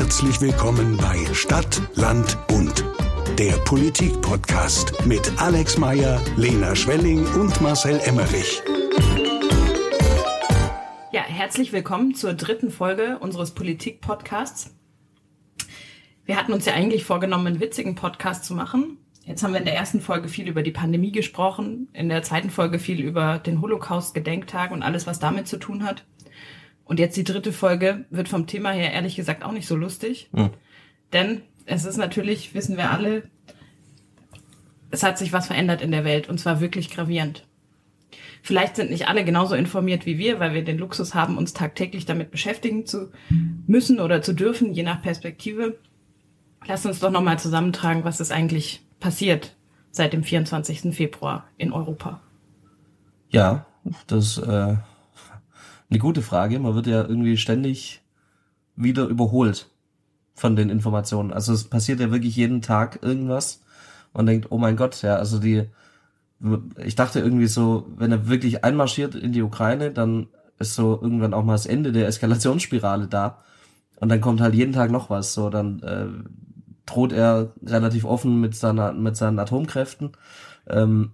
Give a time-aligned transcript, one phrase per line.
[0.00, 2.82] Herzlich willkommen bei Stadt, Land, Bund.
[3.38, 8.62] Der Politik-Podcast mit Alex Meyer, Lena Schwelling und Marcel Emmerich.
[11.12, 14.74] Ja, herzlich willkommen zur dritten Folge unseres Politik-Podcasts.
[16.24, 18.96] Wir hatten uns ja eigentlich vorgenommen, einen witzigen Podcast zu machen.
[19.26, 22.48] Jetzt haben wir in der ersten Folge viel über die Pandemie gesprochen, in der zweiten
[22.48, 26.06] Folge viel über den Holocaust-Gedenktag und alles, was damit zu tun hat.
[26.90, 30.28] Und jetzt die dritte Folge wird vom Thema her ehrlich gesagt auch nicht so lustig.
[30.32, 30.50] Mhm.
[31.12, 33.30] Denn es ist natürlich, wissen wir alle,
[34.90, 37.46] es hat sich was verändert in der Welt und zwar wirklich gravierend.
[38.42, 42.06] Vielleicht sind nicht alle genauso informiert wie wir, weil wir den Luxus haben, uns tagtäglich
[42.06, 43.12] damit beschäftigen zu
[43.68, 45.78] müssen oder zu dürfen, je nach Perspektive.
[46.66, 49.54] Lass uns doch nochmal zusammentragen, was ist eigentlich passiert
[49.92, 50.92] seit dem 24.
[50.92, 52.20] Februar in Europa.
[53.28, 53.66] Ja,
[54.08, 54.74] das äh,
[55.90, 56.58] eine gute Frage.
[56.58, 58.02] Man wird ja irgendwie ständig
[58.76, 59.68] wieder überholt
[60.34, 61.32] von den Informationen.
[61.32, 63.62] Also es passiert ja wirklich jeden Tag irgendwas.
[64.14, 65.68] Man denkt, oh mein Gott, ja, also die,
[66.78, 70.28] ich dachte irgendwie so, wenn er wirklich einmarschiert in die Ukraine, dann
[70.58, 73.38] ist so irgendwann auch mal das Ende der Eskalationsspirale da.
[73.96, 75.34] Und dann kommt halt jeden Tag noch was.
[75.34, 76.06] So, dann äh,
[76.86, 80.12] droht er relativ offen mit seiner, mit seinen Atomkräften.
[80.66, 81.12] Ähm,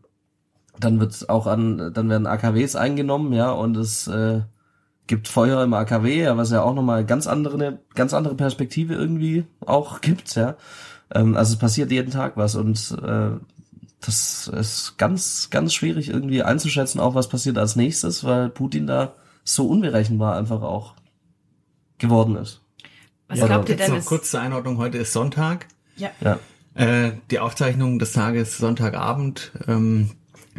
[0.78, 4.42] dann wird auch an, dann werden AKWs eingenommen, ja, und es äh,
[5.06, 9.44] gibt Feuer im AKW, was ja auch nochmal ganz andere, eine ganz andere Perspektive irgendwie
[9.64, 10.56] auch gibt, ja.
[11.14, 13.30] Ähm, also es passiert jeden Tag was und äh,
[14.00, 19.14] das ist ganz, ganz schwierig irgendwie einzuschätzen, auch was passiert als nächstes, weil Putin da
[19.44, 20.94] so unberechenbar einfach auch
[21.98, 22.60] geworden ist.
[23.28, 23.92] Was ja, glaubt ihr denn?
[23.92, 25.66] Noch kurz zur Einordnung, heute ist Sonntag.
[25.96, 26.10] Ja.
[26.20, 26.38] ja.
[26.74, 30.10] Äh, die Aufzeichnung des Tages Sonntagabend, ähm,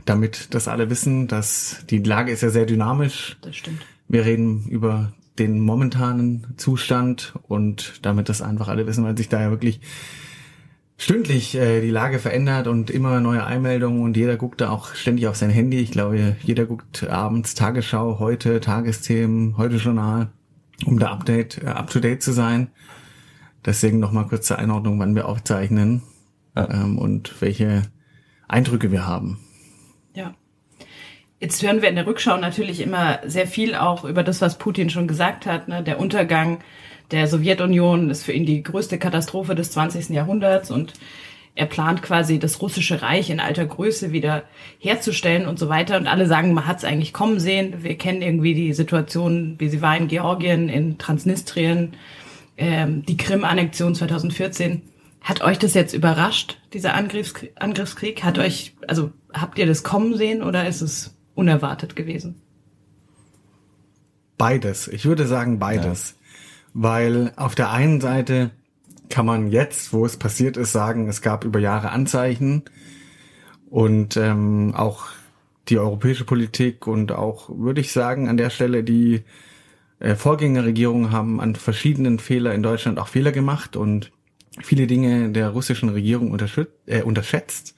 [0.05, 3.37] damit das alle wissen, dass die Lage ist ja sehr dynamisch.
[3.41, 3.81] Das stimmt.
[4.07, 9.41] Wir reden über den momentanen Zustand und damit das einfach alle wissen, weil sich da
[9.41, 9.81] ja wirklich
[10.97, 15.27] stündlich äh, die Lage verändert und immer neue Einmeldungen und jeder guckt da auch ständig
[15.27, 15.77] auf sein Handy.
[15.77, 20.29] Ich glaube, jeder guckt abends Tagesschau, heute Tagesthemen, heute Journal,
[20.85, 22.69] um da update, äh, up to date zu sein.
[23.65, 26.01] Deswegen nochmal kurz zur Einordnung, wann wir aufzeichnen
[26.55, 26.69] ja.
[26.69, 27.83] ähm, und welche
[28.47, 29.39] Eindrücke wir haben.
[31.39, 34.89] Jetzt hören wir in der Rückschau natürlich immer sehr viel auch über das, was Putin
[34.89, 35.67] schon gesagt hat.
[35.67, 35.83] Ne?
[35.83, 36.59] Der Untergang
[37.11, 40.09] der Sowjetunion ist für ihn die größte Katastrophe des 20.
[40.09, 40.93] Jahrhunderts und
[41.53, 44.43] er plant quasi das russische Reich in alter Größe wieder
[44.79, 45.97] herzustellen und so weiter.
[45.97, 47.83] Und alle sagen, man hat es eigentlich kommen sehen.
[47.83, 51.93] Wir kennen irgendwie die Situation, wie sie war in Georgien, in Transnistrien,
[52.57, 54.81] ähm, die Krim-Annexion 2014.
[55.21, 57.51] Hat euch das jetzt überrascht, dieser Angriffskrieg?
[57.55, 58.23] Angriffskrieg?
[58.23, 62.41] Hat euch, also habt ihr das kommen sehen oder ist es unerwartet gewesen?
[64.37, 64.87] Beides.
[64.87, 66.09] Ich würde sagen beides.
[66.09, 66.15] Ja.
[66.73, 68.51] Weil auf der einen Seite
[69.09, 72.63] kann man jetzt, wo es passiert ist, sagen, es gab über Jahre Anzeichen
[73.69, 75.07] und ähm, auch
[75.69, 79.23] die europäische Politik und auch, würde ich sagen, an der Stelle die
[79.99, 84.11] äh, Vorgängerregierungen haben an verschiedenen Fehler in Deutschland auch Fehler gemacht und
[84.61, 86.37] viele Dinge der russischen Regierung
[86.85, 87.76] äh, unterschätzt.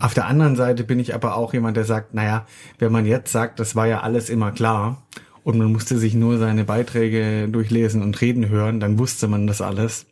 [0.00, 2.46] Auf der anderen Seite bin ich aber auch jemand, der sagt, naja,
[2.78, 5.02] wenn man jetzt sagt, das war ja alles immer klar
[5.44, 9.60] und man musste sich nur seine Beiträge durchlesen und reden hören, dann wusste man das
[9.60, 10.06] alles.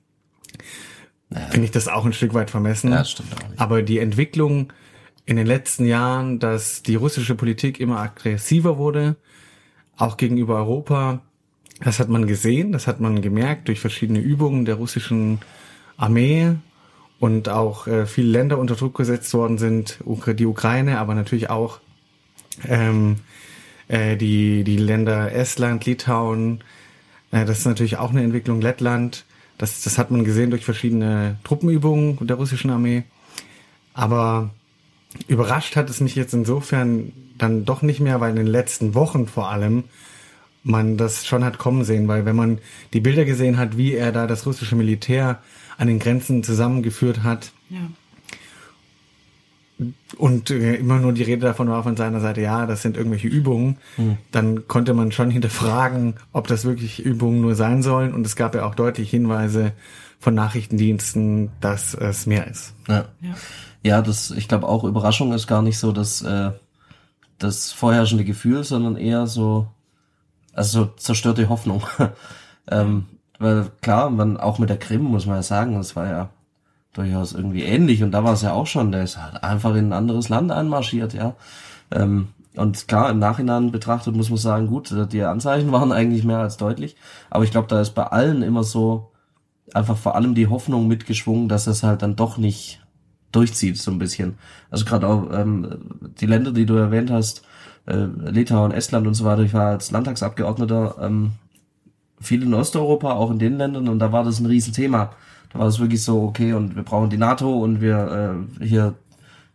[1.28, 1.48] Naja.
[1.48, 2.90] Finde ich das auch ein Stück weit vermessen.
[2.90, 3.60] Ja, stimmt auch nicht.
[3.60, 4.72] Aber die Entwicklung
[5.26, 9.16] in den letzten Jahren, dass die russische Politik immer aggressiver wurde,
[9.96, 11.20] auch gegenüber Europa,
[11.80, 15.40] das hat man gesehen, das hat man gemerkt durch verschiedene Übungen der russischen
[15.96, 16.54] Armee
[17.18, 21.80] und auch äh, viele Länder unter Druck gesetzt worden sind, die Ukraine, aber natürlich auch
[22.68, 23.16] ähm,
[23.88, 26.60] äh, die, die Länder Estland, Litauen,
[27.30, 29.24] äh, das ist natürlich auch eine Entwicklung, Lettland,
[29.58, 33.04] das, das hat man gesehen durch verschiedene Truppenübungen der russischen Armee.
[33.94, 34.50] Aber
[35.28, 39.26] überrascht hat es mich jetzt insofern dann doch nicht mehr, weil in den letzten Wochen
[39.26, 39.84] vor allem
[40.66, 42.58] man das schon hat kommen sehen, weil wenn man
[42.92, 45.38] die Bilder gesehen hat, wie er da das russische Militär
[45.78, 47.78] an den Grenzen zusammengeführt hat, ja.
[50.18, 53.28] und äh, immer nur die Rede davon war von seiner Seite, ja, das sind irgendwelche
[53.28, 54.18] Übungen, mhm.
[54.32, 58.12] dann konnte man schon hinterfragen, ob das wirklich Übungen nur sein sollen.
[58.12, 59.72] Und es gab ja auch deutlich Hinweise
[60.18, 62.74] von Nachrichtendiensten, dass es mehr ist.
[62.88, 63.34] Ja, ja.
[63.84, 66.50] ja das, ich glaube auch Überraschung ist gar nicht so das, äh,
[67.38, 69.68] das vorherrschende Gefühl, sondern eher so,
[70.56, 71.82] also zerstörte Hoffnung.
[72.70, 73.06] ähm,
[73.38, 76.30] weil klar, man auch mit der Krim muss man ja sagen, das war ja
[76.94, 79.88] durchaus irgendwie ähnlich und da war es ja auch schon, der ist halt einfach in
[79.88, 81.34] ein anderes Land einmarschiert, ja.
[81.90, 86.38] Ähm, Und klar, im Nachhinein betrachtet muss man sagen, gut, die Anzeichen waren eigentlich mehr
[86.38, 86.96] als deutlich.
[87.30, 89.12] Aber ich glaube, da ist bei allen immer so
[89.74, 92.80] einfach vor allem die Hoffnung mitgeschwungen, dass es halt dann doch nicht
[93.32, 94.38] durchzieht, so ein bisschen.
[94.70, 95.68] Also gerade auch ähm,
[96.20, 97.42] die Länder, die du erwähnt hast,
[97.86, 101.32] äh, Litauen, Estland und so weiter, ich war als Landtagsabgeordneter ähm,
[102.20, 105.12] viel in Osteuropa, auch in den Ländern, und da war das ein Riesenthema.
[105.52, 108.94] Da war es wirklich so, okay, und wir brauchen die NATO und wir äh, hier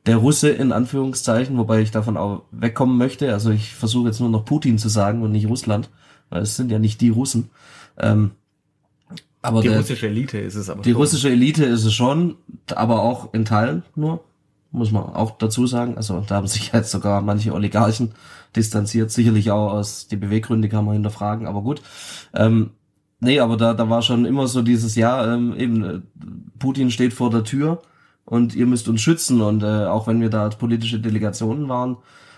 [0.06, 3.32] der Russe in Anführungszeichen, wobei ich davon auch wegkommen möchte.
[3.32, 5.90] Also ich versuche jetzt nur noch Putin zu sagen und nicht Russland,
[6.30, 7.50] weil es sind ja nicht die Russen.
[8.00, 8.32] Ähm,
[9.44, 10.82] aber die der, russische Elite ist es aber.
[10.82, 11.02] die schon.
[11.02, 12.36] russische Elite ist es schon,
[12.74, 14.24] aber auch in Teilen nur,
[14.72, 15.98] muss man auch dazu sagen.
[15.98, 18.14] Also da haben sich jetzt sogar manche Oligarchen
[18.56, 21.82] distanziert, sicherlich auch aus die Beweggründe kann man hinterfragen, aber gut.
[22.34, 22.72] Ähm,
[23.20, 26.00] nee, aber da, da war schon immer so dieses Jahr, ähm, eben, äh,
[26.60, 27.82] Putin steht vor der Tür
[28.26, 29.42] und ihr müsst uns schützen.
[29.42, 31.98] Und äh, auch wenn wir da als politische Delegationen waren,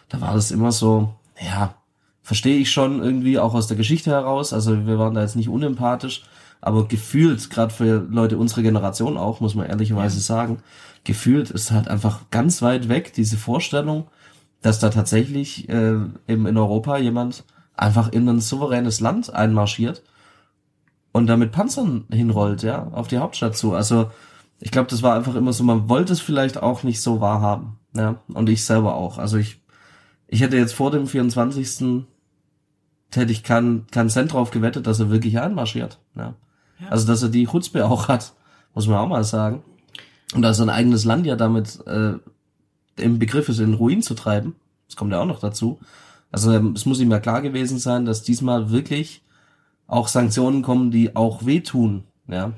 [0.10, 1.76] da war das immer so, ja,
[2.22, 4.54] verstehe ich schon irgendwie auch aus der Geschichte heraus.
[4.54, 6.24] Also wir waren da jetzt nicht unempathisch,
[6.62, 10.60] aber gefühlt, gerade für Leute unserer Generation auch, muss man ehrlicherweise sagen,
[11.04, 14.08] gefühlt ist halt einfach ganz weit weg diese Vorstellung,
[14.62, 15.96] dass da tatsächlich äh,
[16.28, 17.44] eben in Europa jemand
[17.76, 20.04] einfach in ein souveränes Land einmarschiert
[21.12, 23.74] und damit Panzern hinrollt, ja, auf die Hauptstadt zu.
[23.74, 24.12] Also
[24.60, 27.80] ich glaube, das war einfach immer so, man wollte es vielleicht auch nicht so wahrhaben,
[27.96, 29.18] ja, und ich selber auch.
[29.18, 29.62] Also ich,
[30.28, 32.06] ich hätte jetzt vor dem 24.
[33.14, 36.36] hätte ich keinen keinen Cent drauf gewettet, dass er wirklich einmarschiert, ja.
[36.80, 36.90] Ja.
[36.90, 38.34] Also dass er die Chutzpe auch hat,
[38.74, 39.64] muss man auch mal sagen.
[40.34, 42.14] Und dass sein eigenes Land ja damit äh,
[42.96, 44.56] im Begriff ist, in Ruin zu treiben.
[44.88, 45.80] Das kommt ja auch noch dazu.
[46.32, 49.22] Also ähm, es muss ihm ja klar gewesen sein, dass diesmal wirklich
[49.88, 52.04] auch Sanktionen kommen, die auch wehtun.
[52.28, 52.54] Ja,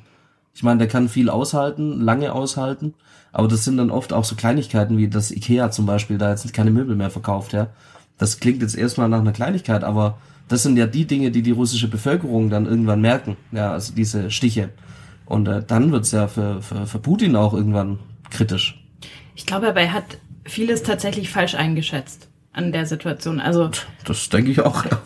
[0.53, 2.93] ich meine, der kann viel aushalten, lange aushalten,
[3.33, 6.53] aber das sind dann oft auch so Kleinigkeiten wie das Ikea zum Beispiel, da jetzt
[6.53, 7.51] keine Möbel mehr verkauft.
[7.51, 7.67] Ja,
[8.17, 10.17] das klingt jetzt erstmal nach einer Kleinigkeit, aber
[10.47, 13.35] das sind ja die Dinge, die die russische Bevölkerung dann irgendwann merken.
[13.51, 14.69] Ja, also diese Stiche.
[15.25, 17.99] Und äh, dann wird's ja für, für, für Putin auch irgendwann
[18.29, 18.81] kritisch.
[19.35, 23.39] Ich glaube aber, er hat vieles tatsächlich falsch eingeschätzt an der Situation.
[23.39, 23.69] Also
[24.05, 24.85] Das denke ich auch.
[24.85, 25.01] Ja.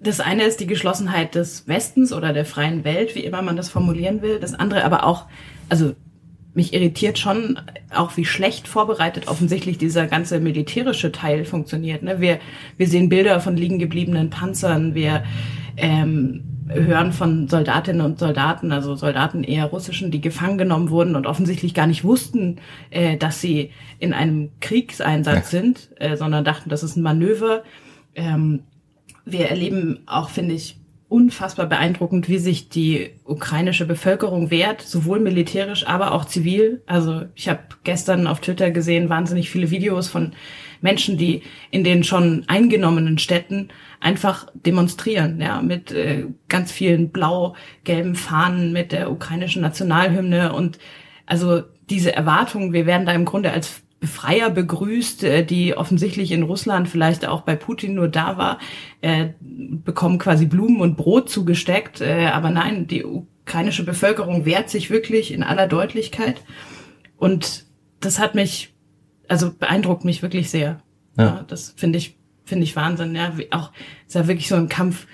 [0.00, 3.70] das eine ist die Geschlossenheit des Westens oder der freien Welt, wie immer man das
[3.70, 4.38] formulieren will.
[4.38, 5.26] Das andere aber auch,
[5.68, 5.94] also
[6.52, 7.60] mich irritiert schon
[7.94, 12.02] auch, wie schlecht vorbereitet offensichtlich dieser ganze militärische Teil funktioniert.
[12.02, 12.20] Ne?
[12.20, 12.38] Wir,
[12.78, 15.22] wir sehen Bilder von liegen gebliebenen Panzern, wir
[15.76, 21.26] ähm, hören von Soldatinnen und Soldaten, also Soldaten eher russischen, die gefangen genommen wurden und
[21.26, 22.58] offensichtlich gar nicht wussten,
[22.90, 25.60] äh, dass sie in einem Kriegseinsatz Ja.
[25.60, 27.62] sind, äh, sondern dachten, das ist ein Manöver.
[28.14, 28.64] Ähm,
[29.24, 30.78] wir erleben auch, finde ich,
[31.08, 36.82] unfassbar beeindruckend, wie sich die ukrainische Bevölkerung wehrt, sowohl militärisch, aber auch zivil.
[36.86, 40.32] Also ich habe gestern auf Twitter gesehen, wahnsinnig viele Videos von
[40.80, 43.68] Menschen, die in den schon eingenommenen Städten
[44.00, 50.78] einfach demonstrieren, ja, mit äh, ganz vielen blau-gelben Fahnen, mit der ukrainischen Nationalhymne und
[51.26, 56.42] also diese Erwartung, wir werden da im Grunde als Befreier begrüßt, äh, die offensichtlich in
[56.42, 58.58] Russland vielleicht auch bei Putin nur da war,
[59.00, 62.00] äh, bekommen quasi Blumen und Brot zugesteckt.
[62.00, 66.42] Äh, aber nein, die ukrainische Bevölkerung wehrt sich wirklich in aller Deutlichkeit.
[67.16, 67.64] Und
[68.00, 68.74] das hat mich,
[69.28, 70.82] also beeindruckt mich wirklich sehr.
[71.16, 71.24] Ja.
[71.24, 73.14] Ja, das finde ich, finde ich Wahnsinn.
[73.14, 73.70] Ja, auch
[74.06, 75.06] ist ja wirklich so ein Kampf,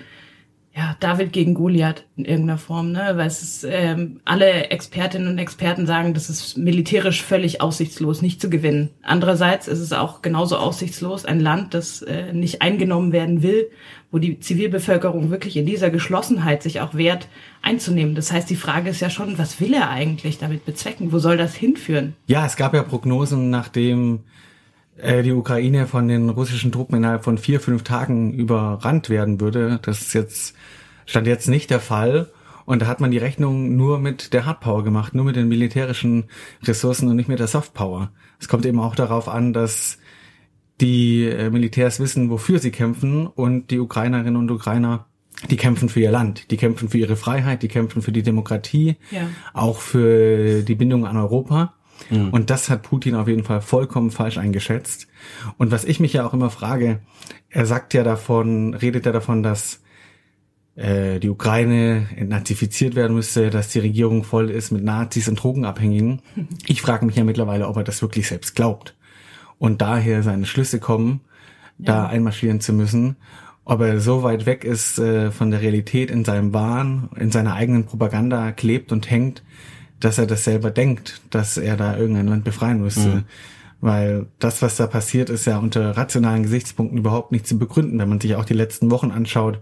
[0.75, 3.11] ja, David gegen Goliath in irgendeiner Form, ne?
[3.15, 8.41] Weil es ist, ähm, alle Expertinnen und Experten sagen, das ist militärisch völlig aussichtslos, nicht
[8.41, 8.89] zu gewinnen.
[9.03, 13.69] Andererseits ist es auch genauso aussichtslos, ein Land, das äh, nicht eingenommen werden will,
[14.09, 17.27] wo die Zivilbevölkerung wirklich in dieser Geschlossenheit sich auch wehrt,
[17.61, 18.15] einzunehmen.
[18.15, 21.11] Das heißt, die Frage ist ja schon, was will er eigentlich damit bezwecken?
[21.11, 22.15] Wo soll das hinführen?
[22.25, 24.21] Ja, es gab ja Prognosen, nachdem
[25.23, 29.79] die Ukraine von den russischen Truppen innerhalb von vier, fünf Tagen überrannt werden würde.
[29.81, 30.55] Das ist jetzt,
[31.05, 32.29] stand jetzt nicht der Fall.
[32.65, 36.25] Und da hat man die Rechnung nur mit der Hardpower gemacht, nur mit den militärischen
[36.63, 38.11] Ressourcen und nicht mit der Softpower.
[38.39, 39.97] Es kommt eben auch darauf an, dass
[40.79, 45.07] die äh, Militärs wissen, wofür sie kämpfen und die Ukrainerinnen und Ukrainer,
[45.49, 48.95] die kämpfen für ihr Land, die kämpfen für ihre Freiheit, die kämpfen für die Demokratie,
[49.11, 49.27] Ja.
[49.53, 51.73] auch für die Bindung an Europa.
[52.09, 55.07] Und das hat Putin auf jeden Fall vollkommen falsch eingeschätzt.
[55.57, 56.99] Und was ich mich ja auch immer frage,
[57.49, 59.81] er sagt ja davon, redet ja davon, dass
[60.75, 66.21] äh, die Ukraine entnazifiziert werden müsste, dass die Regierung voll ist mit Nazis und Drogenabhängigen.
[66.65, 68.95] Ich frage mich ja mittlerweile, ob er das wirklich selbst glaubt.
[69.59, 71.21] Und daher seine Schlüsse kommen,
[71.77, 73.17] da einmarschieren zu müssen.
[73.65, 77.53] Ob er so weit weg ist äh, von der Realität in seinem Wahn, in seiner
[77.53, 79.43] eigenen Propaganda klebt und hängt,
[80.03, 83.23] dass er das selber denkt, dass er da irgendein Land befreien müsste.
[83.79, 88.09] Weil das, was da passiert, ist ja unter rationalen Gesichtspunkten überhaupt nicht zu begründen, wenn
[88.09, 89.59] man sich auch die letzten Wochen anschaut,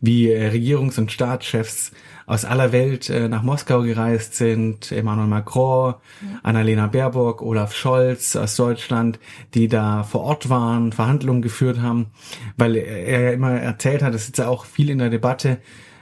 [0.00, 1.92] wie äh, Regierungs- und Staatschefs
[2.26, 6.40] aus aller Welt äh, nach Moskau gereist sind, Emmanuel Macron, ja.
[6.42, 9.18] Annalena Baerbock, Olaf Scholz aus Deutschland,
[9.54, 12.06] die da vor Ort waren, Verhandlungen geführt haben,
[12.58, 15.58] weil er ja immer erzählt hat, das ist ja auch viel in der Debatte,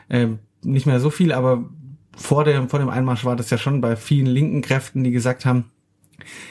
[0.08, 0.28] äh,
[0.62, 1.64] nicht mehr so viel, aber
[2.16, 5.44] vor dem, vor dem Einmarsch war das ja schon bei vielen linken Kräften, die gesagt
[5.44, 5.70] haben,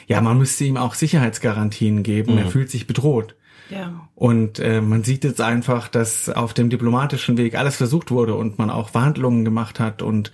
[0.06, 2.38] ja, man müsste ihm auch Sicherheitsgarantien geben, mhm.
[2.38, 3.34] er fühlt sich bedroht.
[3.70, 4.08] Ja.
[4.14, 8.58] Und äh, man sieht jetzt einfach, dass auf dem diplomatischen Weg alles versucht wurde und
[8.58, 10.32] man auch Verhandlungen gemacht hat und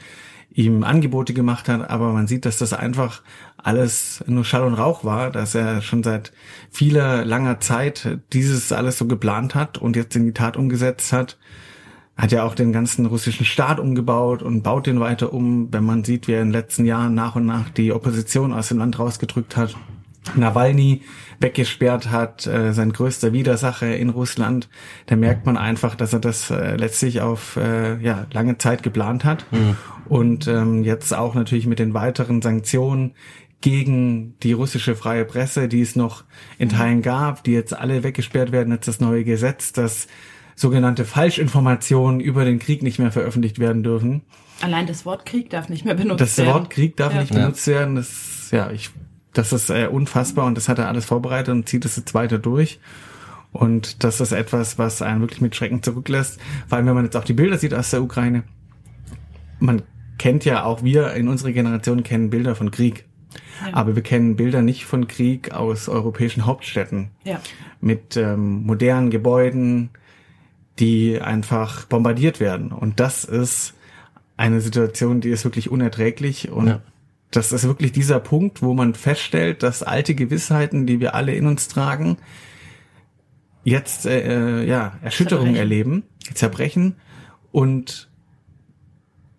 [0.53, 3.23] ihm Angebote gemacht hat, aber man sieht, dass das einfach
[3.57, 6.33] alles nur Schall und Rauch war, dass er schon seit
[6.71, 11.39] vieler langer Zeit dieses alles so geplant hat und jetzt in die Tat umgesetzt hat.
[12.21, 16.05] Hat ja auch den ganzen russischen Staat umgebaut und baut den weiter um, wenn man
[16.05, 18.99] sieht, wie er in den letzten Jahren nach und nach die Opposition aus dem Land
[18.99, 19.75] rausgedrückt hat.
[20.37, 21.01] Nawalny
[21.41, 24.69] weggesperrt hat, äh, sein größter Widersacher in Russland,
[25.07, 29.25] da merkt man einfach, dass er das äh, letztlich auf äh, ja, lange Zeit geplant
[29.25, 29.47] hat.
[29.51, 29.77] Mhm.
[30.07, 33.13] Und ähm, jetzt auch natürlich mit den weiteren Sanktionen
[33.63, 36.25] gegen die russische freie Presse, die es noch
[36.59, 40.07] in Teilen gab, die jetzt alle weggesperrt werden, jetzt das neue Gesetz, dass
[40.61, 44.23] sogenannte Falschinformationen über den Krieg nicht mehr veröffentlicht werden dürfen.
[44.61, 46.49] Allein das Wort Krieg darf nicht mehr benutzt das werden.
[46.49, 47.21] Das Wort Krieg darf ja.
[47.21, 47.95] nicht benutzt werden.
[47.95, 48.91] Das, ja, ich
[49.33, 52.39] das ist äh, unfassbar und das hat er alles vorbereitet und zieht es jetzt weiter
[52.39, 52.79] durch.
[53.53, 56.39] Und das ist etwas, was einen wirklich mit Schrecken zurücklässt.
[56.69, 58.43] Vor allem, wenn man jetzt auch die Bilder sieht aus der Ukraine.
[59.61, 59.83] Man
[60.19, 63.07] kennt ja auch wir in unserer Generation kennen Bilder von Krieg.
[63.65, 63.75] Ja.
[63.75, 67.11] Aber wir kennen Bilder nicht von Krieg aus europäischen Hauptstädten.
[67.25, 67.41] Ja.
[67.81, 69.91] Mit ähm, modernen Gebäuden,
[70.81, 72.73] die einfach bombardiert werden.
[72.73, 73.75] Und das ist
[74.37, 76.81] eine Situation, die ist wirklich unerträglich und ja
[77.31, 81.47] das ist wirklich dieser Punkt, wo man feststellt, dass alte Gewissheiten, die wir alle in
[81.47, 82.17] uns tragen,
[83.63, 86.03] jetzt äh, äh ja Erschütterung erleben,
[86.35, 86.97] zerbrechen
[87.53, 88.11] und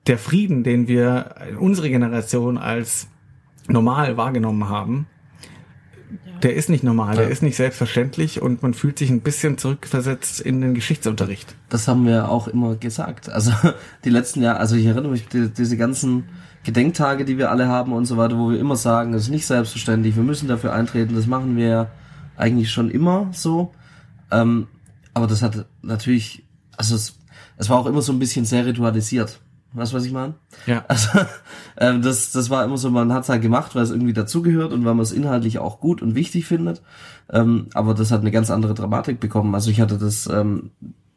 [0.07, 3.07] der Frieden, den wir in unserer Generation als
[3.67, 5.07] normal wahrgenommen haben.
[6.43, 7.21] Der ist nicht normal, ja.
[7.21, 11.55] der ist nicht selbstverständlich und man fühlt sich ein bisschen zurückversetzt in den Geschichtsunterricht.
[11.69, 13.29] Das haben wir auch immer gesagt.
[13.29, 13.51] Also
[14.05, 16.25] die letzten Jahre, also ich erinnere mich, die, diese ganzen
[16.63, 19.45] Gedenktage, die wir alle haben und so weiter, wo wir immer sagen, das ist nicht
[19.45, 21.89] selbstverständlich, wir müssen dafür eintreten, das machen wir
[22.37, 23.73] eigentlich schon immer so.
[24.31, 24.67] Ähm,
[25.13, 26.45] aber das hat natürlich,
[26.77, 27.17] also es,
[27.57, 29.39] es war auch immer so ein bisschen sehr ritualisiert.
[29.73, 30.33] Weißt du, was ich meine?
[30.65, 30.83] Ja.
[30.87, 31.19] Also
[31.77, 34.73] ähm, das, das war immer so, man hat es halt gemacht, weil es irgendwie dazugehört
[34.73, 36.81] und weil man es inhaltlich auch gut und wichtig findet.
[37.31, 39.55] Ähm, aber das hat eine ganz andere Dramatik bekommen.
[39.55, 40.71] Also ich hatte das ähm,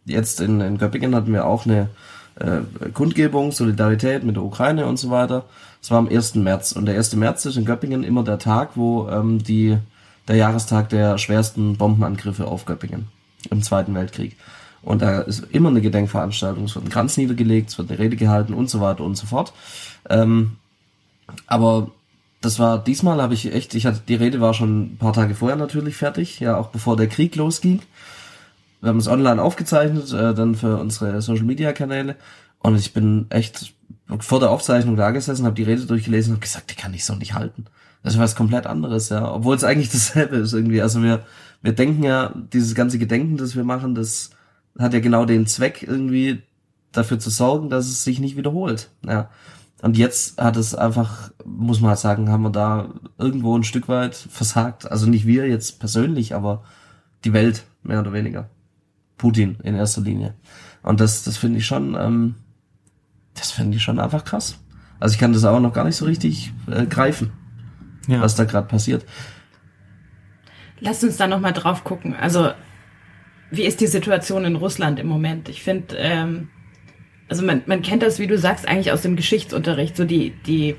[0.05, 1.89] jetzt in, in Göppingen hatten wir auch eine
[2.37, 2.61] äh,
[2.93, 5.45] Kundgebung, Solidarität mit der Ukraine und so weiter.
[5.81, 6.37] Das war am 1.
[6.37, 6.73] März.
[6.73, 7.17] Und der 1.
[7.17, 9.79] März ist in Göppingen immer der Tag, wo ähm, die,
[10.29, 13.09] der Jahrestag der schwersten Bombenangriffe auf Göppingen
[13.51, 14.37] im Zweiten Weltkrieg.
[14.85, 18.17] Und da ist immer eine Gedenkveranstaltung, es wird ein Kranz niedergelegt, es wird eine Rede
[18.17, 19.53] gehalten und so weiter und so fort.
[20.09, 20.57] Ähm,
[21.47, 21.91] aber
[22.41, 25.35] das war diesmal habe ich echt, ich hatte die Rede war schon ein paar Tage
[25.35, 27.81] vorher natürlich fertig, ja auch bevor der Krieg losging.
[28.83, 32.17] Wir haben es online aufgezeichnet, äh, dann für unsere Social Media Kanäle.
[32.59, 33.75] Und ich bin echt
[34.21, 37.15] vor der Aufzeichnung da gesessen, habe die Rede durchgelesen und gesagt, die kann ich so
[37.15, 37.65] nicht halten.
[38.03, 39.33] Das ist was komplett anderes, ja.
[39.33, 40.83] Obwohl es eigentlich dasselbe ist irgendwie.
[40.83, 41.25] Also wir,
[41.63, 44.31] wir denken ja, dieses ganze Gedenken, das wir machen, das
[44.79, 46.43] hat ja genau den Zweck irgendwie
[46.93, 48.91] dafür zu sorgen, dass es sich nicht wiederholt.
[49.07, 49.31] Ja.
[49.83, 52.89] Und jetzt hat es einfach, muss man halt sagen, haben wir da
[53.19, 54.91] irgendwo ein Stück weit versagt.
[54.91, 56.65] Also nicht wir jetzt persönlich, aber
[57.25, 58.49] die Welt, mehr oder weniger.
[59.19, 60.35] Putin in erster Linie.
[60.83, 62.35] Und das, das finde ich schon, ähm,
[63.35, 64.59] das finde ich schon einfach krass.
[65.01, 67.33] Also ich kann das aber noch gar nicht so richtig äh, greifen,
[68.07, 68.21] ja.
[68.21, 69.05] was da gerade passiert.
[70.81, 72.15] Lass uns da noch mal drauf gucken.
[72.15, 72.51] Also
[73.57, 75.49] wie ist die Situation in Russland im Moment?
[75.49, 76.49] Ich finde, ähm,
[77.29, 80.77] also man, man kennt das, wie du sagst, eigentlich aus dem Geschichtsunterricht, so die, die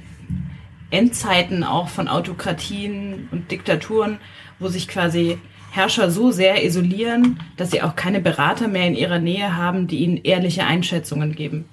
[0.92, 4.20] Endzeiten auch von Autokratien und Diktaturen,
[4.60, 5.38] wo sich quasi
[5.72, 9.98] Herrscher so sehr isolieren, dass sie auch keine Berater mehr in ihrer Nähe haben, die
[9.98, 11.66] ihnen ehrliche Einschätzungen geben.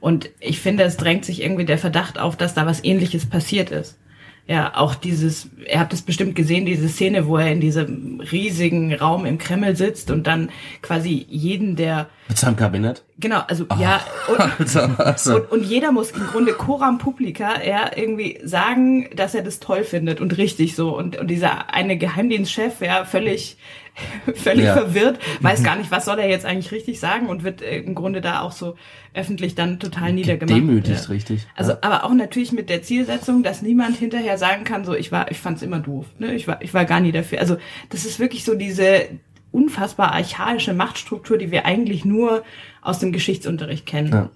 [0.00, 3.70] Und ich finde, es drängt sich irgendwie der Verdacht auf, dass da was ähnliches passiert
[3.70, 3.98] ist
[4.46, 8.94] ja auch dieses, ihr habt es bestimmt gesehen, diese Szene, wo er in diesem riesigen
[8.94, 10.50] Raum im Kreml sitzt und dann
[10.82, 13.04] quasi jeden, der mit seinem Kabinett.
[13.18, 15.34] Genau, also oh, ja und, also, also.
[15.36, 19.84] Und, und, jeder muss im Grunde coram publica ja irgendwie sagen, dass er das toll
[19.84, 23.56] findet und richtig so und, und dieser eine Geheimdienstchef ja völlig
[24.34, 24.74] völlig Ja.
[24.74, 27.94] verwirrt, weiß gar nicht, was soll er jetzt eigentlich richtig sagen und wird äh, im
[27.94, 28.74] Grunde da auch so
[29.14, 30.56] öffentlich dann total niedergemacht.
[30.56, 31.08] Demütigt, Ja.
[31.08, 31.46] richtig.
[31.56, 31.78] Also, ja.
[31.82, 35.38] aber auch natürlich mit der Zielsetzung, dass niemand hinterher sagen kann, so, ich war, ich
[35.38, 37.40] fand's immer doof, ne, ich war, ich war gar nie dafür.
[37.40, 37.56] Also,
[37.90, 39.08] das ist wirklich so diese
[39.50, 42.42] unfassbar archaische Machtstruktur, die wir eigentlich nur
[42.80, 44.30] aus dem Geschichtsunterricht kennen.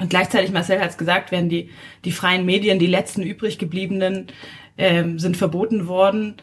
[0.00, 1.68] Und gleichzeitig, Marcel hat es gesagt, werden die,
[2.04, 4.28] die freien Medien, die letzten übrig gebliebenen,
[4.76, 6.34] ähm, sind verboten worden.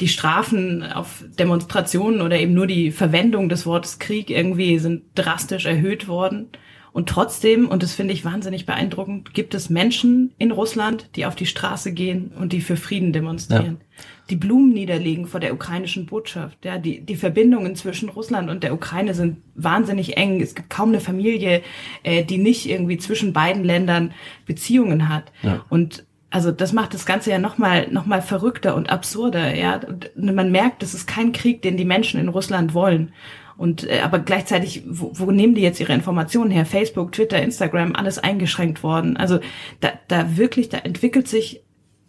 [0.00, 5.64] Die Strafen auf Demonstrationen oder eben nur die Verwendung des Wortes Krieg irgendwie sind drastisch
[5.64, 6.48] erhöht worden.
[6.96, 11.34] Und trotzdem, und das finde ich wahnsinnig beeindruckend, gibt es Menschen in Russland, die auf
[11.34, 13.82] die Straße gehen und die für Frieden demonstrieren.
[14.30, 16.64] Die Blumen niederlegen vor der ukrainischen Botschaft.
[16.64, 20.40] Ja, die, die Verbindungen zwischen Russland und der Ukraine sind wahnsinnig eng.
[20.40, 21.60] Es gibt kaum eine Familie,
[22.02, 24.14] äh, die nicht irgendwie zwischen beiden Ländern
[24.46, 25.32] Beziehungen hat.
[25.42, 25.66] Ja.
[25.68, 29.54] Und also das macht das Ganze ja nochmal noch mal verrückter und absurder.
[29.54, 33.14] Ja, und man merkt, das ist kein Krieg, den die Menschen in Russland wollen.
[33.56, 36.66] Und äh, aber gleichzeitig, wo, wo nehmen die jetzt ihre Informationen her?
[36.66, 39.16] Facebook, Twitter, Instagram, alles eingeschränkt worden.
[39.16, 39.38] Also
[39.80, 41.62] da, da wirklich, da entwickelt sich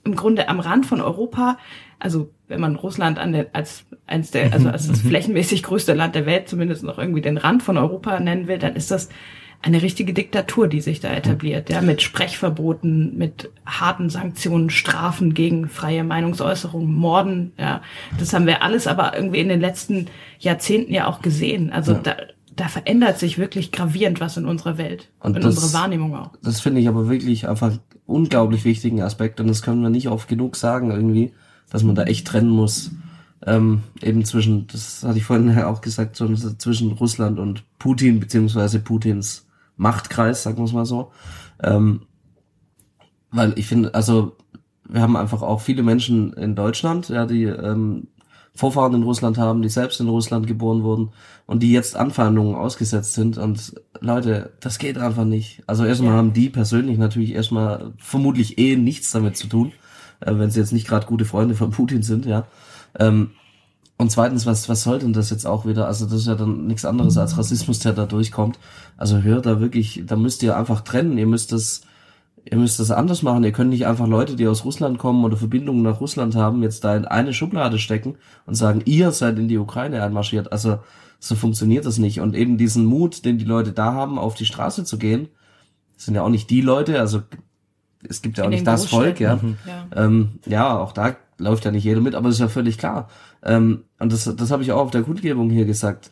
[0.04, 1.58] im Grunde am Rand von Europa,
[1.98, 6.16] also wenn man Russland an der, als eins der, also als das flächenmäßig größte Land
[6.16, 9.08] der Welt zumindest noch irgendwie den Rand von Europa nennen will, dann ist das
[9.62, 15.68] eine richtige Diktatur, die sich da etabliert, ja, mit Sprechverboten, mit harten Sanktionen, Strafen gegen
[15.68, 17.82] freie Meinungsäußerung, Morden, ja.
[18.20, 20.08] Das haben wir alles aber irgendwie in den letzten
[20.40, 21.72] Jahrzehnten ja auch gesehen.
[21.72, 22.00] Also Ja.
[22.00, 22.16] da,
[22.56, 26.32] da verändert sich wirklich gravierend was in unserer Welt Und in das- unserer Wahrnehmung auch.
[26.44, 27.74] Das finde ich aber wirklich einfach
[28.06, 31.34] unglaublich wichtigen Aspekt und das können wir nicht oft genug sagen irgendwie,
[31.70, 32.92] dass man da echt trennen muss.
[33.46, 38.20] Ähm, eben zwischen, das hatte ich vorhin ja auch gesagt, so zwischen Russland und Putin,
[38.20, 39.46] beziehungsweise Putins
[39.78, 41.12] Machtkreis, sagen wir es mal so.
[41.64, 42.02] Ähm,
[43.32, 44.36] weil ich finde, also
[44.88, 48.08] wir haben einfach auch viele Menschen in Deutschland, ja, die ähm,
[48.56, 51.12] Vorfahren in Russland haben, die selbst in Russland geboren wurden
[51.46, 53.38] und die jetzt Anfeindungen ausgesetzt sind.
[53.38, 55.62] Und Leute, das geht einfach nicht.
[55.68, 56.18] Also erstmal Ja.
[56.18, 59.74] haben die persönlich natürlich erstmal vermutlich eh nichts damit zu tun,
[60.22, 62.48] äh, wenn sie jetzt nicht gerade gute Freunde von Putin sind, ja.
[62.98, 63.32] Ähm,
[64.00, 65.88] und zweitens, was, was soll denn das jetzt auch wieder?
[65.88, 68.60] Also das ist ja dann nichts anderes als Rassismus, der da durchkommt.
[68.96, 71.18] Also hört da wirklich, da müsst ihr einfach trennen.
[71.18, 71.82] Ihr müsst das,
[72.46, 73.44] ihr müsst das anders machen.
[73.44, 76.84] Ihr könnt nicht einfach Leute, die aus Russland kommen oder Verbindungen nach Russland haben, jetzt
[76.84, 80.52] da in eine Schublade stecken und sagen, ihr seid in die Ukraine einmarschiert.
[80.52, 80.78] Also
[81.20, 82.22] so funktioniert das nicht.
[82.22, 85.30] Und eben diesen Mut, den die Leute da haben, auf die Straße zu gehen,
[85.96, 87.24] das sind ja auch nicht die Leute, also
[88.08, 89.40] es gibt ja auch In nicht das Volk, ja.
[89.66, 90.06] Ja.
[90.06, 93.10] Ähm, ja, auch da läuft ja nicht jeder mit, aber das ist ja völlig klar.
[93.44, 96.12] Ähm, und das, das habe ich auch auf der Kundgebung hier gesagt.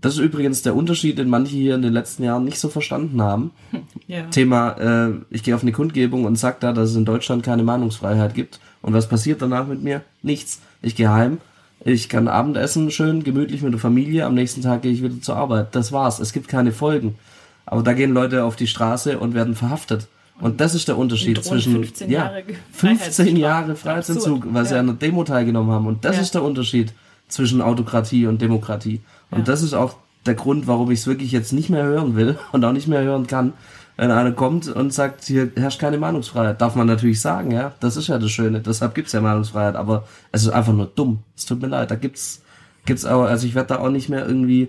[0.00, 3.22] Das ist übrigens der Unterschied, den manche hier in den letzten Jahren nicht so verstanden
[3.22, 3.50] haben.
[4.08, 4.22] Ja.
[4.28, 7.64] Thema, äh, ich gehe auf eine Kundgebung und sag da, dass es in Deutschland keine
[7.64, 8.60] Meinungsfreiheit gibt.
[8.80, 10.02] Und was passiert danach mit mir?
[10.22, 10.60] Nichts.
[10.80, 11.38] Ich gehe heim,
[11.84, 15.36] ich kann Abendessen schön, gemütlich mit der Familie, am nächsten Tag gehe ich wieder zur
[15.36, 15.74] Arbeit.
[15.74, 16.20] Das war's.
[16.20, 17.16] Es gibt keine Folgen.
[17.64, 20.06] Aber da gehen Leute auf die Straße und werden verhaftet.
[20.40, 23.30] Und das ist der Unterschied zwischen 15 ja, Jahre Ge- 15 Freiheitsstrafe.
[23.40, 24.80] Jahre Freiheitsentzug, weil sie Ja.
[24.80, 25.86] an einer Demo teilgenommen haben.
[25.86, 26.22] Und das Ja.
[26.22, 26.92] ist der Unterschied
[27.28, 29.00] zwischen Autokratie und Demokratie.
[29.30, 29.44] Und Ja.
[29.44, 29.96] das ist auch
[30.26, 33.02] der Grund, warum ich es wirklich jetzt nicht mehr hören will und auch nicht mehr
[33.02, 33.54] hören kann,
[33.96, 36.60] wenn einer kommt und sagt, hier herrscht keine Meinungsfreiheit.
[36.60, 37.72] Darf man natürlich sagen, ja.
[37.80, 38.60] Das ist ja das Schöne.
[38.60, 39.74] Deshalb gibt's ja Meinungsfreiheit.
[39.74, 41.20] Aber es ist einfach nur dumm.
[41.34, 41.90] Es tut mir leid.
[41.90, 42.42] Da gibt's,
[42.84, 44.68] gibt's aber, also ich werde da auch nicht mehr irgendwie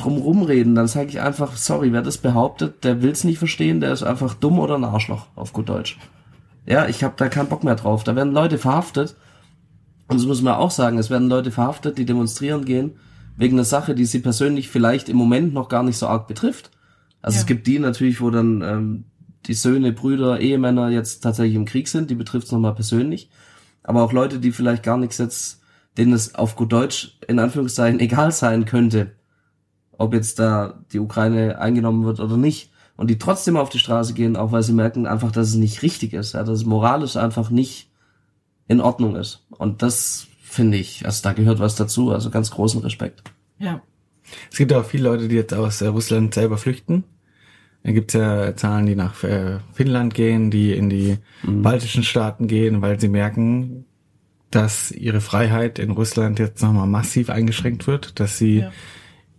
[0.00, 0.74] drum rumreden.
[0.74, 4.34] Dann sage ich einfach, sorry, wer das behauptet, der will's nicht verstehen, der ist einfach
[4.34, 5.98] dumm oder ein Arschloch, auf gut Deutsch.
[6.66, 8.04] Ja, ich habe da keinen Bock mehr drauf.
[8.04, 9.16] Da werden Leute verhaftet.
[10.06, 12.92] Und das muss man auch sagen, es werden Leute verhaftet, die demonstrieren gehen,
[13.36, 16.70] wegen einer Sache, die sie persönlich vielleicht im Moment noch gar nicht so arg betrifft.
[17.22, 17.40] Also Ja.
[17.40, 19.04] es gibt die natürlich, wo dann ähm,
[19.46, 23.30] die Söhne, Brüder, Ehemänner jetzt tatsächlich im Krieg sind, die betrifft's nochmal persönlich.
[23.82, 25.60] Aber auch Leute, die vielleicht gar nichts jetzt,
[25.96, 29.12] denen es auf gut Deutsch in Anführungszeichen egal sein könnte,
[29.98, 32.70] ob jetzt da die Ukraine eingenommen wird oder nicht.
[32.96, 35.82] Und die trotzdem auf die Straße gehen, auch weil sie merken einfach, dass es nicht
[35.82, 37.90] richtig ist, ja, dass es moralisch einfach nicht
[38.66, 39.44] in Ordnung ist.
[39.50, 43.22] Und das finde ich, also da gehört was dazu, also ganz großen Respekt.
[43.58, 43.82] Ja.
[44.50, 47.04] Es gibt auch viele Leute, die jetzt aus äh, Russland selber flüchten.
[47.84, 52.82] Da gibt's ja Zahlen, die nach äh, Finnland gehen, die in die baltischen Staaten gehen,
[52.82, 53.84] weil sie merken,
[54.50, 58.72] dass ihre Freiheit in Russland jetzt nochmal massiv eingeschränkt wird, dass sie Ja.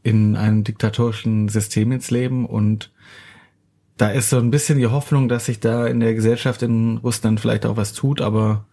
[0.04, 2.92] In einem diktatorischen System jetzt leben und
[3.98, 7.40] da ist so ein bisschen die Hoffnung, dass sich da in der Gesellschaft in Russland
[7.42, 8.66] vielleicht auch was tut, aber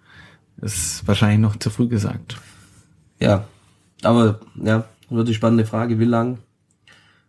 [0.61, 2.37] ist wahrscheinlich noch zu früh gesagt.
[3.19, 3.45] Ja,
[4.03, 6.39] aber ja, wird die spannende Frage, wie lang,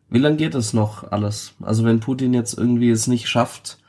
[0.09, 1.55] wie lang geht das noch alles?
[1.61, 3.79] Also wenn Putin jetzt irgendwie es nicht schafft,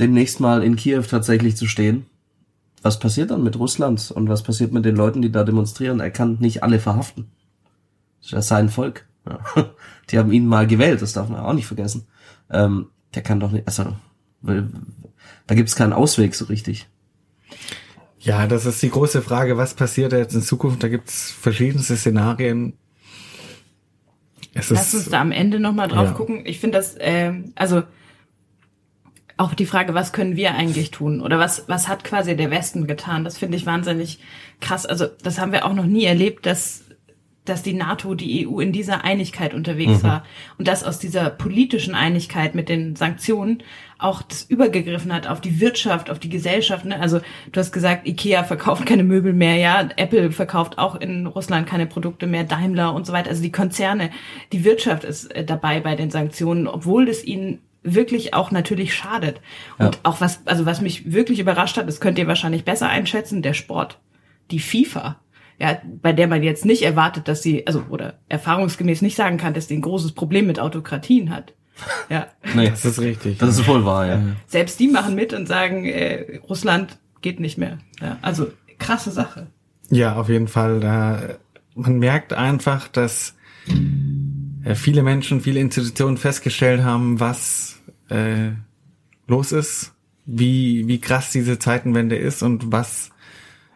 [0.00, 2.06] demnächst mal in Kiew tatsächlich zu stehen,
[2.82, 6.00] was passiert dann mit Russland und was passiert mit den Leuten, die da demonstrieren?
[6.00, 7.26] Er kann nicht alle verhaften.
[8.22, 9.06] Das ist ja sein Volk.
[9.28, 9.40] Ja.
[10.10, 12.06] Die haben ihn mal gewählt, das darf man auch nicht vergessen.
[12.50, 13.96] Ähm, der kann doch nicht, also
[14.42, 16.88] da gibt's keinen Ausweg so richtig.
[18.18, 20.82] Ja, das ist die große Frage, was passiert jetzt in Zukunft?
[20.82, 22.74] Da gibt's verschiedenste Szenarien.
[24.54, 26.12] Es Lass uns da am Ende nochmal drauf ja.
[26.12, 26.42] gucken.
[26.44, 27.82] Ich finde das, äh, also
[29.38, 31.20] auch die Frage, was können wir eigentlich tun?
[31.20, 33.24] Oder was, was hat quasi der Westen getan?
[33.24, 34.20] Das finde ich wahnsinnig
[34.60, 34.86] krass.
[34.86, 36.81] Also das haben wir auch noch nie erlebt, dass
[37.44, 40.06] dass die NATO, die EU in dieser Einigkeit unterwegs mhm.
[40.06, 40.24] war
[40.58, 43.62] und dass aus dieser politischen Einigkeit mit den Sanktionen
[43.98, 46.84] auch das übergegriffen hat auf die Wirtschaft, auf die Gesellschaft.
[46.84, 47.00] Ne?
[47.00, 51.66] Also du hast gesagt, Ikea verkauft keine Möbel mehr, ja, Apple verkauft auch in Russland
[51.66, 53.30] keine Produkte mehr, Daimler und so weiter.
[53.30, 54.10] Also die Konzerne,
[54.52, 59.40] die Wirtschaft ist äh, dabei bei den Sanktionen, obwohl es ihnen wirklich auch natürlich schadet.
[59.78, 60.00] Und ja.
[60.04, 63.54] auch was, also was mich wirklich überrascht hat, das könnt ihr wahrscheinlich besser einschätzen, der
[63.54, 63.98] Sport.
[64.52, 65.18] Die FIFA
[65.62, 69.54] ja, bei der man jetzt nicht erwartet, dass sie, also oder erfahrungsgemäß nicht sagen kann,
[69.54, 71.54] dass sie ein großes Problem mit Autokratien hat.
[72.10, 72.26] Ja.
[72.56, 73.38] nee, das ist richtig.
[73.38, 74.22] Das ist wohl wahr, ja.
[74.48, 77.78] Selbst die machen mit und sagen, äh, Russland geht nicht mehr.
[78.00, 79.46] Ja, also krasse Sache.
[79.88, 80.80] Ja, auf jeden Fall.
[80.80, 81.36] Da,
[81.76, 83.36] man merkt einfach, dass
[84.64, 88.50] äh, viele Menschen, viele Institutionen festgestellt haben, was äh,
[89.28, 89.92] los ist,
[90.26, 93.11] wie, wie krass diese Zeitenwende ist und was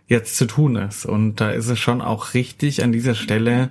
[0.06, 1.04] jetzt zu tun ist.
[1.04, 3.70] Und da ist es schon auch richtig an dieser Stelle,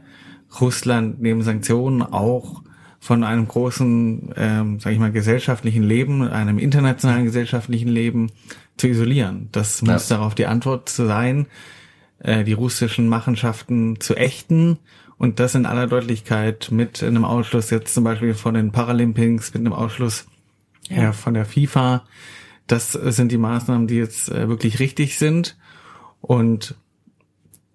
[0.60, 2.62] Russland neben Sanktionen auch
[3.00, 8.32] von einem großen, ähm, sage ich mal, gesellschaftlichen Leben, einem internationalen gesellschaftlichen Leben
[8.78, 9.50] zu isolieren.
[9.52, 9.93] Das ja.
[9.93, 11.48] muss darauf die Antwort sein,
[12.19, 14.80] äh, die russischen Machenschaften zu ächten
[15.17, 19.62] und das in aller Deutlichkeit mit einem Ausschluss jetzt zum Beispiel von den Paralympics, mit
[19.62, 20.26] einem Ausschluss
[20.89, 21.04] ja.
[21.04, 22.06] ja von der FIFA.
[22.67, 25.56] Das sind die Maßnahmen, die jetzt äh, wirklich richtig sind
[26.25, 26.75] und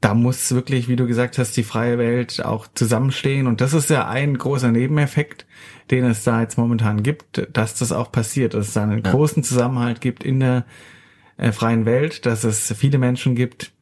[0.00, 3.46] da muss wirklich, wie du gesagt hast, die freie Welt auch zusammenstehen.
[3.46, 5.46] Und das ist ja ein großer Nebeneffekt,
[5.90, 9.10] den es da jetzt momentan gibt, dass das auch passiert, dass es da einen ja.
[9.10, 10.64] großen Zusammenhalt gibt in der
[11.36, 13.72] äh, freien Welt, dass es viele Menschen gibt,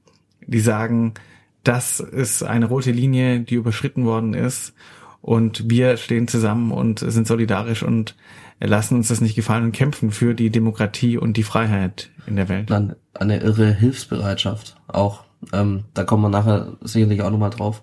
[0.44, 1.14] die sagen,
[1.62, 4.74] das ist eine rote Linie, die überschritten worden ist.
[5.22, 8.16] Und wir stehen zusammen und sind solidarisch und
[8.60, 12.48] lassen uns das nicht gefallen und kämpfen für die Demokratie und die Freiheit in der
[12.48, 12.70] Welt.
[12.70, 15.24] Dann eine irre Hilfsbereitschaft auch.
[15.52, 17.82] Ähm, da kommen wir nachher sicherlich auch nochmal drauf.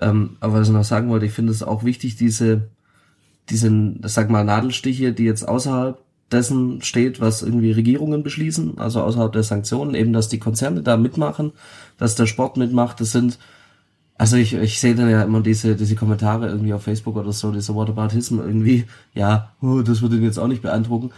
[0.00, 2.68] Ähm, aber was ich noch sagen wollte, ich finde es auch wichtig, diese,
[3.48, 5.98] diesen, sag mal, Nadelstiche, die jetzt außerhalb
[6.32, 10.96] dessen steht, was irgendwie Regierungen beschließen, also außerhalb der Sanktionen, eben, dass die Konzerne da
[10.96, 11.52] mitmachen,
[11.98, 13.38] dass der Sport mitmacht, das sind
[14.18, 17.52] also ich, ich sehe dann ja immer diese, diese Kommentare irgendwie auf Facebook oder so,
[17.52, 21.10] diese Whataboutism irgendwie, ja, oh, das würde ihn jetzt auch nicht beeindrucken.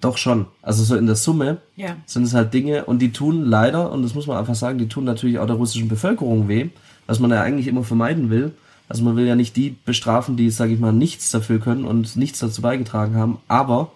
[0.00, 0.46] Doch schon.
[0.60, 1.96] Also so in der Summe ja.
[2.04, 4.88] sind es halt Dinge und die tun leider, und das muss man einfach sagen, die
[4.88, 6.68] tun natürlich auch der russischen Bevölkerung weh,
[7.06, 8.52] was man ja eigentlich immer vermeiden will.
[8.88, 12.16] Also man will ja nicht die bestrafen, die, sage ich mal, nichts dafür können und
[12.16, 13.38] nichts dazu beigetragen haben.
[13.48, 13.92] Aber,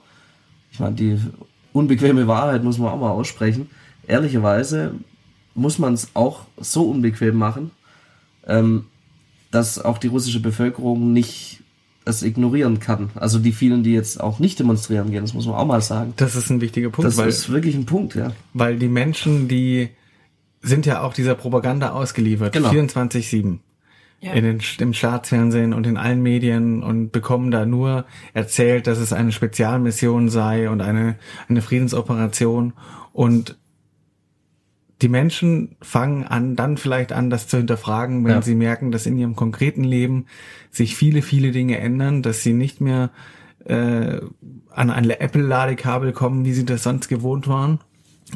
[0.73, 1.19] ich meine, die
[1.75, 3.69] unbequeme Wahrheit muss man auch mal aussprechen.
[4.07, 4.95] Ehrlicherweise
[5.55, 7.71] muss man es auch so unbequem machen,
[8.49, 8.87] ähm,
[9.51, 11.63] dass auch die russische Bevölkerung nicht
[12.05, 13.11] es ignorieren kann.
[13.15, 16.15] Also die vielen, die jetzt auch nicht demonstrieren gehen, das muss man auch mal sagen.
[16.17, 17.07] Das ist ein wichtiger Punkt.
[17.07, 18.33] Das weil, ist wirklich ein Punkt, ja.
[18.55, 19.91] Weil die Menschen, die
[20.63, 22.53] sind ja auch dieser Propaganda ausgeliefert.
[22.53, 22.71] Genau.
[22.71, 23.59] 24-7.
[24.21, 24.33] Ja.
[24.33, 29.13] In den, im Staatsfernsehen und in allen Medien und bekommen da nur erzählt, dass es
[29.13, 31.17] eine Spezialmission sei und eine,
[31.49, 32.73] eine Friedensoperation.
[33.13, 33.57] Und
[35.03, 38.43] die Menschen fangen an, dann vielleicht an, das zu hinterfragen, wenn ja.
[38.43, 40.27] sie merken, dass in ihrem konkreten Leben
[40.71, 43.11] sich viele, viele Dinge ändern, dass sie nicht mehr
[43.65, 44.21] äh,
[44.71, 47.79] an ein Apple-Ladekabel kommen, wie sie das sonst gewohnt waren.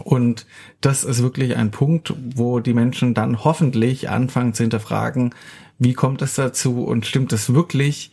[0.04, 0.46] Und
[0.80, 5.34] das ist wirklich ein Punkt, wo die Menschen dann hoffentlich anfangen zu hinterfragen,
[5.78, 8.12] wie kommt es dazu und stimmt es wirklich,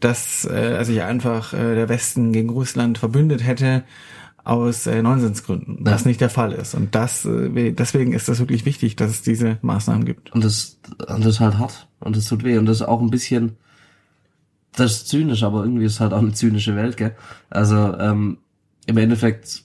[0.00, 3.84] dass äh, sich einfach äh, der Westen gegen Russland verbündet hätte
[4.44, 5.92] aus äh, Nonsensgründen, ja.
[5.92, 6.74] was nicht der Fall ist.
[6.74, 10.32] Und das, äh, deswegen ist das wirklich wichtig, dass es diese Maßnahmen gibt.
[10.32, 13.00] Und das, und das ist halt hart und das tut weh und das ist auch
[13.00, 13.56] ein bisschen,
[14.72, 17.14] das ist zynisch, aber irgendwie ist halt auch eine zynische Welt, gell?
[17.50, 18.38] Also ähm,
[18.86, 19.64] im Endeffekt,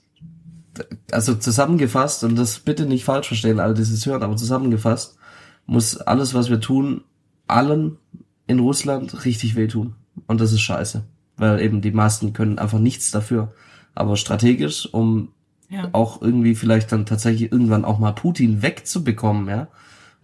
[1.12, 5.18] also zusammengefasst und das bitte nicht falsch verstehen, alle dieses hören, aber zusammengefasst
[5.66, 7.04] muss alles, was wir tun,
[7.48, 7.98] allen
[8.46, 9.96] in Russland richtig wehtun
[10.28, 11.06] und das ist scheiße,
[11.38, 13.54] weil eben die meisten können einfach nichts dafür
[13.96, 15.30] aber strategisch, um
[15.70, 15.90] ja.
[15.94, 19.68] auch irgendwie vielleicht dann tatsächlich irgendwann auch mal Putin wegzubekommen, ja,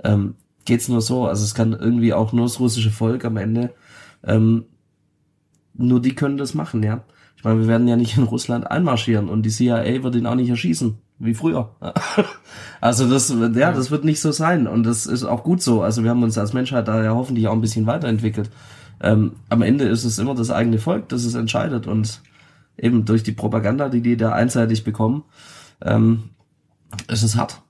[0.04, 1.26] ähm, geht's nur so.
[1.26, 3.74] Also es kann irgendwie auch nur das russische Volk am Ende,
[4.24, 4.66] ähm,
[5.74, 7.04] nur die können das machen, ja.
[7.38, 10.36] Ich meine, wir werden ja nicht in Russland einmarschieren und die CIA wird ihn auch
[10.36, 11.72] nicht erschießen, wie früher.
[12.82, 15.84] Also das, ja, das wird nicht so sein und das ist auch gut so.
[15.84, 18.50] Also wir haben uns als Menschheit da ja hoffentlich auch ein bisschen weiterentwickelt.
[19.02, 22.22] Ähm, am Ende ist es immer das eigene Volk, das es entscheidet und
[22.82, 25.24] eben durch die Propaganda, die die da einseitig bekommen,
[25.82, 26.32] ähm,
[27.08, 27.62] ist es hart.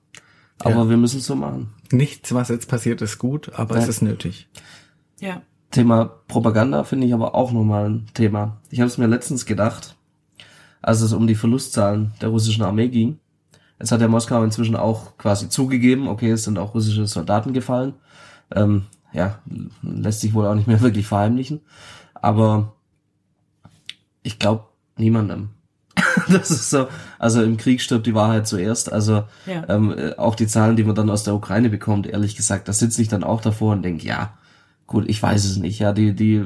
[0.58, 0.88] Aber Ja.
[0.88, 1.72] wir müssen es so machen.
[1.92, 3.82] Nichts, was jetzt passiert, ist gut, aber Ja.
[3.82, 4.48] es ist nötig.
[5.20, 5.42] Ja.
[5.70, 8.58] Thema Propaganda finde ich aber auch nochmal ein Thema.
[8.70, 9.96] Ich habe es mir letztens gedacht,
[10.80, 13.18] als es um die Verlustzahlen der russischen Armee ging.
[13.78, 17.94] Jetzt hat der Moskau inzwischen auch quasi zugegeben, okay, es sind auch russische Soldaten gefallen.
[18.54, 19.38] Ähm, ja,
[19.82, 21.60] lässt sich wohl auch nicht mehr wirklich verheimlichen.
[22.14, 22.74] Aber
[24.22, 24.64] ich glaube
[24.96, 25.50] niemandem.
[26.28, 28.92] das ist so, also im Krieg stirbt die Wahrheit zuerst.
[28.92, 29.64] Also Ja.
[29.68, 32.72] ähm, äh, auch die Zahlen, die man dann aus der Ukraine bekommt, ehrlich gesagt, da
[32.72, 34.34] sitze ich dann auch davor und denke, ja,
[34.86, 35.78] gut, ich weiß es nicht.
[35.78, 36.44] Ja, die, die,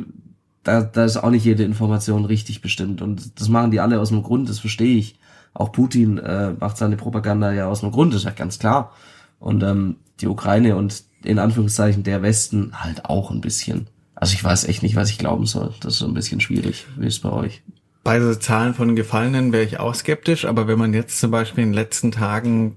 [0.64, 3.02] da, da ist auch nicht jede Information richtig bestimmt.
[3.02, 5.18] Und das machen die alle aus einem Grund, das verstehe ich.
[5.54, 8.92] Auch Putin äh, macht seine Propaganda ja aus einem Grund, das ist ja ganz klar.
[9.38, 13.86] Und ähm, die Ukraine und in Anführungszeichen der Westen halt auch ein bisschen.
[14.14, 15.74] Also ich weiß echt nicht, was ich glauben soll.
[15.80, 16.86] Das ist so ein bisschen schwierig.
[16.96, 17.62] Wie ist es bei euch?
[18.06, 21.64] Bei so Zahlen von Gefallenen wäre ich auch skeptisch, aber wenn man jetzt zum Beispiel
[21.64, 22.76] in den letzten Tagen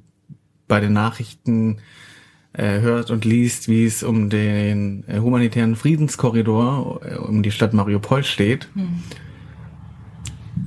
[0.67, 1.77] bei den Nachrichten
[2.53, 7.73] äh, hört und liest, wie es um den äh, humanitären Friedenskorridor äh, um die Stadt
[7.73, 8.69] Mariupol steht,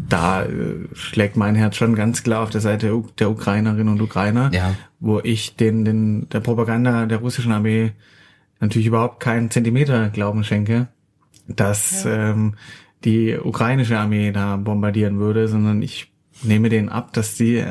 [0.09, 0.49] da äh,
[0.93, 4.53] schlägt mein Herz schon ganz klar auf der Seite der, U der Ukrainerinnen und Ukrainer,
[4.55, 4.77] Ja.
[5.01, 7.95] wo ich den, den der Propaganda der russischen Armee
[8.61, 10.87] natürlich überhaupt keinen Zentimeter Glauben schenke,
[11.49, 12.55] dass ähm,
[13.05, 16.13] die ukrainische Armee da bombardieren würde, sondern ich
[16.43, 17.65] nehme denen ab, dass sie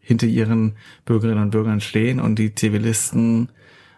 [0.00, 3.48] hinter ihren Bürgerinnen und Bürgern stehen und die Zivilisten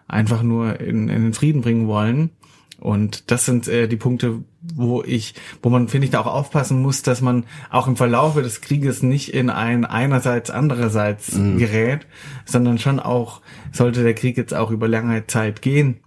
[0.07, 2.31] einfach nur in, in den Frieden bringen wollen.
[2.79, 6.81] Und das sind äh, die Punkte, wo ich, wo man, finde ich, da auch aufpassen
[6.81, 12.05] muss, dass man auch im Verlaufe des Krieges nicht in ein einerseits, andererseits gerät,
[12.45, 13.41] sondern schon auch,
[13.71, 16.01] sollte der Krieg jetzt auch über lange Zeit gehen,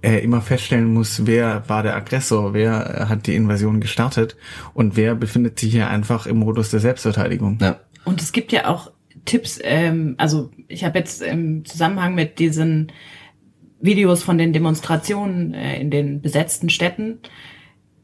[0.00, 4.36] äh, immer feststellen muss, wer war der Aggressor, wer äh, hat die Invasion gestartet
[4.74, 7.58] und wer befindet sich hier einfach im Modus der Selbstverteidigung.
[7.60, 7.80] Ja.
[8.04, 8.90] Und es gibt ja auch
[9.24, 12.90] Tipps, ähm, also ich habe jetzt im Zusammenhang mit diesen
[13.80, 17.18] Videos von den Demonstrationen äh, in den besetzten Städten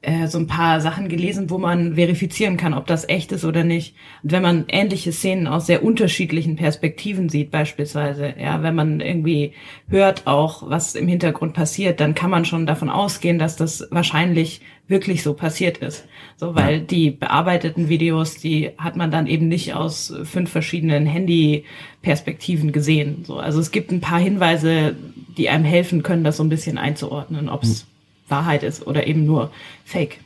[0.00, 3.64] äh, so ein paar Sachen gelesen, wo man verifizieren kann, ob das echt ist oder
[3.64, 3.96] nicht.
[4.22, 9.54] Und wenn man ähnliche Szenen aus sehr unterschiedlichen Perspektiven sieht, beispielsweise, ja, wenn man irgendwie
[9.88, 14.60] hört auch, was im Hintergrund passiert, dann kann man schon davon ausgehen, dass das wahrscheinlich
[14.86, 16.06] wirklich so passiert ist.
[16.36, 22.70] So, weil die bearbeiteten Videos, die hat man dann eben nicht aus fünf verschiedenen Handy-Perspektiven
[22.70, 23.24] gesehen.
[23.26, 24.94] So, also es gibt ein paar Hinweise,
[25.36, 27.87] die einem helfen können, das so ein bisschen einzuordnen, ob es
[28.28, 29.50] Wahrheit ist oder eben nur
[29.84, 30.20] Fake.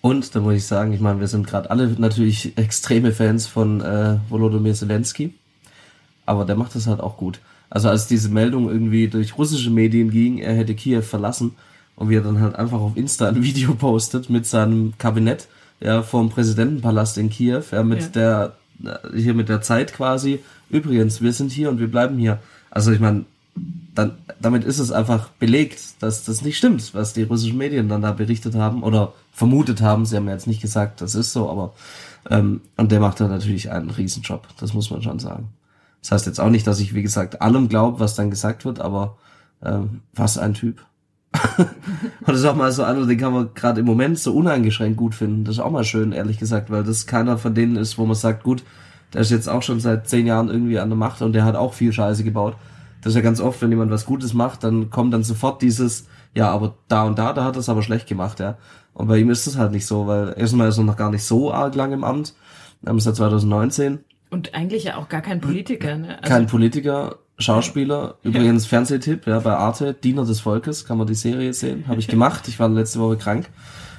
[0.00, 3.80] Und da muss ich sagen, ich meine, wir sind gerade alle natürlich extreme Fans von
[3.80, 5.32] äh, Volodymyr Zelensky,
[6.26, 7.40] aber der macht das halt auch gut.
[7.70, 11.56] Also als diese Meldung irgendwie durch russische Medien ging, er hätte Kiew verlassen
[11.96, 15.48] und wie er dann halt einfach auf Insta ein Video postet mit seinem Kabinett,
[15.80, 20.40] ja, vom Präsidentenpalast in Kiew, ja, mit der äh, hier mit der Zeit quasi.
[20.70, 22.40] Übrigens, wir sind hier und wir bleiben hier.
[22.70, 23.24] Also ich meine,
[23.94, 28.02] dann, damit ist es einfach belegt, dass das nicht stimmt, was die russischen Medien dann
[28.02, 30.04] da berichtet haben oder vermutet haben.
[30.04, 31.74] Sie haben ja jetzt nicht gesagt, das ist so, aber
[32.30, 35.48] ähm, und der macht da natürlich einen Riesenjob, das muss man schon sagen.
[36.02, 38.80] Das heißt jetzt auch nicht, dass ich, wie gesagt, allem glaube, was dann gesagt wird,
[38.80, 39.16] aber
[39.62, 40.84] ähm, was ein Typ.
[41.58, 44.96] und das ist auch mal so einer, den kann man gerade im Moment so uneingeschränkt
[44.96, 45.44] gut finden.
[45.44, 48.14] Das ist auch mal schön, ehrlich gesagt, weil das keiner von denen ist, wo man
[48.14, 48.62] sagt, gut,
[49.12, 51.56] der ist jetzt auch schon seit zehn Jahren irgendwie an der Macht und der hat
[51.56, 52.56] auch viel Scheiße gebaut.
[53.04, 56.06] Das ist ja ganz oft, wenn jemand was Gutes macht, dann kommt dann sofort dieses,
[56.34, 58.56] ja, aber da und da, da hat er es aber schlecht gemacht, ja.
[58.94, 61.22] Und bei ihm ist es halt nicht so, weil erstmal ist er noch gar nicht
[61.22, 62.34] so arg lang im Amt.
[62.86, 63.98] Haben es ja 2019.
[64.30, 66.16] Und eigentlich ja auch gar kein Politiker, ne?
[66.18, 71.14] Also, Kein Politiker, Schauspieler, übrigens Fernsehtipp, ja, bei Arte, Diener des Volkes, kann man die
[71.14, 71.86] Serie sehen.
[71.86, 72.48] Habe ich gemacht.
[72.48, 73.50] Ich war letzte Woche krank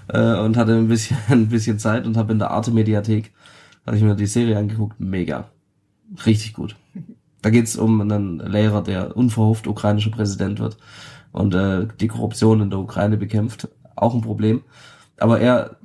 [0.07, 3.31] äh, und hatte ein bisschen, ein bisschen Zeit und habe in der Arte Mediathek,
[3.85, 4.99] habe ich mir die Serie angeguckt.
[4.99, 5.49] Mega.
[6.25, 6.75] Richtig gut.
[7.45, 10.77] Da geht's um einen Lehrer, der unverhofft ukrainischer Präsident wird
[11.31, 13.67] und äh, die Korruption in der Ukraine bekämpft.
[13.95, 14.63] Auch ein Problem.
[15.19, 15.75] Aber er,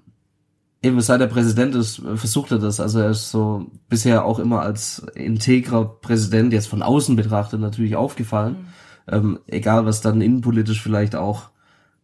[0.80, 2.80] eben seit er Präsident ist, versucht er das.
[2.80, 7.94] Also er ist so bisher auch immer als integrer Präsident, jetzt von außen betrachtet, natürlich
[7.94, 8.68] aufgefallen.
[9.06, 11.50] Ähm, egal, was dann innenpolitisch vielleicht auch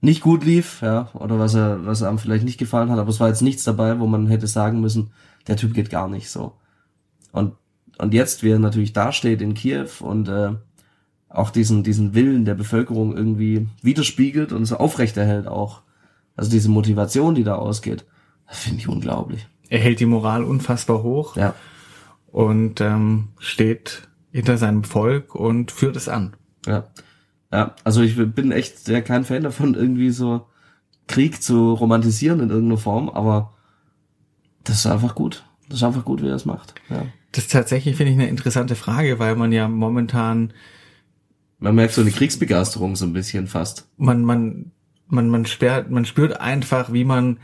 [0.03, 3.21] nicht gut lief, ja, oder was er, was einem vielleicht nicht gefallen hat, aber es
[3.21, 5.13] war jetzt nichts dabei, wo man hätte sagen müssen,
[5.49, 6.53] der Typ geht gar nicht so.
[7.33, 7.55] Und
[7.99, 10.53] und jetzt, wie er natürlich dasteht in Kiew und äh,
[11.29, 15.83] auch diesen, diesen Willen der Bevölkerung irgendwie widerspiegelt und so aufrechterhält auch.
[16.37, 18.05] Also diese Motivation, die da ausgeht,
[18.47, 19.47] das finde ich unglaublich.
[19.69, 21.55] Er hält die Moral unfassbar hoch Ja.
[22.27, 26.35] und ähm, steht hinter seinem Volk und führt es an.
[26.67, 26.85] Ja.
[27.53, 30.47] Ja, also ich bin echt sehr kein Fan davon, irgendwie so
[31.07, 33.55] Krieg zu romantisieren in irgendeiner Form, aber
[34.65, 35.45] das ist einfach gut.
[35.69, 36.75] Das ist einfach gut, wie er es macht.
[36.89, 37.07] Ja.
[37.33, 40.53] Das ist tatsächlich, finde ich, eine interessante Frage, weil man ja momentan,
[41.59, 43.89] Man merkt so eine Kriegsbegeisterung so ein bisschen fast.
[43.97, 44.71] man, man,
[45.09, 47.39] man, man spürt, man spürt einfach, wie man,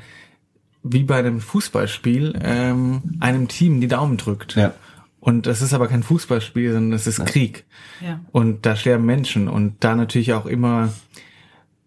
[0.82, 4.56] wie bei einem Fußballspiel, ähm, einem Team die Daumen drückt.
[4.56, 4.74] Ja.
[5.20, 7.64] Und das ist aber kein Fußballspiel, sondern es ist Krieg.
[8.00, 8.20] Ja.
[8.32, 10.92] Und da sterben Menschen und da natürlich auch immer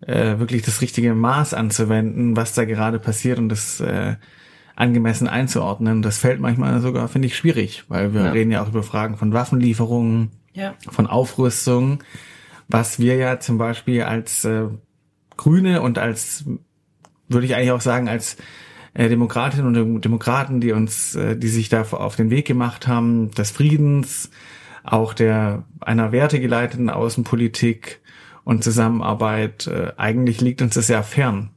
[0.01, 4.15] äh, wirklich das richtige Maß anzuwenden, was da gerade passiert und das äh,
[4.75, 6.01] angemessen einzuordnen.
[6.01, 8.31] Das fällt manchmal sogar, finde ich, schwierig, weil wir Ja.
[8.31, 10.73] reden ja auch über Fragen von Waffenlieferungen, Ja.
[10.89, 11.99] von Aufrüstung,
[12.67, 14.65] was wir ja zum Beispiel als äh,
[15.37, 16.45] Grüne und als,
[17.27, 18.37] würde ich eigentlich auch sagen, als
[18.93, 22.87] äh, Demokratinnen und Dem- Demokraten, die uns, äh, die sich da auf den Weg gemacht
[22.87, 24.29] haben, des Friedens,
[24.83, 27.99] auch der einer wertegeleiteten Außenpolitik
[28.43, 31.49] und Zusammenarbeit, äh, eigentlich liegt uns das ja fern.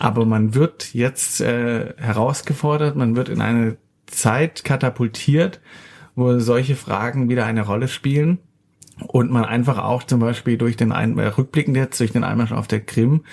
[0.00, 5.60] Aber man wird jetzt äh, herausgefordert, man wird in eine Zeit katapultiert,
[6.14, 8.38] wo solche Fragen wieder eine Rolle spielen
[9.06, 12.52] und man einfach auch zum Beispiel durch den Ein äh, rückblickend jetzt durch den Einmarsch
[12.52, 13.24] auf der Krim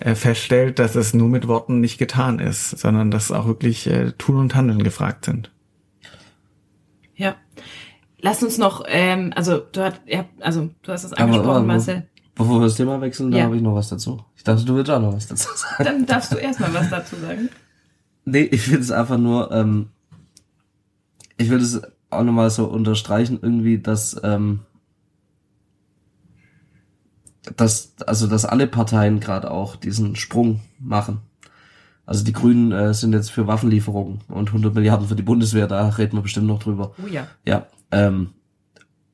[0.00, 4.12] äh, feststellt, dass es nur mit Worten nicht getan ist, sondern dass auch wirklich äh,
[4.12, 5.52] Tun und Handeln gefragt sind.
[7.14, 7.36] Ja.
[8.20, 11.66] Lass uns noch, ähm, also du hast, ja, also du hast es Aber, angesprochen, aber,
[11.66, 12.08] Marcel.
[12.36, 13.44] Bevor wir das Thema wechseln, da Ja.
[13.44, 14.22] habe ich noch was dazu.
[14.36, 15.84] Ich dachte, du willst auch noch was dazu sagen.
[15.84, 17.48] Dann darfst du erstmal was dazu sagen.
[18.24, 19.88] Nee, ich will es einfach nur, ähm,
[21.38, 24.60] ich will es auch nochmal so unterstreichen, irgendwie, dass, ähm,
[27.56, 31.20] dass, also, dass alle Parteien gerade auch diesen Sprung machen.
[32.04, 35.88] Also die Grünen äh, sind jetzt für Waffenlieferungen und 100 Milliarden für die Bundeswehr, da
[35.88, 36.92] reden wir bestimmt noch drüber.
[37.02, 37.26] Oh ja.
[37.44, 38.30] Ja, ähm,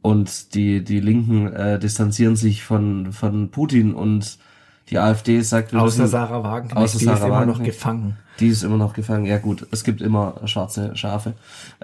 [0.03, 4.39] und die, die Linken äh, distanzieren sich von, von Putin und
[4.91, 7.73] die AfD sagt, wir Außer müssen- Sarah Wagenknecht, Außer die Sarah ist immer noch Wagenknecht.
[7.79, 8.17] gefangen.
[8.41, 9.25] die ist immer noch gefangen.
[9.27, 11.35] Ja gut, es gibt immer schwarze Schafe.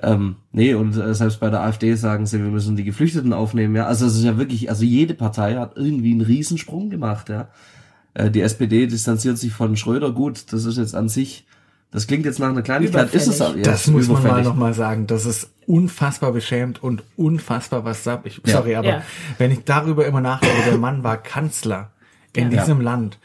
[0.02, 3.76] Ähm, nee, und äh, selbst bei der AfD sagen sie, wir müssen die Geflüchteten aufnehmen.
[3.76, 7.28] Ja, also es ist ja wirklich, also jede Partei hat irgendwie einen Riesensprung gemacht.
[7.28, 7.48] Ja,
[8.14, 10.11] äh, die SPD distanziert sich von Schröder.
[10.12, 11.46] Gut, das ist jetzt an sich,
[11.90, 13.55] das klingt jetzt nach einer Kleinigkeit, ist es aber.
[13.55, 13.66] Überfällig.
[13.66, 14.46] Ja, das muss man mal überfällig.
[14.48, 15.07] nochmal sagen.
[15.07, 18.40] Das ist unfassbar beschämt und unfassbar was sab ich.
[18.44, 18.59] Ja.
[18.59, 19.03] Sorry, aber Ja.
[19.38, 21.90] wenn ich darüber immer nachdenke, der Mann war Kanzler
[22.34, 22.60] in Ja.
[22.60, 23.18] diesem Land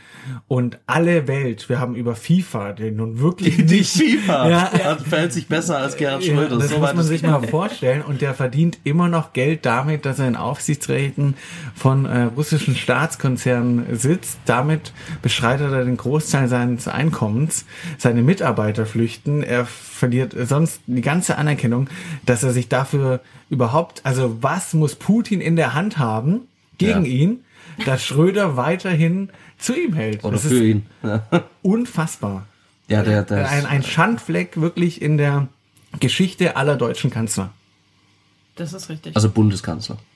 [0.47, 4.71] und alle Welt, wir haben über FIFA, den nun wirklich Die nicht FIFA Ja.
[4.77, 4.95] ja.
[4.95, 6.57] fällt sich besser als Gerhard Ja, Schröder.
[6.57, 8.01] das so muss man sich mal vorstellen.
[8.01, 11.35] Und der verdient immer noch Geld damit, dass er in Aufsichtsräten
[11.75, 14.39] von äh, russischen Staatskonzernen sitzt.
[14.45, 17.65] Damit bestreitet er den Großteil seines Einkommens.
[17.97, 19.43] Seine Mitarbeiter flüchten.
[19.43, 21.89] Er verliert sonst die ganze Anerkennung,
[22.25, 26.41] dass er sich dafür überhaupt, also was muss Putin in der Hand haben
[26.77, 27.11] gegen Ja.
[27.11, 27.39] ihn,
[27.86, 30.23] dass Schröder weiterhin zu ihm hält.
[30.23, 30.86] Oder das für ist ihn.
[31.03, 31.23] Ja,
[31.62, 32.45] unfassbar.
[32.88, 35.47] ja der, der Ein, ein Schandfleck wirklich in der
[35.99, 37.51] Geschichte aller deutschen Kanzler.
[38.55, 39.15] Das ist richtig.
[39.15, 39.97] Also Bundeskanzler.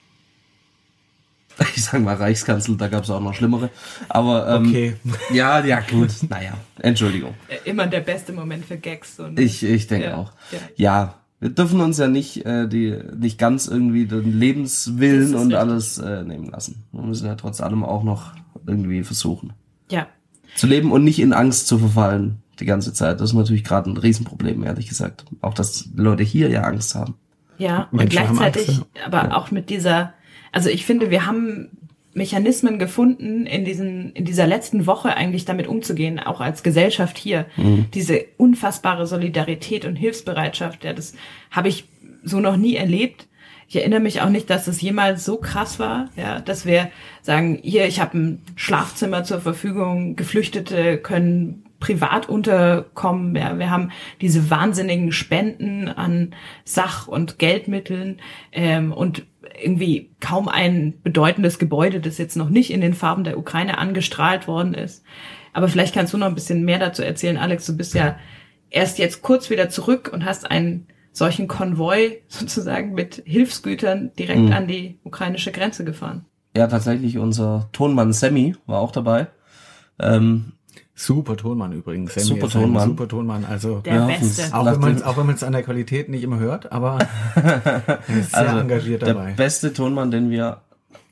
[1.76, 3.72] Ich sag mal Reichskanzler, da gab es auch noch schlimmere.
[4.10, 4.96] Aber ähm, Okay.
[5.34, 7.34] ja, ja gut, naja, Entschuldigung.
[7.48, 9.16] Äh, Immer der beste Moment für Gags.
[9.16, 9.42] So, ne?
[9.42, 10.32] Ich, ich denke Ja, auch.
[10.52, 10.60] ja.
[10.76, 11.16] Ja.
[11.40, 15.58] Wir dürfen uns ja nicht äh, die nicht ganz irgendwie den Lebenswillen und richtig.
[15.60, 16.84] alles äh, nehmen lassen.
[16.92, 18.34] Wir müssen ja trotz allem auch noch
[18.66, 19.54] irgendwie versuchen
[19.92, 20.08] Ja.
[20.56, 23.22] zu leben und nicht in Angst zu verfallen die ganze Zeit.
[23.22, 25.26] Das ist natürlich gerade ein Riesenproblem, ehrlich gesagt.
[25.42, 27.16] Auch dass Leute hier ja Angst haben.
[27.60, 30.14] Ja, und Menschen haben gleichzeitig, Angst, aber auch mit dieser,
[30.52, 31.70] also ich finde, wir haben
[32.18, 37.46] Mechanismen gefunden, in diesen, in dieser letzten Woche eigentlich damit umzugehen, auch als Gesellschaft hier.
[37.94, 41.14] Diese unfassbare Solidarität und Hilfsbereitschaft, ja, das
[41.52, 41.86] habe ich
[42.24, 43.28] so noch nie erlebt.
[43.70, 46.90] Ich erinnere mich auch nicht, dass es jemals so krass war, ja, dass wir
[47.22, 53.36] sagen, hier, ich habe ein Schlafzimmer zur Verfügung, Geflüchtete können privat unterkommen.
[53.36, 58.20] Ja, wir haben diese wahnsinnigen Spenden an Sach- und Geldmitteln
[58.52, 59.26] ähm, und
[59.62, 64.48] irgendwie kaum ein bedeutendes Gebäude, das jetzt noch nicht in den Farben der Ukraine angestrahlt
[64.48, 65.04] worden ist.
[65.54, 67.66] Aber vielleicht kannst du noch ein bisschen mehr dazu erzählen, Alex.
[67.66, 68.18] Du bist ja
[68.70, 74.54] erst jetzt kurz wieder zurück und hast einen solchen Konvoi sozusagen mit Hilfsgütern direkt Mhm.
[74.54, 76.26] an die ukrainische Grenze gefahren.
[76.56, 79.28] Ja, tatsächlich unser Tonmann Sammy war auch dabei.
[80.00, 80.54] Ähm,
[81.00, 82.16] Super Tonmann übrigens.
[82.16, 82.90] Sammy Super Tonmann.
[82.90, 83.46] Super Tonmann.
[83.46, 84.38] Also Der hoffen's.
[84.38, 84.56] Beste.
[84.56, 86.98] auch wenn man auch wenn man es an der Qualität nicht immer hört, aber
[87.36, 89.34] er ist sehr engagiert Also, der dabei.
[89.34, 90.62] beste Tonmann, den wir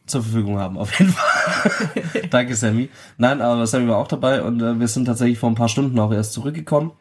[0.07, 2.01] zur Verfügung haben, auf jeden Fall.
[2.31, 2.89] Danke, Sammy.
[3.19, 5.97] Nein, aber Sammy war auch dabei und äh, wir sind tatsächlich vor ein paar Stunden
[5.99, 6.91] auch erst zurückgekommen.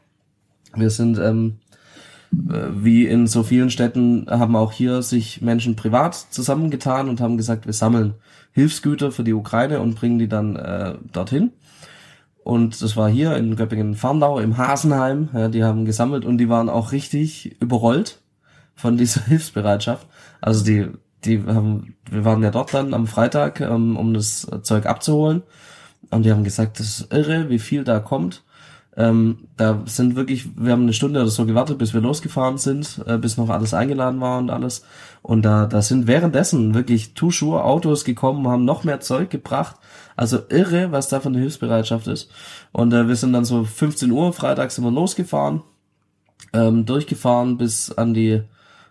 [0.74, 1.59] Wir sind ähm,
[2.51, 7.39] äh, wie in so vielen Städten haben auch hier sich Menschen privat zusammengetan und haben
[7.39, 8.14] gesagt, wir sammeln
[8.53, 11.53] Hilfsgüter für die Ukraine und bringen die dann äh, dorthin.
[12.45, 15.30] Und das war hier in Göppingen-Farnau im Hasenheim.
[15.32, 18.20] Ja, die haben gesammelt und die waren auch richtig überrollt
[18.74, 20.07] von dieser Hilfsbereitschaft.
[20.42, 20.88] Also die,
[21.24, 25.42] die haben, wir waren ja dort dann am Freitag, ähm, um das Zeug abzuholen.
[26.11, 28.45] Und die haben gesagt, das ist irre, wie viel da kommt.
[28.97, 33.03] Ähm, da sind wirklich, wir haben eine Stunde oder so gewartet, bis wir losgefahren sind,
[33.07, 34.84] äh, bis noch alles eingeladen war und alles.
[35.22, 39.76] Und da, da sind währenddessen wirklich Tuschur Autos gekommen, haben noch mehr Zeug gebracht.
[40.16, 42.30] Also irre, was da von der Hilfsbereitschaft ist.
[42.72, 45.62] Und äh, wir sind dann so 15 Uhr, Freitag sind wir losgefahren,
[46.53, 48.42] ähm, durchgefahren bis an die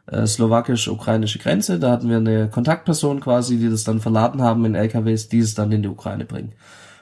[0.08, 1.80] äh, slowakisch-ukrainische Grenze.
[1.80, 5.56] Da hatten wir eine Kontaktperson quasi, die das dann verladen haben in LKWs, die es
[5.56, 6.52] dann in die Ukraine bringen.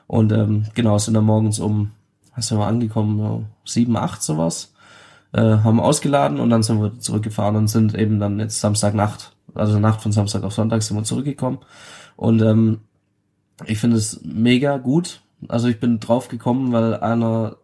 [0.06, 1.92] Und ähm, genau, sind dann morgens um
[2.38, 4.74] sind wir angekommen, sieben, acht sowas,
[5.34, 9.80] äh, haben ausgeladen und dann sind wir zurückgefahren und sind eben dann jetzt Samstagnacht, also
[9.80, 11.60] Nacht von Samstag auf Sonntag sind wir zurückgekommen.
[12.16, 12.82] Und ähm,
[13.66, 15.22] ich finde es mega gut.
[15.48, 17.58] Also ich bin drauf gekommen, weil einer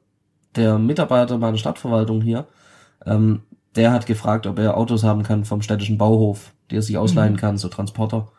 [0.55, 2.47] der Mitarbeiter meiner Stadtverwaltung hier,
[3.05, 3.43] ähm,
[3.76, 7.34] der hat gefragt, ob er Autos haben kann vom städtischen Bauhof, die er sich ausleihen
[7.34, 7.38] mhm.
[7.38, 8.30] kann, so Transporter.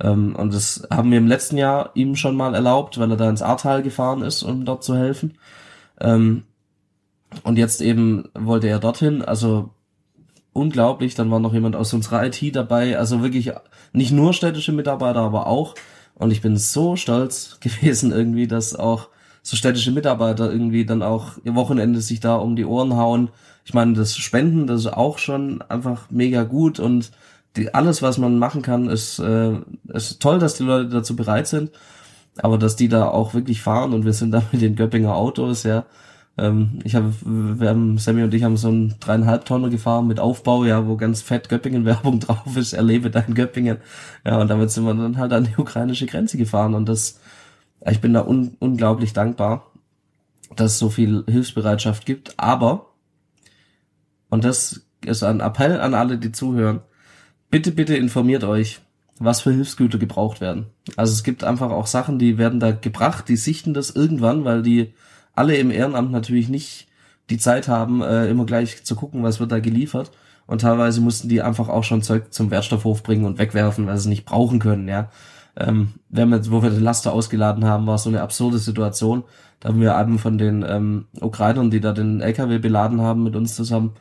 [0.00, 3.28] Ähm, und das haben wir im letzten Jahr ihm schon mal erlaubt, weil er da
[3.28, 5.38] ins Ahrtal gefahren ist, um dort zu helfen.
[6.02, 6.44] Ähm,
[7.44, 9.70] und jetzt eben wollte er dorthin, also
[10.52, 13.52] unglaublich, dann war noch jemand aus unserer IT dabei, also wirklich
[13.92, 15.74] nicht nur städtische Mitarbeiter, aber auch.
[16.14, 19.08] Und ich bin so stolz gewesen irgendwie, dass auch
[19.42, 23.30] so städtische Mitarbeiter irgendwie dann auch ihr Wochenende sich da um die Ohren hauen.
[23.64, 27.12] Ich meine, das Spenden, das ist auch schon einfach mega gut und
[27.56, 29.52] die, alles, was man machen kann, ist, äh,
[29.88, 31.70] ist toll, dass die Leute dazu bereit sind
[32.38, 35.64] aber dass die da auch wirklich fahren und wir sind da mit den Göppinger Autos,
[35.64, 35.84] ja.
[36.38, 40.18] Ähm, ich habe, wir haben, Sammy und ich haben so einen dreieinhalb Tonner gefahren mit
[40.18, 43.78] Aufbau, ja, wo ganz fett Göppingen-Werbung drauf ist, erlebe dein Göppingen.
[44.24, 47.20] Ja, und damit sind wir dann halt an die ukrainische Grenze gefahren und das,
[47.86, 49.70] ich bin da un unglaublich dankbar,
[50.56, 52.86] dass es so viel Hilfsbereitschaft gibt, aber,
[54.30, 56.80] und das ist ein Appell an alle, die zuhören,
[57.50, 58.80] bitte, bitte informiert euch,
[59.18, 60.66] was für Hilfsgüter gebraucht werden.
[60.96, 64.62] Also es gibt einfach auch Sachen, die werden da gebracht, die sichten das irgendwann, weil
[64.62, 64.94] die
[65.34, 66.88] alle im Ehrenamt natürlich nicht
[67.30, 70.10] die Zeit haben, äh, immer gleich zu gucken, was wird da geliefert.
[70.46, 74.02] Und teilweise mussten die einfach auch schon Zeug zum Wertstoffhof bringen und wegwerfen, weil sie
[74.02, 75.10] es nicht brauchen können, ja.
[75.56, 79.24] Ähm, wir haben jetzt, wo wir den Laster ausgeladen haben, war so eine absurde Situation.
[79.60, 83.36] Da haben wir einen von den ähm, Ukrainern, die da den LKW beladen haben mit
[83.36, 83.92] uns zusammen,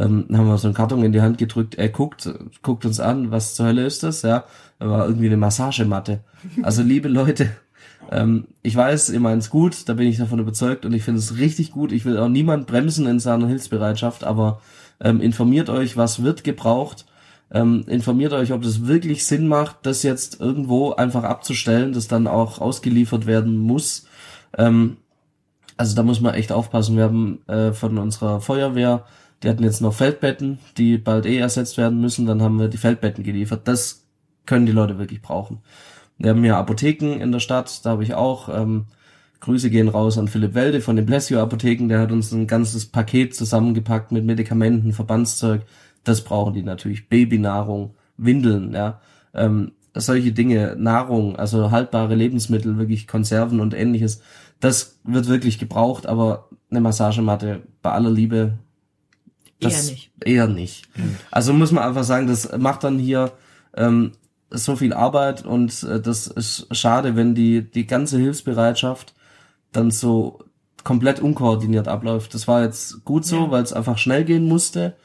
[0.00, 2.32] ähm, haben wir so einen Karton in die Hand gedrückt, er guckt,
[2.62, 4.44] guckt uns an, was zur Hölle ist das, ja,
[4.78, 6.20] war irgendwie eine Massagematte.
[6.62, 7.50] Also liebe Leute,
[8.10, 11.36] ähm, ich weiß, ihr meint's gut, da bin ich davon überzeugt und ich finde es
[11.36, 11.92] richtig gut.
[11.92, 14.62] Ich will auch niemand bremsen in seiner Hilfsbereitschaft, aber
[15.00, 17.06] ähm, informiert euch, was wird gebraucht.
[17.52, 22.26] Ähm, informiert euch, ob das wirklich Sinn macht, das jetzt irgendwo einfach abzustellen, das dann
[22.26, 24.06] auch ausgeliefert werden muss.
[24.56, 24.96] Ähm,
[25.76, 26.96] also da muss man echt aufpassen.
[26.96, 29.04] Wir haben äh, von unserer Feuerwehr
[29.42, 32.26] die hatten jetzt noch Feldbetten, die bald eh ersetzt werden müssen.
[32.26, 33.66] Dann haben wir die Feldbetten geliefert.
[33.66, 34.06] Das
[34.46, 35.62] können die Leute wirklich brauchen.
[36.18, 38.48] Wir haben ja Apotheken in der Stadt, da habe ich auch.
[38.48, 38.86] Ähm,
[39.40, 42.84] Grüße gehen raus an Philipp Welde von den Blessio Apotheken, der hat uns ein ganzes
[42.84, 45.62] Paket zusammengepackt mit Medikamenten, Verbandszeug.
[46.04, 47.08] Das brauchen die natürlich.
[47.08, 49.00] Babynahrung, Windeln, ja.
[49.32, 54.20] Ähm, solche Dinge, Nahrung, also haltbare Lebensmittel, wirklich Konserven und ähnliches.
[54.60, 58.58] Das wird wirklich gebraucht, aber eine Massagematte bei aller Liebe
[59.60, 60.10] das eher nicht.
[60.24, 60.88] Eher nicht.
[61.30, 63.32] Also muss man einfach sagen, das macht dann hier
[63.76, 64.12] ähm,
[64.50, 69.14] so viel Arbeit und äh, das ist schade, wenn die, die ganze Hilfsbereitschaft
[69.72, 70.40] dann so
[70.82, 72.34] komplett unkoordiniert abläuft.
[72.34, 73.50] Das war jetzt gut so, ja.
[73.50, 74.96] weil es einfach schnell gehen musste.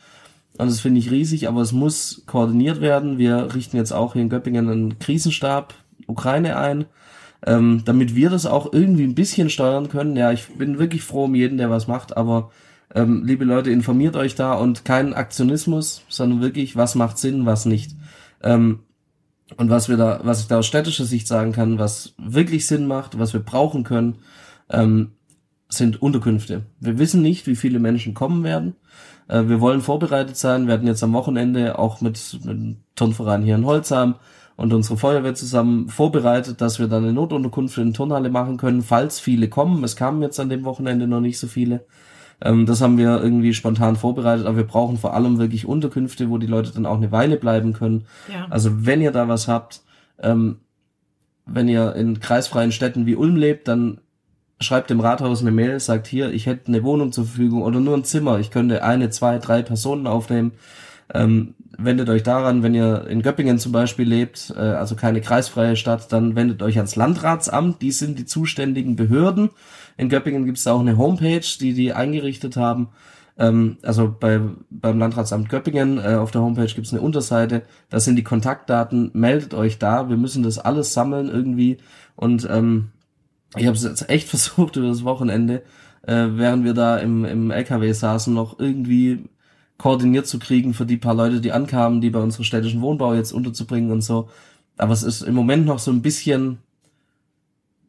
[0.57, 3.17] Und das finde ich riesig, aber es muss koordiniert werden.
[3.17, 5.73] Wir richten jetzt auch hier in Göppingen einen Krisenstab
[6.07, 6.85] Ukraine ein,
[7.45, 10.15] ähm, damit wir das auch irgendwie ein bisschen steuern können.
[10.15, 12.51] Ja, ich bin wirklich froh um jeden, der was macht, aber
[12.93, 17.65] ähm, liebe Leute, informiert euch da und kein Aktionismus, sondern wirklich, was macht Sinn, was
[17.65, 17.91] nicht.
[18.43, 18.79] Ähm,
[19.57, 22.87] und was wir da, was ich da aus städtischer Sicht sagen kann, was wirklich Sinn
[22.87, 24.17] macht, was wir brauchen können,
[24.69, 25.11] ähm,
[25.69, 26.63] sind Unterkünfte.
[26.79, 28.75] Wir wissen nicht, wie viele Menschen kommen werden.
[29.27, 30.67] Äh, wir wollen vorbereitet sein.
[30.67, 34.15] Wir hatten jetzt am Wochenende auch mit, mit dem Turnverein hier in Holzheim
[34.55, 39.19] und unsere Feuerwehr zusammen vorbereitet, dass wir dann eine Notunterkunft in Turnhalle machen können, falls
[39.19, 39.83] viele kommen.
[39.83, 41.85] Es kamen jetzt an dem Wochenende noch nicht so viele.
[42.41, 46.37] Ähm, das haben wir irgendwie spontan vorbereitet, aber wir brauchen vor allem wirklich Unterkünfte, wo
[46.37, 48.05] die Leute dann auch eine Weile bleiben können.
[48.31, 48.47] Ja.
[48.49, 49.81] Also wenn ihr da was habt,
[50.21, 50.57] ähm,
[51.45, 53.99] wenn ihr in kreisfreien Städten wie Ulm lebt, dann
[54.59, 57.95] schreibt dem Rathaus eine Mail, sagt hier, ich hätte eine Wohnung zur Verfügung oder nur
[57.95, 60.53] ein Zimmer, ich könnte eine, zwei, drei Personen aufnehmen.
[61.13, 65.75] Ähm, wendet euch daran, wenn ihr in Göppingen zum Beispiel lebt, äh, also keine kreisfreie
[65.75, 69.49] Stadt, dann wendet euch ans Landratsamt, die sind die zuständigen Behörden.
[69.97, 72.89] In Göppingen gibt es auch eine Homepage, die die eingerichtet haben.
[73.37, 74.39] Ähm, also bei,
[74.69, 79.11] beim Landratsamt Göppingen äh, auf der Homepage gibt es eine Unterseite, da sind die Kontaktdaten,
[79.13, 81.77] meldet euch da, wir müssen das alles sammeln irgendwie
[82.15, 82.91] und ähm,
[83.57, 85.63] ich habe es jetzt echt versucht über das Wochenende,
[86.03, 89.25] äh, während wir da im, im LKW saßen, noch irgendwie
[89.77, 93.33] koordiniert zu kriegen für die paar Leute, die ankamen, die bei unserer städtischen Wohnbau jetzt
[93.33, 94.29] unterzubringen und so.
[94.77, 96.59] Aber es ist im Moment noch so ein bisschen,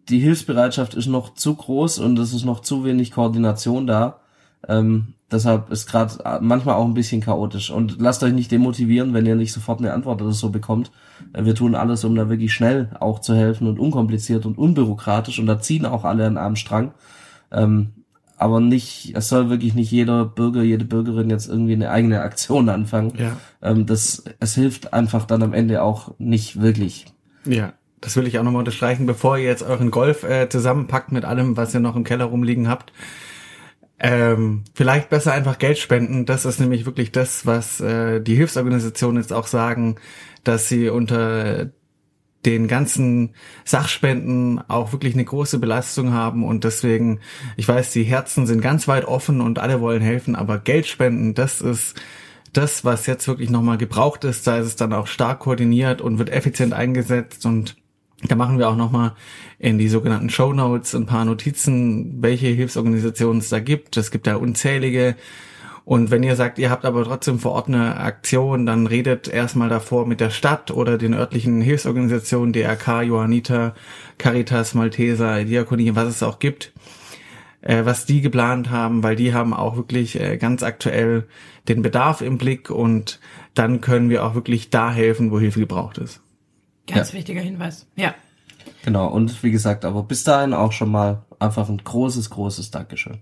[0.09, 4.21] die Hilfsbereitschaft ist noch zu groß und es ist noch zu wenig Koordination da.
[4.69, 7.71] Ähm, deshalb ist gerade manchmal auch ein bisschen chaotisch.
[7.71, 10.91] Und lasst euch nicht demotivieren, wenn ihr nicht sofort eine Antwort oder so bekommt.
[11.33, 15.39] Äh, wir tun alles, um da wirklich schnell auch zu helfen und unkompliziert und unbürokratisch.
[15.39, 16.93] Und da ziehen auch alle an einem Strang.
[17.51, 17.93] Ähm,
[18.39, 22.69] aber nicht, es soll wirklich nicht jeder Bürger, jede Bürgerin jetzt irgendwie eine eigene Aktion
[22.69, 23.15] anfangen.
[23.19, 23.37] Ja.
[23.63, 27.07] Ähm, das, es hilft einfach dann am Ende auch nicht wirklich.
[27.47, 31.25] Ja, das will ich auch nochmal unterstreichen, bevor ihr jetzt euren Golf äh, zusammenpackt mit
[31.25, 32.93] allem, was ihr noch im Keller rumliegen habt.
[33.99, 36.27] Ähm, vielleicht besser einfach Geld spenden.
[36.27, 39.97] Das ist nämlich wirklich das, was äh, die Hilfsorganisationen jetzt auch sagen,
[40.45, 41.71] dass sie unter
[42.45, 43.35] den ganzen
[43.65, 47.19] Sachspenden auch wirklich eine große Belastung haben und deswegen,
[47.57, 51.35] ich weiß, die Herzen sind ganz weit offen und alle wollen helfen, aber Geld spenden,
[51.35, 52.01] das ist
[52.53, 54.47] das, was jetzt wirklich nochmal gebraucht ist.
[54.47, 57.77] Da ist es dann auch stark koordiniert und wird effizient eingesetzt und
[58.23, 59.13] da machen wir auch nochmal
[59.59, 63.97] in die sogenannten Show Notes ein paar Notizen, welche Hilfsorganisationen es da gibt.
[63.97, 65.17] Es gibt da unzählige
[65.87, 69.69] und wenn ihr sagt, ihr habt aber trotzdem vor Ort eine Aktion, dann redet erstmal
[69.69, 73.73] davor mit der Stadt oder den örtlichen Hilfsorganisationen, DRK, Johanniter,
[74.19, 76.73] Caritas, Malteser, Diakonie, was es auch gibt,
[77.61, 81.29] äh, was die geplant haben, weil die haben auch wirklich äh, ganz aktuell
[81.69, 83.21] den Bedarf im Blick und
[83.55, 86.21] dann können wir auch wirklich da helfen, wo Hilfe gebraucht ist.
[86.87, 87.19] Ganz Ja.
[87.19, 87.87] wichtiger Hinweis.
[87.97, 88.15] Ja.
[88.85, 93.19] Genau, und wie gesagt, aber bis dahin auch schon mal einfach ein großes, großes Dankeschön.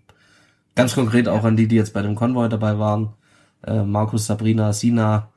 [0.75, 3.15] Ganz konkret auch an die, die jetzt bei dem Konvoi dabei waren.
[3.67, 5.29] Äh, Markus, Sabrina, Sina,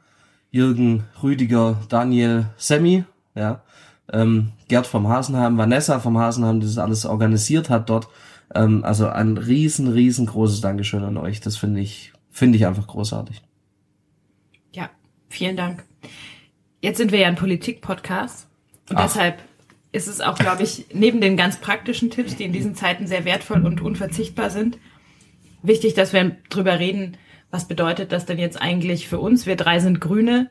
[0.51, 3.03] Jürgen, Rüdiger, Daniel, Sammy,
[3.35, 3.61] ja.
[4.11, 8.07] Ähm, Gerd vom Hasenheim, Vanessa vom Hasenheim, die das alles organisiert hat dort.
[8.55, 11.41] Ähm, also ein riesen, riesengroßes Dankeschön an euch.
[11.41, 13.41] Das finde ich, finde ich einfach großartig.
[14.73, 14.89] Ja,
[15.29, 15.83] vielen Dank.
[16.81, 18.47] Jetzt sind wir ja ein Politik-Podcast
[18.89, 19.03] und Ach.
[19.03, 19.41] deshalb
[19.91, 23.25] ist es auch, glaube ich, neben den ganz praktischen Tipps, die in diesen Zeiten sehr
[23.25, 24.77] wertvoll und unverzichtbar sind,
[25.63, 27.17] wichtig, dass wir drüber reden,
[27.49, 29.45] was bedeutet das denn jetzt eigentlich für uns?
[29.45, 30.49] Wir drei sind Grüne.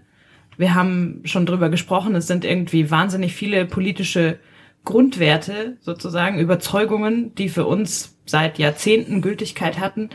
[0.57, 4.39] Wir haben schon drüber gesprochen, es sind irgendwie wahnsinnig viele politische
[4.85, 10.11] Grundwerte, sozusagen Überzeugungen, die für uns seit Jahrzehnten Gültigkeit hatten,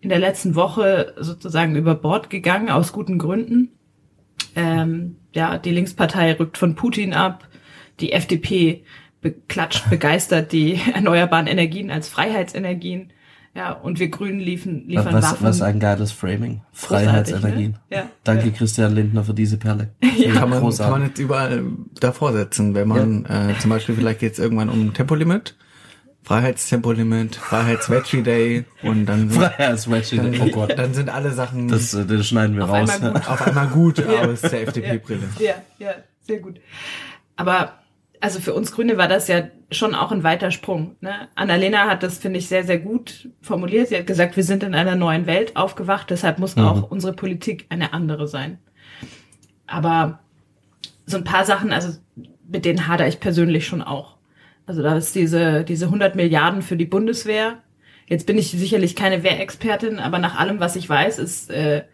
[0.00, 3.72] in der letzten Woche sozusagen über Bord gegangen, aus guten Gründen.
[4.54, 7.46] Ähm, ja, die Linkspartei rückt von Putin ab,
[8.00, 8.84] die FDP
[9.20, 13.12] beklatscht begeistert die erneuerbaren Energien als Freiheitsenergien.
[13.52, 15.44] Ja, und wir Grünen liefen, liefern Was, Waffen.
[15.46, 16.60] was ein geiles Framing.
[16.70, 17.70] Großartig, Freiheitsenergien.
[17.72, 17.96] ne?
[17.96, 18.10] Ja.
[18.22, 18.52] Danke Ja.
[18.52, 19.90] Christian Lindner für diese Perle.
[20.34, 21.64] Kann, man, kann man jetzt überall
[21.98, 25.56] davor setzen, wenn man äh, zum Beispiel vielleicht geht es irgendwann um Tempolimit,
[26.22, 30.16] Freiheitstempolimit, Freiheits-Veggie Day und dann sind, Freiheitswedge.
[30.16, 30.78] dann, Oh Gott.
[30.78, 32.90] dann sind alle Sachen Das, äh, das schneiden wir Auf raus.
[32.90, 33.28] einmal gut.
[33.28, 35.28] auf einmal gut aus der FDP-Brille.
[35.38, 36.60] Ja, ja, sehr gut.
[37.36, 37.74] Aber
[38.20, 40.96] also für uns Grüne war das ja schon auch ein weiter Sprung.
[41.00, 41.28] Ne?
[41.36, 43.88] Annalena hat das, finde ich, sehr, sehr gut formuliert.
[43.88, 46.64] Sie hat gesagt, wir sind in einer neuen Welt aufgewacht, deshalb muss Mhm.
[46.64, 48.58] auch unsere Politik eine andere sein.
[49.66, 50.18] Aber
[51.06, 51.96] so ein paar Sachen, also
[52.46, 54.16] mit denen hadere ich persönlich schon auch.
[54.66, 57.58] Also da ist diese, diese 100 Milliarden für die Bundeswehr.
[58.06, 61.84] Jetzt bin ich sicherlich keine Wehrexpertin, aber nach allem, was ich weiß, ist, äh,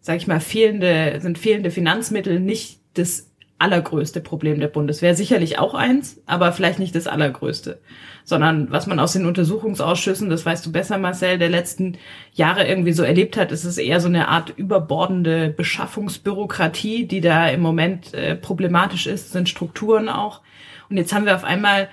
[0.00, 5.14] sag ich mal, fehlende, sind fehlende Finanzmittel nicht das allergrößte Problem der Bundeswehr.
[5.14, 7.78] Sicherlich auch eins, aber vielleicht nicht das allergrößte.
[8.24, 11.98] Sondern was man aus den Untersuchungsausschüssen, das weißt du besser, Marcel, der letzten
[12.32, 17.48] Jahre irgendwie so erlebt hat, ist es eher so eine Art überbordende Beschaffungsbürokratie, die da
[17.48, 20.40] im Moment äh, problematisch ist, sind Strukturen auch.
[20.88, 21.88] Und jetzt haben wir auf einmal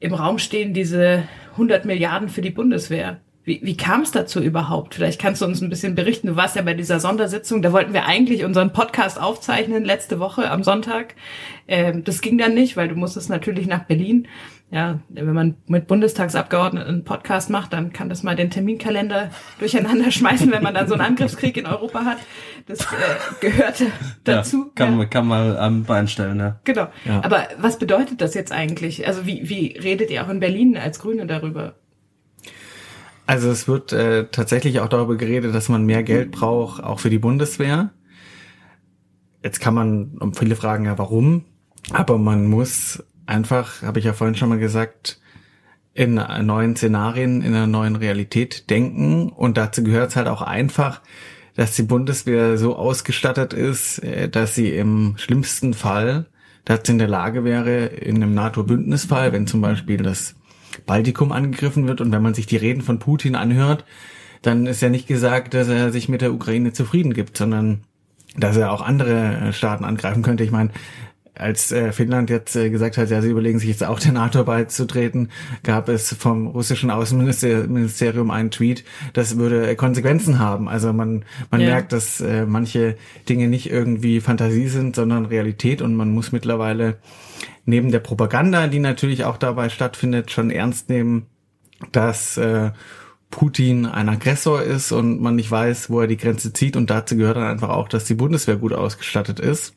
[0.00, 3.20] im Raum stehen diese 100 Milliarden für die Bundeswehr.
[3.44, 4.96] Wie, wie kam es dazu überhaupt?
[4.96, 6.26] Vielleicht kannst du uns ein bisschen berichten.
[6.26, 7.62] Du warst ja bei dieser Sondersitzung.
[7.62, 11.14] Da wollten wir eigentlich unseren Podcast aufzeichnen letzte Woche am Sonntag.
[11.68, 14.26] Ähm, das ging dann nicht, weil du musstest natürlich nach Berlin.
[14.68, 20.10] Ja, wenn man mit Bundestagsabgeordneten einen Podcast macht, dann kann das mal den Terminkalender durcheinander
[20.10, 22.18] schmeißen, wenn man dann so einen Angriffskrieg in Europa hat.
[22.66, 22.84] Das äh,
[23.40, 23.86] gehörte
[24.24, 24.64] dazu.
[24.64, 24.96] Ja, kann, ja.
[24.96, 26.58] man kann man am Bein stellen, ja.
[26.64, 26.88] Genau.
[27.04, 27.22] Ja.
[27.22, 29.06] Aber was bedeutet das jetzt eigentlich?
[29.06, 31.76] Also wie, wie redet ihr auch in Berlin als Grüne darüber?
[33.26, 37.10] Also es wird äh, tatsächlich auch darüber geredet, dass man mehr Geld braucht, auch für
[37.10, 37.90] die Bundeswehr.
[39.44, 41.44] Jetzt kann man um viele fragen, ja, warum?
[41.92, 45.20] Aber man muss einfach, habe ich ja vorhin schon mal gesagt,
[45.94, 49.30] in neuen Szenarien, in einer neuen Realität denken.
[49.30, 51.00] Und dazu gehört es halt auch einfach,
[51.54, 56.26] dass die Bundeswehr so ausgestattet ist, äh, dass sie im schlimmsten Fall
[56.66, 60.34] dazu in der Lage wäre, in einem NATO-Bündnisfall, wenn zum Beispiel das
[60.84, 63.84] Baltikum angegriffen wird und wenn man sich die Reden von Putin anhört,
[64.42, 67.84] dann ist ja nicht gesagt, dass er sich mit der Ukraine zufrieden gibt, sondern
[68.36, 70.44] dass er auch andere Staaten angreifen könnte.
[70.44, 70.70] Ich meine,
[71.38, 74.44] als äh, Finnland jetzt äh, gesagt hat, ja, sie überlegen sich jetzt auch der NATO
[74.44, 75.30] beizutreten,
[75.62, 80.68] gab es vom russischen Außenministerium einen Tweet, das würde Konsequenzen haben.
[80.68, 81.68] Also man, man ja.
[81.68, 82.96] merkt, dass äh, manche
[83.28, 86.98] Dinge nicht irgendwie Fantasie sind, sondern Realität und man muss mittlerweile
[87.64, 91.26] neben der Propaganda, die natürlich auch dabei stattfindet, schon ernst nehmen,
[91.92, 92.70] dass äh,
[93.30, 96.76] Putin ein Aggressor ist und man nicht weiß, wo er die Grenze zieht.
[96.76, 99.74] Und dazu gehört dann einfach auch, dass die Bundeswehr gut ausgestattet ist.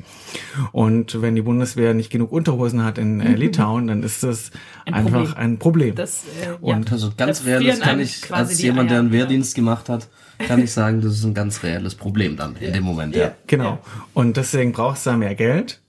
[0.72, 3.36] Und wenn die Bundeswehr nicht genug Unterhosen hat in äh.
[3.36, 4.52] Litauen, dann ist das
[4.86, 5.38] ein einfach Problem.
[5.38, 5.96] ein Problem.
[5.96, 6.94] Das, äh, und ja.
[6.94, 11.02] also ganz reales kann ich, als jemand, der einen Wehrdienst gemacht hat, kann ich sagen,
[11.02, 13.16] das ist ein ganz reelles Problem dann in dem Moment.
[13.16, 13.36] Ja, ja.
[13.48, 13.80] genau.
[14.14, 15.82] Und deswegen brauchst du da mehr Geld.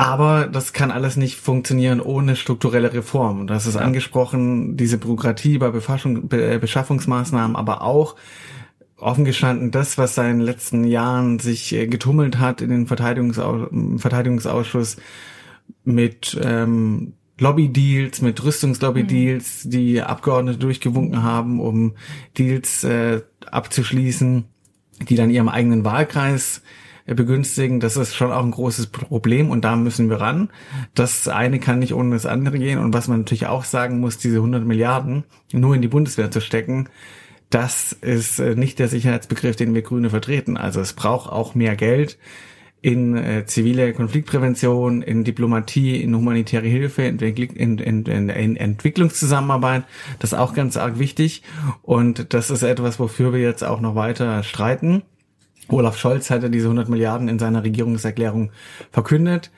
[0.00, 3.46] Aber das kann alles nicht funktionieren ohne strukturelle Reform.
[3.46, 8.16] Das ist angesprochen, diese Bürokratie bei Befassung, Be Beschaffungsmaßnahmen, aber auch
[8.96, 13.68] offen gestanden das, was seit den letzten Jahren sich äh, getummelt hat in den Verteidigungsau
[13.98, 14.96] Verteidigungsausschuss
[15.84, 19.70] mit ähm, Lobby-Deals, mit Rüstungslobby-Deals, mhm.
[19.70, 21.92] die Abgeordnete durchgewunken haben, um
[22.38, 23.20] Deals äh,
[23.50, 24.46] abzuschließen,
[25.10, 26.62] die dann ihrem eigenen Wahlkreis
[27.14, 30.50] begünstigen, das ist schon auch ein großes Problem und da müssen wir ran.
[30.94, 34.18] Das eine kann nicht ohne das andere gehen und was man natürlich auch sagen muss,
[34.18, 36.88] diese 100 Milliarden nur in die Bundeswehr zu stecken,
[37.50, 40.56] das ist äh, nicht der Sicherheitsbegriff, den wir Grüne vertreten.
[40.56, 42.16] Also es braucht auch mehr Geld
[42.82, 49.84] in äh, zivile Konfliktprävention, in Diplomatie, in humanitäre Hilfe, in, in, in, in Entwicklungszusammenarbeit.
[50.18, 51.42] Das ist auch ganz arg wichtig.
[51.82, 55.02] Und das ist etwas, wofür wir jetzt auch noch weiter streiten.
[55.72, 58.50] Olaf Scholz hatte diese 100 Milliarden in seiner Regierungserklärung
[58.90, 59.50] verkündet.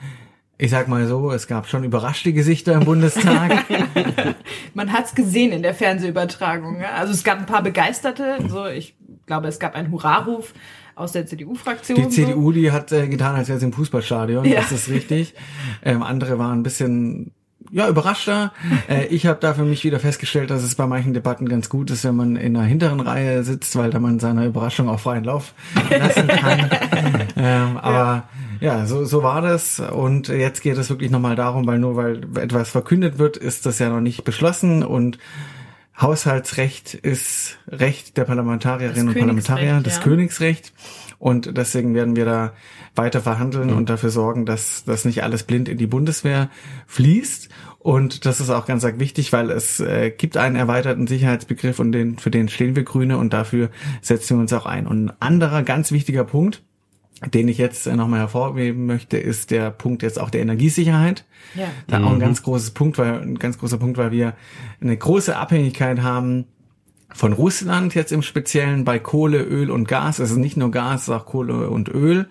[0.59, 3.65] Ich sag mal so, es gab schon überraschte Gesichter im Bundestag.
[4.75, 6.83] Man hat's gesehen in der Fernsehübertragung.
[6.83, 8.37] Also es gab ein paar Begeisterte.
[8.49, 8.95] So, ich
[9.27, 10.55] glaube, es gab einen Hurraruf
[10.95, 11.97] aus der CDU-Fraktion.
[11.97, 14.45] Die CDU, die hat äh, getan, als wäre sie im Fußballstadion.
[14.45, 14.61] Ja.
[14.61, 15.35] Das ist richtig.
[15.85, 17.33] Ähm, andere waren ein bisschen
[17.73, 18.53] ja, überraschter.
[18.89, 21.91] Äh, ich habe da für mich wieder festgestellt, dass es bei manchen Debatten ganz gut
[21.91, 25.23] ist, wenn man in der hinteren Reihe sitzt, weil da man seiner Überraschung auch freien
[25.23, 25.55] Lauf
[25.89, 26.71] lassen kann.
[27.37, 28.25] ähm, aber
[28.61, 28.79] ja.
[28.79, 29.79] ja, so, so war das.
[29.79, 33.79] Und jetzt geht es wirklich nochmal darum, weil nur weil etwas verkündet wird, ist das
[33.79, 35.19] ja noch nicht beschlossen und
[36.01, 40.03] Haushaltsrecht ist Recht der Parlamentarierinnen und Parlamentarier, das ja.
[40.03, 40.73] Königsrecht.
[41.23, 42.53] Und deswegen werden wir da
[42.97, 43.77] weiter verhandeln mhm.
[43.77, 46.51] und dafür sorgen, dass das nicht alles blind in die Bundeswehr
[46.89, 47.49] fließt.
[47.79, 52.19] Und das ist auch ganz wichtig, weil es äh, gibt einen erweiterten Sicherheitsbegriff und den,
[52.19, 53.71] für den stehen wir Grüne und dafür
[54.01, 54.89] setzen wir uns auch ein.
[54.89, 56.65] Und ein anderer ganz wichtiger Punkt,
[57.33, 61.25] den ich jetzt äh, nochmal hervorheben möchte, ist der Punkt jetzt auch der Energiesicherheit.
[61.55, 61.69] Ja.
[61.87, 62.05] Da mhm.
[62.05, 62.23] auch ein mhm.
[62.23, 64.35] ganz großes Punkt, weil ein ganz großer Punkt, weil wir
[64.81, 66.47] eine große Abhängigkeit haben
[67.15, 70.19] von Russland jetzt im Speziellen bei Kohle, Öl und Gas.
[70.19, 72.29] Es ist nicht nur Gas, auch Kohle und Öl,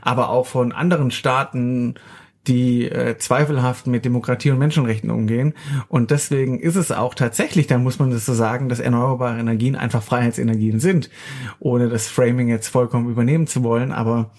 [0.00, 1.94] aber auch von anderen Staaten,
[2.46, 5.54] die äh, zweifelhaft mit Demokratie und Menschenrechten umgehen.
[5.88, 9.76] Und deswegen ist es auch tatsächlich, dann muss man das so sagen, dass erneuerbare Energien
[9.76, 11.08] einfach Freiheitsenergien sind,
[11.60, 13.92] ohne das Framing jetzt vollkommen übernehmen zu wollen.
[13.92, 14.30] Aber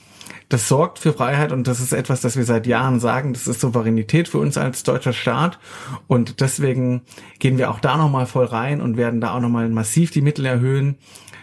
[0.53, 3.33] das sorgt für Freiheit und das ist etwas, das wir seit Jahren sagen.
[3.33, 5.57] Das ist Souveränität für uns als deutscher Staat
[6.05, 7.01] und deswegen
[7.39, 10.45] gehen wir auch da nochmal voll rein und werden da auch nochmal massiv die Mittel
[10.45, 10.97] erhöhen.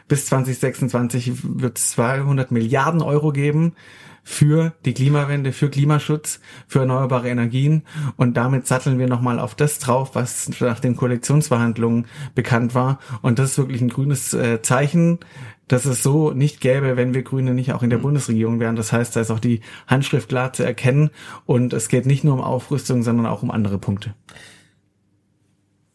[0.07, 3.75] Bis 2026 wird es 200 Milliarden Euro geben
[4.23, 7.83] für die Klimawende, für Klimaschutz, für erneuerbare Energien.
[8.17, 12.07] Und damit satteln wir nochmal auf das drauf, was nach den Koalitionsverhandlungen
[12.37, 13.01] bekannt war.
[13.23, 15.19] Und das ist wirklich ein grünes äh, Zeichen,
[15.71, 18.03] dass es so nicht gäbe, wenn wir Grüne nicht auch in der mhm.
[18.03, 18.75] Bundesregierung wären.
[18.75, 21.11] Das heißt, da ist auch die Handschrift klar zu erkennen.
[21.47, 24.15] Und es geht nicht nur um Aufrüstung, sondern auch um andere Punkte.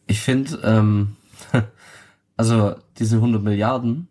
[0.06, 1.16] Ich finde, ähm,
[2.38, 4.08] also diese 100 Milliarden,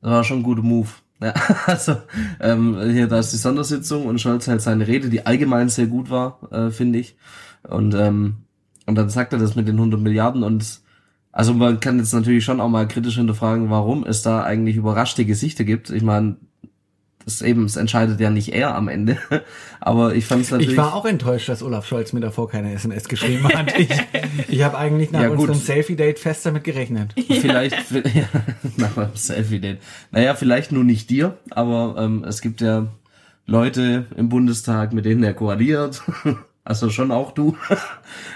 [0.00, 0.88] das war schon ein guter Move.
[1.20, 1.34] Ja,
[1.66, 1.96] also
[2.38, 6.10] ähm, hier da ist die Sondersitzung und Scholz hält seine Rede, die allgemein sehr gut
[6.10, 7.16] war, äh, finde ich.
[7.64, 8.44] Und ähm,
[8.86, 10.80] und dann sagt er das mit den 100 Milliarden und
[11.32, 15.24] also man kann jetzt natürlich schon auch mal kritisch hinterfragen, warum es da eigentlich überraschte
[15.24, 15.90] Gesichter gibt.
[15.90, 16.36] Ich meine,
[17.28, 19.18] es eben, es entscheidet ja nicht er am Ende.
[19.80, 20.72] Aber ich fand es natürlich.
[20.72, 23.68] Ich war auch enttäuscht, dass Olaf Scholz mir davor keine SMS geschrieben hat.
[23.78, 23.90] Ich,
[24.48, 27.14] ich habe eigentlich nach Ja, unserem Selfie-Date fest damit gerechnet.
[27.28, 28.24] vielleicht, ja,
[28.76, 29.78] nach meinem Selfie-Date.
[30.10, 32.88] Naja, vielleicht nur nicht dir, aber ähm, es gibt ja
[33.46, 36.02] Leute im Bundestag, mit denen er koaliert.
[36.68, 37.56] Also schon auch du.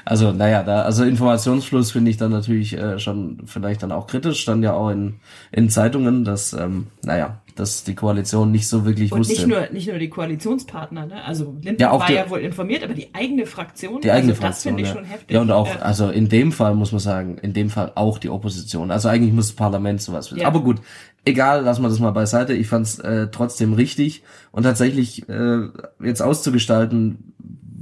[0.04, 4.40] Also naja, da also Informationsfluss finde ich dann natürlich äh, schon vielleicht dann auch kritisch.
[4.40, 5.14] Stand ja auch in,
[5.52, 9.34] in Zeitungen, dass ähm, naja, dass die Koalition nicht so wirklich Und wusste.
[9.34, 11.24] nicht nur, nicht nur die Koalitionspartner, ne?
[11.24, 14.32] Also Lindner Ja, auch war die- ja wohl informiert, aber die eigene Fraktion, Die eigene
[14.32, 14.74] also das Fraktion.
[14.76, 14.94] finde ich ja.
[14.94, 15.30] schon heftig.
[15.30, 15.80] Ja, und auch, Ja.
[15.80, 18.90] also in dem Fall muss man sagen, in dem Fall auch die Opposition.
[18.90, 20.40] Also eigentlich muss das Parlament sowas wissen.
[20.42, 20.48] Ja.
[20.48, 20.80] Aber gut,
[21.24, 22.52] egal, lassen wir das mal beiseite.
[22.54, 25.68] Ich fand es äh, trotzdem richtig und tatsächlich äh,
[26.02, 27.34] jetzt auszugestalten,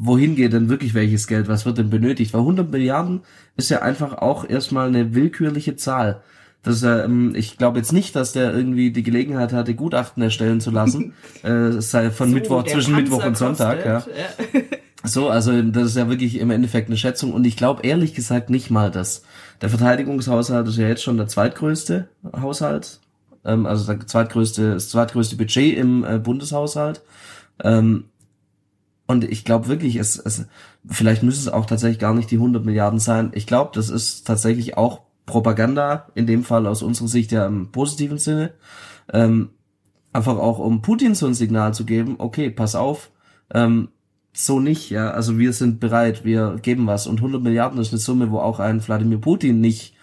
[0.02, 2.32] wohin geht denn wirklich welches Geld, was wird denn benötigt?
[2.32, 3.20] Weil 100 Milliarden
[3.56, 6.22] ist ja einfach auch erstmal eine willkürliche Zahl.
[6.62, 10.70] Das ähm, ich glaube jetzt nicht, dass der irgendwie die Gelegenheit hatte, Gutachten erstellen zu
[10.70, 14.60] lassen, äh, es sei von So, Mittwoch, zwischen Mittwoch und Panzer Sonntag, kostet, ja.
[15.02, 18.50] So, also das ist ja wirklich im Endeffekt eine Schätzung und ich glaube ehrlich gesagt
[18.50, 19.22] nicht mal, dass
[19.62, 23.00] der Verteidigungshaushalt ist ja jetzt schon der zweitgrößte Haushalt,
[23.44, 27.02] ähm, also der zweitgrößte, das zweitgrößte Budget im äh, Bundeshaushalt.
[27.62, 28.09] Ähm,
[29.10, 30.46] und ich glaube wirklich, es, es,
[30.88, 33.32] vielleicht müssen es auch tatsächlich gar nicht die 100 Milliarden sein.
[33.34, 37.72] Ich glaube, das ist tatsächlich auch Propaganda, in dem Fall aus unserer Sicht ja im
[37.72, 38.52] positiven Sinne.
[39.12, 39.50] Ähm,
[40.12, 43.10] einfach auch um Putin so ein Signal zu geben, okay, pass auf,
[43.52, 43.88] ähm,
[44.32, 45.10] so nicht, ja.
[45.10, 47.08] Also wir sind bereit, wir geben was.
[47.08, 49.96] Und 100 Milliarden ist eine Summe, wo auch ein Wladimir Putin nicht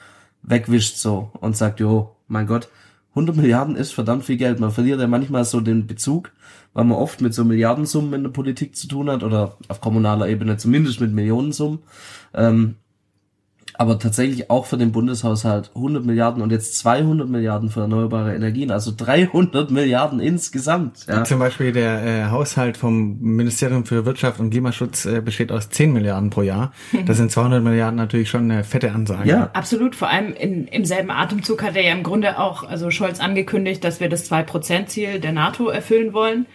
[0.43, 2.68] wegwischt so und sagt, jo, mein Gott,
[3.12, 4.60] 100 Milliarden ist verdammt viel Geld.
[4.60, 6.34] Man verliert ja manchmal so den Bezug,
[6.78, 10.28] weil man oft mit so Milliardensummen in der Politik zu tun hat oder auf kommunaler
[10.30, 11.80] Ebene zumindest mit Millionensummen.
[12.36, 12.75] Ähm,
[13.78, 18.71] aber tatsächlich auch für den Bundeshaushalt 100 Milliarden und jetzt 200 Milliarden für erneuerbare Energien,
[18.71, 21.05] also 300 Milliarden insgesamt.
[21.07, 21.23] Ja.
[21.23, 25.93] Zum Beispiel der äh, Haushalt vom Ministerium für Wirtschaft und Klimaschutz äh, besteht aus 10
[25.93, 26.71] Milliarden pro Jahr.
[27.05, 29.30] Das sind 200 Milliarden natürlich schon eine fette Ansage.
[29.30, 29.49] Ja.
[29.53, 33.19] Absolut, vor allem in, im selben Atemzug hat er ja im Grunde auch, also Scholz
[33.19, 36.47] angekündigt, dass wir das 2%-Ziel der NATO erfüllen wollen,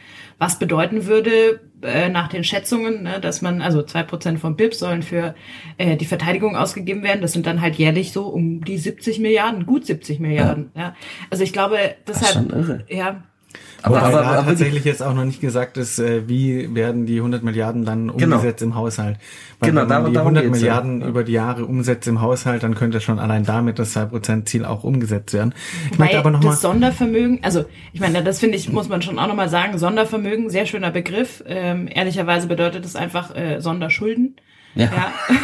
[0.43, 5.03] was bedeuten würde, äh, nach den Schätzungen, ne, dass man, also 2% vom BIP sollen
[5.05, 5.37] für
[5.79, 7.23] äh, die Verteidigung ausgegeben werden.
[7.23, 10.73] Das sind dann halt jährlich so um die 70 Milliarden, gut 70 Milliarden.
[10.75, 10.97] Ja.
[11.31, 11.77] Also ich glaube,
[12.07, 12.85] Das ist deshalb, schon irre.
[12.89, 13.23] ja,
[13.83, 17.05] Aber, Wobei aber, da aber tatsächlich jetzt auch noch nicht gesagt ist, äh, wie werden
[17.07, 18.37] die 100 Milliarden dann Genau.
[18.37, 19.19] umgesetzt im Haushalt.
[19.59, 20.61] Weil Genau, wenn man darum- die darum 100 geht's ja.
[20.63, 21.07] Milliarden Ja.
[21.09, 25.33] über die Jahre umsetzt im Haushalt, dann könnte schon allein damit das 2%-Ziel auch umgesetzt
[25.35, 25.55] werden.
[25.91, 26.53] Ich möchte Weil aber nochmal...
[26.53, 30.49] das Sondervermögen, also ich meine, das finde ich, muss man schon auch nochmal sagen, Sondervermögen,
[30.51, 31.43] sehr schöner Begriff.
[31.47, 34.37] Ähm, ehrlicherweise bedeutet es einfach äh, Sonderschulden.
[34.75, 34.85] Ja.
[34.85, 35.13] Ja.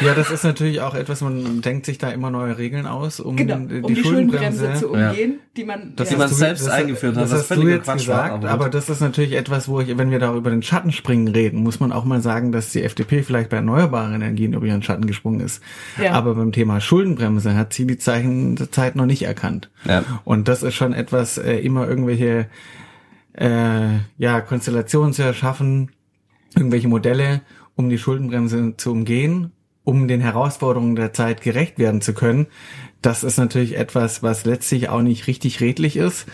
[0.00, 3.36] Ja, das ist natürlich auch etwas, man denkt sich da immer neue Regeln aus, um,
[3.36, 5.10] genau, die, um die Schuldenbremse zu Ja.
[5.10, 7.84] umgehen, die man, Das Die ja, man selbst eingeführt hat, das was hast du jetzt
[7.84, 10.62] Quatsch war, gesagt, aber das ist natürlich etwas, wo ich, wenn wir da über den
[10.62, 14.66] Schattenspringen reden, muss man auch mal sagen, dass die FDP vielleicht bei erneuerbaren Energien über
[14.66, 15.62] ihren Schatten gesprungen ist.
[16.02, 16.12] Ja.
[16.12, 19.70] Aber beim Thema Schuldenbremse hat sie die Zeichen der Zeit noch nicht erkannt.
[19.84, 20.02] Ja.
[20.24, 22.46] Und das ist schon etwas, äh, immer irgendwelche
[23.34, 25.90] äh, ja, Konstellationen zu erschaffen,
[26.56, 27.42] irgendwelche Modelle,
[27.80, 29.52] um die Schuldenbremse zu umgehen,
[29.84, 32.46] um den Herausforderungen der Zeit gerecht werden zu können.
[33.02, 36.26] Das ist natürlich etwas, was letztlich auch nicht richtig redlich ist,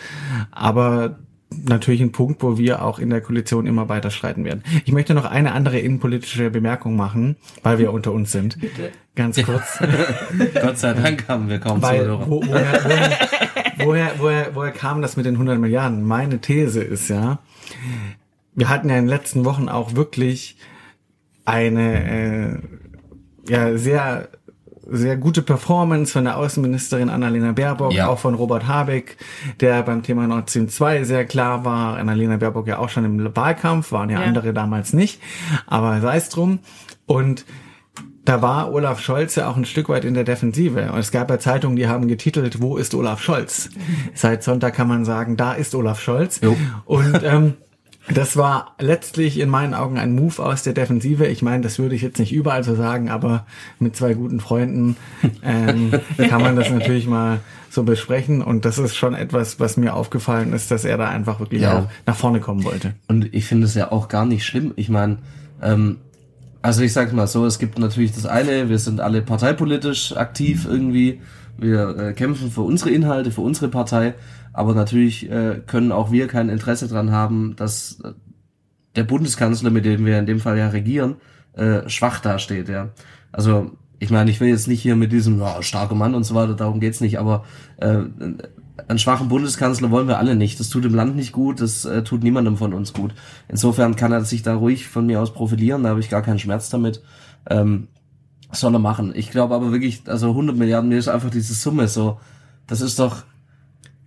[0.51, 1.19] aber
[1.49, 4.63] natürlich ein Punkt, wo wir auch in der Koalition immer weiter streiten werden.
[4.83, 8.59] Ich möchte noch eine andere innenpolitische Bemerkung machen, weil wir unter uns sind.
[8.59, 8.91] Bitte.
[9.15, 9.79] Ganz kurz.
[10.61, 12.29] Gott sei Dank haben wir kaum Weil, Zuhörer.
[12.29, 13.17] wo, woher, woher,
[13.77, 16.03] woher, woher, woher kam das mit den 100 Milliarden?
[16.03, 17.39] Meine These ist ja,
[18.53, 20.57] wir hatten ja in den letzten Wochen auch wirklich
[21.47, 22.59] eine äh,
[23.49, 24.29] ja sehr
[24.89, 28.07] sehr gute Performance von der Außenministerin Annalena Baerbock, Ja.
[28.07, 29.17] auch von Robert Habeck,
[29.59, 31.97] der beim Thema Nord Stream 2 sehr klar war.
[31.97, 34.25] Annalena Baerbock ja auch schon im Wahlkampf, waren ja, Ja.
[34.25, 35.21] andere damals nicht,
[35.65, 36.59] aber sei es drum.
[37.05, 37.43] Und
[38.23, 40.91] da war Olaf Scholz ja auch ein Stück weit in der Defensive.
[40.93, 43.69] Und es gab ja Zeitungen, die haben getitelt, wo ist Olaf Scholz?
[44.13, 46.39] Seit Sonntag kann man sagen, da ist Olaf Scholz.
[46.41, 46.55] Jo.
[46.85, 47.55] Und ähm,
[48.13, 51.27] das war letztlich in meinen Augen ein Move aus der Defensive.
[51.27, 53.45] Ich meine, das würde ich jetzt nicht überall so sagen, aber
[53.79, 54.95] mit zwei guten Freunden
[55.43, 55.91] ähm,
[56.29, 57.39] kann man das natürlich mal
[57.69, 58.41] so besprechen.
[58.41, 61.79] Und das ist schon etwas, was mir aufgefallen ist, dass er da einfach wirklich Ja.
[61.79, 62.93] auch nach vorne kommen wollte.
[63.07, 64.73] Und ich finde es ja auch gar nicht schlimm.
[64.77, 65.17] Ich meine,
[65.61, 65.97] ähm,
[66.61, 70.65] also ich sag's mal so, es gibt natürlich das eine, wir sind alle parteipolitisch aktiv
[70.69, 71.19] irgendwie,
[71.57, 74.13] wir äh, kämpfen für unsere Inhalte, für unsere Partei,
[74.57, 78.13] aber natürlich äh, können auch wir kein Interesse dran haben, dass äh,
[78.95, 81.17] der Bundeskanzler, mit dem wir in dem Fall ja regieren,
[81.53, 82.89] äh, schwach dasteht, ja.
[83.31, 86.33] Also ich meine, ich will jetzt nicht hier mit diesem ja, starker Mann und so
[86.33, 87.45] weiter, darum geht's nicht, aber
[87.77, 87.99] äh,
[88.87, 90.59] einen schwachen Bundeskanzler wollen wir alle nicht.
[90.59, 93.13] Das tut dem Land nicht gut, das äh, tut niemandem von uns gut.
[93.47, 96.39] Insofern kann er sich da ruhig von mir aus profilieren, da habe ich gar keinen
[96.39, 97.03] Schmerz damit.
[97.47, 97.89] Ähm,
[98.51, 99.13] soll er machen.
[99.15, 102.19] Ich glaube aber wirklich, also 100 Milliarden, mir ist einfach diese Summe so,
[102.65, 103.23] das ist doch,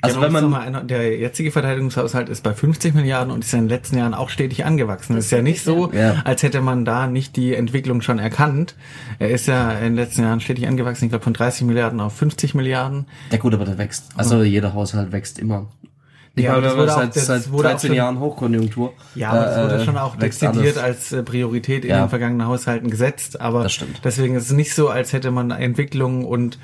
[0.03, 3.61] also ja, wenn man mal, der jetzige Verteidigungshaushalt ist bei 50 Milliarden und ist in
[3.61, 5.17] den letzten Jahren auch stetig angewachsen.
[5.17, 6.23] Es ist ja nicht so, ja.
[6.25, 8.77] als hätte man da nicht die Entwicklung schon erkannt.
[9.19, 12.17] Er ist ja in den letzten Jahren stetig angewachsen, ich glaube von 30 Milliarden auf
[12.17, 13.07] 50 Milliarden.
[13.31, 14.11] Ja gut, aber der wächst.
[14.17, 15.67] Also jeder Haushalt wächst immer.
[16.37, 18.93] Ich ja, glaube, das wurde seit, auch, seit 13 schon, Jahren Hochkonjunktur.
[19.15, 22.05] Ja, aber das wurde äh, schon auch dezidiert als äh, Priorität in ja.
[22.05, 23.41] den vergangenen Haushalten gesetzt.
[23.41, 23.67] Aber
[24.05, 26.59] deswegen ist es nicht so, als hätte man Entwicklungen und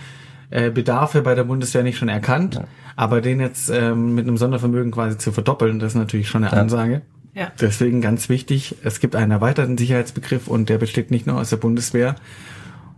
[0.51, 2.57] äh, Bedarfe bei der Bundeswehr nicht schon erkannt.
[2.57, 2.65] Ja.
[2.97, 6.55] Aber den jetzt ähm, mit einem Sondervermögen quasi zu verdoppeln, das ist natürlich schon eine
[6.55, 6.61] ja.
[6.61, 7.03] Ansage.
[7.35, 7.53] Ja.
[7.61, 11.59] Deswegen ganz wichtig, es gibt einen erweiterten Sicherheitsbegriff und der besteht nicht nur aus der
[11.59, 12.17] Bundeswehr.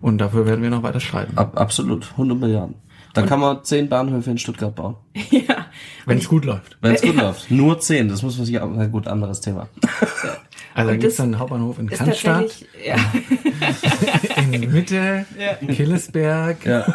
[0.00, 1.36] Und dafür werden wir noch weiter schreiben.
[1.36, 2.76] Ab, absolut, 100 Milliarden.
[3.14, 4.94] Da kann man zehn Bahnhöfe in Stuttgart bauen.
[5.30, 5.66] ja.
[6.06, 6.78] Wenn es gut läuft.
[6.80, 7.22] Wenn es gut ja.
[7.22, 7.50] läuft.
[7.50, 9.68] Nur zehn, das muss man sich auch, gut, anderes Thema.
[10.74, 12.94] Also dann gibt es dann einen Hauptbahnhof in Cannstatt, ja.
[14.52, 15.54] in Mitte, ja.
[15.66, 16.86] Killesberg, ja.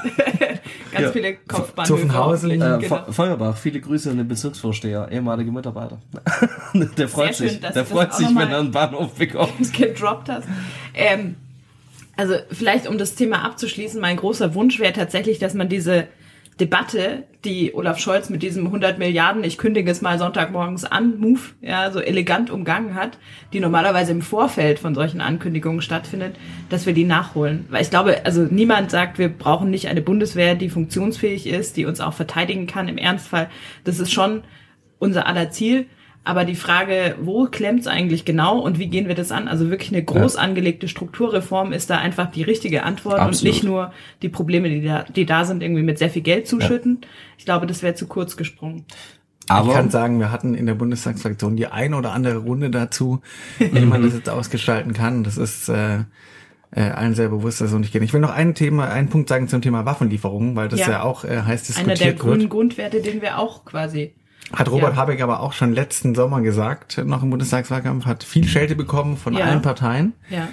[0.93, 1.11] Ganz ja.
[1.11, 1.95] viele Kopfbahnhöfe.
[1.95, 3.11] Zuffenhausen, äh, genau.
[3.11, 5.99] Feuerbach, viele Grüße an den Bezirksvorsteher, ehemalige Mitarbeiter.
[6.97, 9.73] der freut Sehr sich, schön, der freut sich, wenn er einen Bahnhof bekommt.
[9.77, 10.47] gedroppt hast.
[10.93, 11.35] Ähm,
[12.15, 16.07] also vielleicht um das Thema abzuschließen, mein großer Wunsch wäre tatsächlich, dass man diese
[16.59, 21.39] Debatte, die Olaf Scholz mit diesem 100 Milliarden, ich kündige es mal Sonntagmorgens an, Move,
[21.61, 23.17] ja, so elegant umgangen hat,
[23.53, 26.35] die normalerweise im Vorfeld von solchen Ankündigungen stattfindet,
[26.69, 27.65] dass wir die nachholen.
[27.69, 31.85] Weil ich glaube, also niemand sagt, wir brauchen nicht eine Bundeswehr, die funktionsfähig ist, die
[31.85, 33.49] uns auch verteidigen kann im Ernstfall.
[33.83, 34.43] Das ist schon
[34.99, 35.87] unser aller Ziel.
[36.25, 39.49] Aber die Frage, wo klemmt's eigentlich genau und wie gehen wir das an?
[39.49, 43.39] Also wirklich eine groß angelegte Strukturreform ist da einfach die richtige Antwort Absolut.
[43.39, 46.47] und nicht nur die Probleme, die da, die da sind, irgendwie mit sehr viel Geld
[46.47, 46.99] zuschütten.
[47.01, 47.07] Ja.
[47.37, 48.85] Ich glaube, das wäre zu kurz gesprungen.
[49.49, 53.21] Aber ich kann sagen, wir hatten in der Bundestagsfraktion die eine oder andere Runde dazu,
[53.59, 55.25] wie man das jetzt ausgestalten kann.
[55.25, 56.05] Das ist äh,
[56.71, 58.01] äh, allen sehr bewusst, dass so nicht geht.
[58.01, 61.03] Ich will noch ein Thema, einen Punkt sagen zum Thema Waffenlieferungen, weil das ja, ja
[61.03, 62.01] auch äh, heiß diskutiert wird.
[62.01, 64.13] Einer der grünen Grundwerte, den wir auch quasi
[64.51, 64.97] hat Robert ja.
[64.97, 69.33] Habeck aber auch schon letzten Sommer gesagt, noch im Bundestagswahlkampf, hat viel Schelte bekommen von
[69.33, 69.45] ja.
[69.45, 70.13] allen Parteien.
[70.29, 70.49] Ja.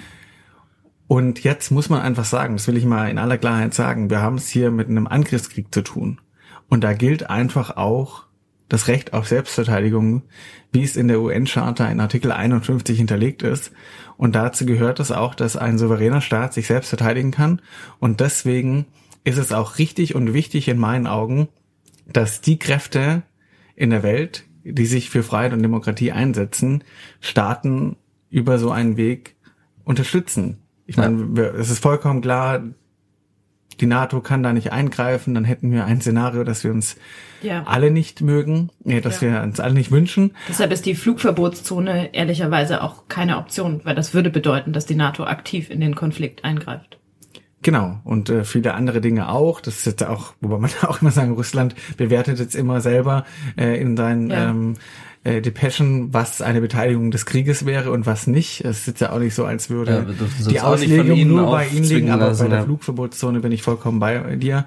[1.07, 4.21] Und jetzt muss man einfach sagen, das will ich mal in aller Klarheit sagen, wir
[4.21, 6.21] haben es hier mit einem Angriffskrieg zu tun.
[6.69, 8.23] Und da gilt einfach auch
[8.69, 10.23] das Recht auf Selbstverteidigung,
[10.71, 13.73] wie es in der UN-Charta in Artikel 51 hinterlegt ist.
[14.15, 17.61] Und dazu gehört es auch, dass ein souveräner Staat sich selbst verteidigen kann.
[17.99, 18.85] Und deswegen
[19.25, 21.49] ist es auch richtig und wichtig in meinen Augen,
[22.07, 23.23] dass die Kräfte,
[23.81, 26.83] in der Welt, die sich für Freiheit und Demokratie einsetzen,
[27.19, 27.97] Staaten
[28.29, 29.35] über so einen Weg
[29.83, 30.59] unterstützen.
[30.85, 32.61] Ich meine, es ist vollkommen klar,
[33.79, 36.95] die NATO kann da nicht eingreifen, dann hätten wir ein Szenario, dass wir uns
[37.41, 37.63] ja.
[37.63, 39.31] alle nicht mögen, nee, dass ja.
[39.31, 40.35] wir uns alle nicht wünschen.
[40.47, 45.23] Deshalb ist die Flugverbotszone ehrlicherweise auch keine Option, weil das würde bedeuten, dass die NATO
[45.23, 46.99] aktiv in den Konflikt eingreift.
[47.63, 49.61] Genau, und äh, viele andere Dinge auch.
[49.61, 53.25] Das ist jetzt auch, wobei man auch immer sagen, Russland bewertet jetzt immer selber
[53.57, 54.49] äh, in seinen ja.
[54.49, 54.75] ähm,
[55.23, 58.65] äh, Depeschen, was eine Beteiligung des Krieges wäre und was nicht.
[58.65, 62.09] Es ist ja auch nicht so, als würde ja, die Auslegung nur bei Ihnen liegen,
[62.09, 62.65] aber lassen, bei der ja.
[62.65, 64.65] Flugverbotszone bin ich vollkommen bei dir.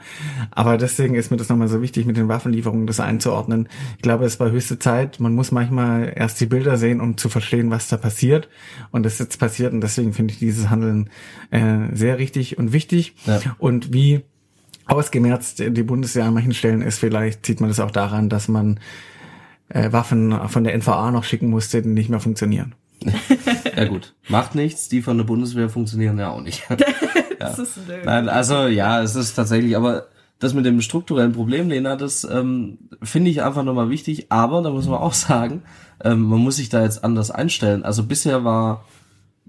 [0.53, 3.69] Aber deswegen ist mir das nochmal so wichtig, mit den Waffenlieferungen das einzuordnen.
[3.97, 5.19] Ich glaube, es war höchste Zeit.
[5.19, 8.49] Man muss manchmal erst die Bilder sehen, um zu verstehen, was da passiert.
[8.93, 11.11] Und das ist jetzt passiert und deswegen finde ich dieses Handeln
[11.51, 13.17] äh, sehr richtig und wichtig.
[13.27, 13.41] Ja.
[13.59, 14.23] Und wie
[14.87, 18.79] ausgemerzt die Bundeswehr an manchen Stellen ist, vielleicht sieht man das auch daran, dass man
[19.69, 22.75] äh, Waffen von der NVA noch schicken musste, die nicht mehr funktionieren.
[23.77, 26.63] ja gut, macht nichts, die von der Bundeswehr funktionieren ja auch nicht.
[27.41, 27.55] ja.
[28.05, 30.07] Nein, also ja, es ist tatsächlich, aber
[30.39, 34.71] das mit dem strukturellen Problem, Lena, das ähm, finde ich einfach nochmal wichtig, aber da
[34.71, 35.63] muss man auch sagen,
[36.03, 37.85] ähm, man muss sich da jetzt anders einstellen.
[37.85, 38.85] Also bisher war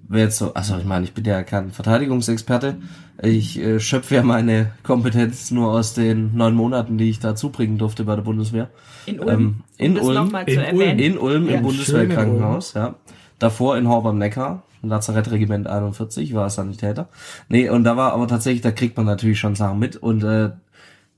[0.07, 2.77] wäre jetzt so, also ich meine, ich bin ja kein Verteidigungsexperte.
[3.21, 7.77] Ich äh, schöpfe ja meine Kompetenz nur aus den neun Monaten, die ich da zubringen
[7.77, 8.69] durfte bei der Bundeswehr.
[9.05, 9.29] In Ulm.
[9.29, 12.95] Ähm, in, um Ulm in, Ulm in Ulm ja, im Bundeswehrkrankenhaus, ja.
[13.39, 17.09] Davor in Horb am Neckar, Lazarettregiment 41, war Sanitäter.
[17.49, 20.51] Nee, und da war aber tatsächlich, da kriegt man natürlich schon Sachen mit und äh,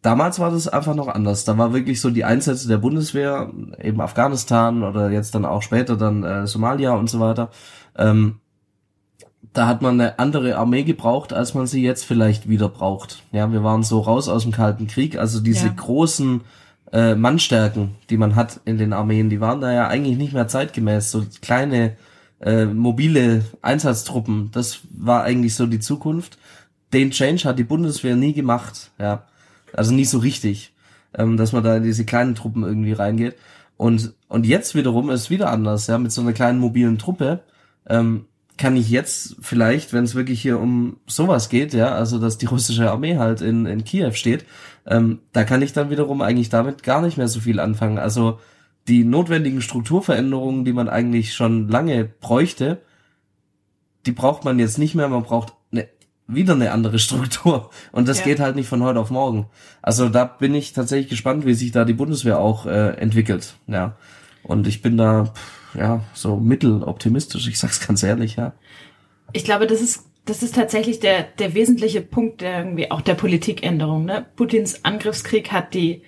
[0.02, 1.46] damals war das einfach noch anders.
[1.46, 5.96] Da war wirklich so die Einsätze der Bundeswehr, eben Afghanistan oder jetzt dann auch später
[5.96, 7.50] dann äh, Somalia und so weiter.
[7.98, 8.40] Ähm,
[9.54, 13.24] da hat man eine andere Armee gebraucht, als man sie jetzt vielleicht wieder braucht.
[13.32, 15.74] Ja, wir waren so raus aus dem Kalten Krieg, also diese ja.
[15.76, 16.42] großen
[16.92, 20.48] äh, Mannstärken, die man hat in den Armeen, die waren da ja eigentlich nicht mehr
[20.48, 21.12] zeitgemäß.
[21.12, 21.98] So kleine
[22.40, 26.38] äh, mobile Einsatztruppen, das war eigentlich so die Zukunft.
[26.94, 29.24] Den Change hat die Bundeswehr nie gemacht, ja,
[29.74, 30.74] also nie so richtig.
[31.18, 33.36] ähm, dass man da in diese kleinen Truppen irgendwie reingeht.
[33.76, 37.42] Und, und jetzt wiederum ist es wieder anders, ja, mit so einer kleinen mobilen Truppe.
[37.90, 38.26] Ähm,
[38.58, 42.48] kann ich jetzt vielleicht, wenn es wirklich hier um sowas geht, ja, also dass die
[42.48, 44.46] russische Armee halt in, in Kiew steht,
[44.86, 48.00] ähm, da kann ich dann wiederum eigentlich damit gar nicht mehr so viel anfangen.
[48.00, 48.40] Also
[48.88, 52.82] die notwendigen Strukturveränderungen, die man eigentlich schon lange bräuchte,
[54.06, 55.88] die braucht man jetzt nicht mehr, man braucht eine,
[56.28, 57.70] wieder eine andere Struktur.
[57.92, 58.26] Und das Ja.
[58.26, 59.48] geht halt nicht von heute auf morgen.
[59.82, 63.56] Also da bin ich tatsächlich gespannt, wie sich da die Bundeswehr auch äh, entwickelt.
[63.68, 63.98] Ja.
[64.44, 68.54] Und ich bin da, pff, ja, so mitteloptimistisch, ich sag's ganz ehrlich, ja.
[69.34, 73.16] Ich glaube, das ist, das ist tatsächlich der, der wesentliche Punkt der irgendwie auch der
[73.16, 74.06] Politikänderung.
[74.06, 74.26] Ne?
[74.36, 76.02] Putins Angriffskrieg hat die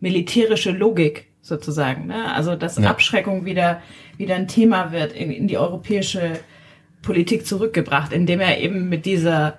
[0.00, 2.06] militärische Logik sozusagen.
[2.06, 2.32] Ne?
[2.34, 2.90] Also, dass Ja.
[2.90, 3.82] Abschreckung wieder,
[4.16, 6.40] wieder ein Thema wird, in, in die europäische
[7.02, 9.58] Politik zurückgebracht, indem er eben mit dieser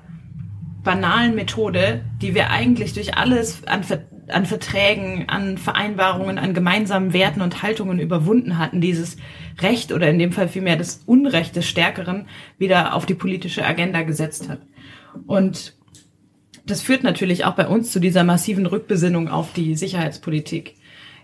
[0.84, 4.02] banalen Methode, die wir eigentlich durch alles an, Ver
[4.32, 9.18] an Verträgen, an Vereinbarungen, an gemeinsamen Werten und Haltungen überwunden hatten, dieses
[9.60, 12.28] Recht oder in dem Fall vielmehr das Unrecht des Stärkeren
[12.58, 14.60] wieder auf die politische Agenda gesetzt hat.
[15.28, 15.76] Und
[16.66, 20.76] das führt natürlich auch bei uns zu dieser massiven Rückbesinnung auf die Sicherheitspolitik.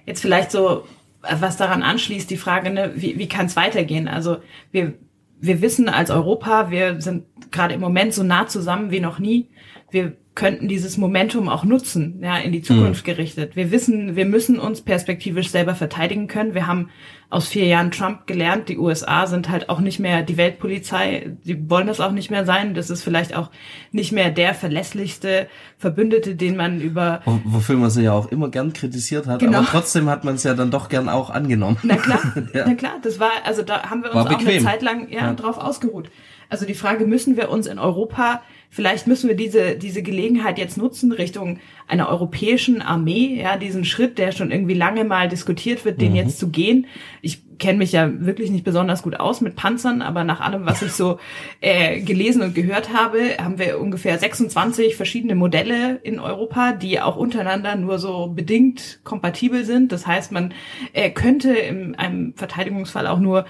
[0.06, 0.86] Jetzt vielleicht so,
[1.24, 4.08] äh, was daran anschließt, die Frage, ne, wie, wie kann es weitergehen?
[4.08, 4.38] Also
[4.72, 4.94] wir,
[5.40, 9.50] wir wissen als Europa, wir sind gerade im Moment so nah zusammen wie noch nie.
[9.92, 13.56] Wir könnten dieses Momentum auch nutzen, ja, in die Zukunft gerichtet.
[13.56, 16.54] Wir wissen, wir müssen uns perspektivisch selber verteidigen können.
[16.54, 16.90] Wir haben
[17.30, 21.38] aus vier Jahren Trump gelernt, die USA sind halt auch nicht mehr die Weltpolizei.
[21.42, 22.74] Sie wollen das auch nicht mehr sein.
[22.74, 23.50] Das ist vielleicht auch
[23.92, 28.50] nicht mehr der verlässlichste Verbündete, den man über Wo- Wofür man sie ja auch immer
[28.50, 29.60] gern kritisiert hat, Genau.
[29.60, 31.78] aber trotzdem hat man es ja dann doch gern auch angenommen.
[31.84, 32.20] Na klar,
[32.54, 32.66] Ja.
[32.68, 34.60] na klar, das war, also da haben wir uns War auch eine.
[34.60, 35.34] Zeit lang ja, Ja.
[35.34, 36.10] drauf ausgeruht.
[36.50, 38.42] Also die Frage, müssen wir uns in Europa,
[38.76, 44.18] vielleicht müssen wir diese, diese Gelegenheit jetzt nutzen Richtung einer europäischen Armee, ja, diesen Schritt,
[44.18, 46.18] der schon irgendwie lange mal diskutiert wird, den Mhm.
[46.18, 46.86] jetzt zu gehen.
[47.22, 50.82] Ich kenne mich ja wirklich nicht besonders gut aus mit Panzern, aber nach allem, was
[50.82, 51.20] ich so
[51.62, 57.16] äh, gelesen und gehört habe, haben wir ungefähr 26 verschiedene Modelle in Europa, die auch
[57.16, 59.94] untereinander nur so bedingt kompatibel sind.
[59.94, 60.54] Das heißt, man
[60.92, 63.46] äh, könnte in einem Verteidigungsfall auch nur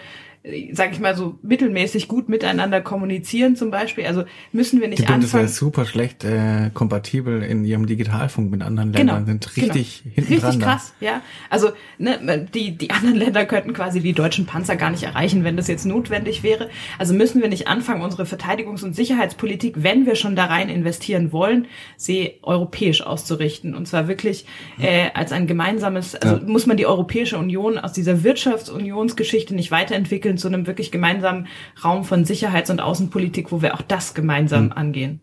[0.73, 4.05] sage ich mal so mittelmäßig gut miteinander kommunizieren zum Beispiel.
[4.05, 5.45] Also müssen wir nicht Die anfangen.
[5.45, 10.15] ist super schlecht äh, kompatibel in ihrem Digitalfunk mit anderen Ländern, sind richtig genau.
[10.15, 10.59] hinten Richtig dran.
[10.59, 10.65] da.
[10.67, 11.21] krass, ja.
[11.49, 15.57] Also ne, die, die anderen Länder könnten quasi die deutschen Panzer gar nicht erreichen, wenn
[15.57, 16.69] das jetzt notwendig wäre.
[16.99, 21.31] Also müssen wir nicht anfangen, unsere Verteidigungs- und Sicherheitspolitik, wenn wir schon da rein investieren
[21.31, 21.65] wollen,
[21.97, 23.73] sie europäisch auszurichten.
[23.73, 24.45] Und zwar wirklich
[24.79, 26.41] äh, als ein gemeinsames, also Ja.
[26.45, 31.47] muss man die Europäische Union aus dieser Wirtschaftsunionsgeschichte nicht weiterentwickeln zu einem wirklich gemeinsamen
[31.83, 35.21] Raum von Sicherheits- und Außenpolitik, wo wir auch das gemeinsam angehen.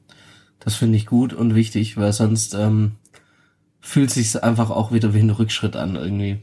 [0.60, 2.92] Das finde ich gut und wichtig, weil sonst ähm,
[3.80, 6.38] fühlt sich einfach auch wieder wie ein Rückschritt an irgendwie.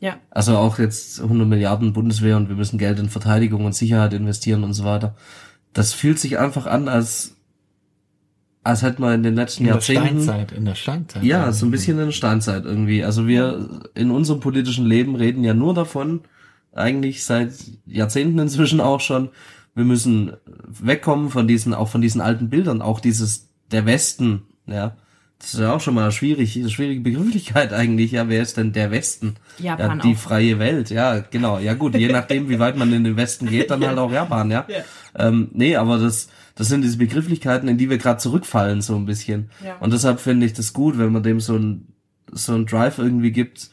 [0.00, 0.16] Ja.
[0.30, 4.64] Also auch jetzt 100 Milliarden Bundeswehr und wir müssen Geld in Verteidigung und Sicherheit investieren
[4.64, 5.14] und so weiter.
[5.72, 7.34] Das fühlt sich einfach an, als
[8.64, 11.22] als hätte man in den letzten In der Jahrzehnten Steinzeit, in der Steinzeit.
[11.24, 13.02] ja so ein bisschen in der Steinzeit irgendwie.
[13.02, 16.20] Also wir in unserem politischen Leben reden ja nur davon,
[16.72, 17.52] eigentlich seit
[17.86, 19.30] Jahrzehnten inzwischen auch schon.
[19.74, 20.32] Wir müssen
[20.66, 24.96] wegkommen von diesen auch von diesen alten Bildern, auch dieses der Westen, ja.
[25.38, 28.10] Das ist ja auch schon mal schwierig, eine schwierige Begrifflichkeit eigentlich.
[28.10, 29.36] Ja, wer ist denn der Westen?
[29.58, 30.18] Japan ja, die auch.
[30.18, 31.58] freie Welt, ja, genau.
[31.58, 34.50] Ja gut, je nachdem, wie weit man in den Westen geht, dann halt auch Japan,
[34.50, 34.66] ja.
[34.68, 35.28] Ja.
[35.28, 39.06] Ähm, nee, aber das, das sind diese Begrifflichkeiten, in die wir gerade zurückfallen, so ein
[39.06, 39.50] bisschen.
[39.64, 39.76] Ja.
[39.78, 41.88] Und deshalb finde ich das gut, wenn man dem so ein,
[42.30, 43.70] so ein Drive irgendwie gibt.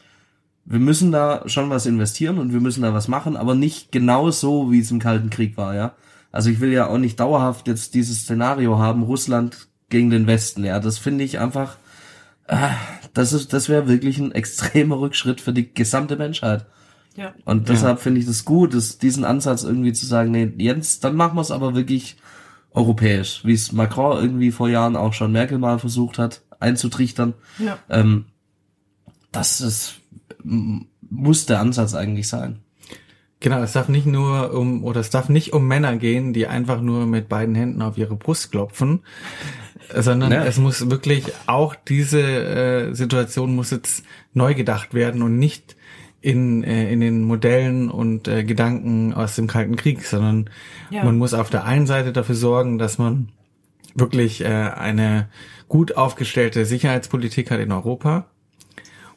[0.68, 4.30] Wir müssen da schon was investieren und wir müssen da was machen, aber nicht genau
[4.30, 5.94] so, wie es im Kalten Krieg war, ja.
[6.32, 10.64] Also ich will ja auch nicht dauerhaft jetzt dieses Szenario haben, Russland gegen den Westen,
[10.64, 10.80] ja.
[10.80, 11.76] Das finde ich einfach,
[12.48, 12.74] ah,
[13.14, 16.66] das ist, das wäre wirklich ein extremer Rückschritt für die gesamte Menschheit.
[17.16, 17.32] Ja.
[17.44, 21.16] Und deshalb finde ich das gut, dass diesen Ansatz irgendwie zu sagen, nee, jetzt, dann
[21.16, 22.16] machen wir es aber wirklich
[22.72, 27.32] europäisch, wie es Macron irgendwie vor Jahren auch schon Merkel mal versucht hat, einzutrichtern.
[27.58, 27.78] Ja.
[27.88, 28.26] Ähm,
[29.32, 29.94] das ist,
[31.10, 32.60] muss der Ansatz eigentlich sein.
[33.40, 36.80] Genau, es darf nicht nur um, oder es darf nicht um Männer gehen, die einfach
[36.80, 39.00] nur mit beiden Händen auf ihre Brust klopfen,
[39.94, 40.44] sondern Ja.
[40.44, 45.76] es muss wirklich auch diese äh, Situation muss jetzt neu gedacht werden und nicht
[46.22, 50.48] in, äh, in den Modellen und äh, Gedanken aus dem Kalten Krieg, sondern
[50.90, 51.04] Ja.
[51.04, 53.28] man muss auf der einen Seite dafür sorgen, dass man
[53.94, 55.28] wirklich äh, eine
[55.68, 58.26] gut aufgestellte Sicherheitspolitik hat in Europa.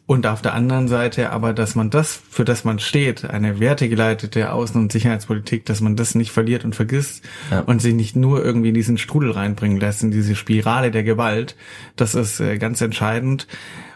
[0.10, 4.52] Und auf der anderen Seite aber, dass man das, für das man steht, eine wertegeleitete
[4.52, 7.60] Außen- und Sicherheitspolitik, dass man das nicht verliert und vergisst Ja.
[7.60, 11.56] und sich nicht nur irgendwie in diesen Strudel reinbringen lässt, in diese Spirale der Gewalt.
[11.96, 13.46] Das ist äh, ganz entscheidend.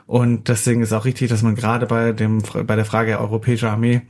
[0.06, 4.04] Und deswegen ist auch richtig, dass man gerade bei dem, bei der Frage europäischer Armee,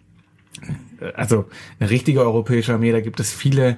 [0.99, 1.45] äh, also
[1.80, 3.78] eine richtige europäische Armee, da gibt es viele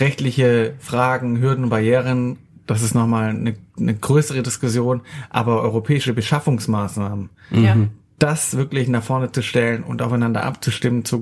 [0.00, 2.36] rechtliche Fragen, Hürden, Barrieren.
[2.70, 5.00] Das ist nochmal eine, eine größere Diskussion.
[5.28, 7.76] Aber europäische Beschaffungsmaßnahmen, Ja.
[8.20, 11.20] das wirklich nach vorne zu stellen und aufeinander abzustimmen, zu,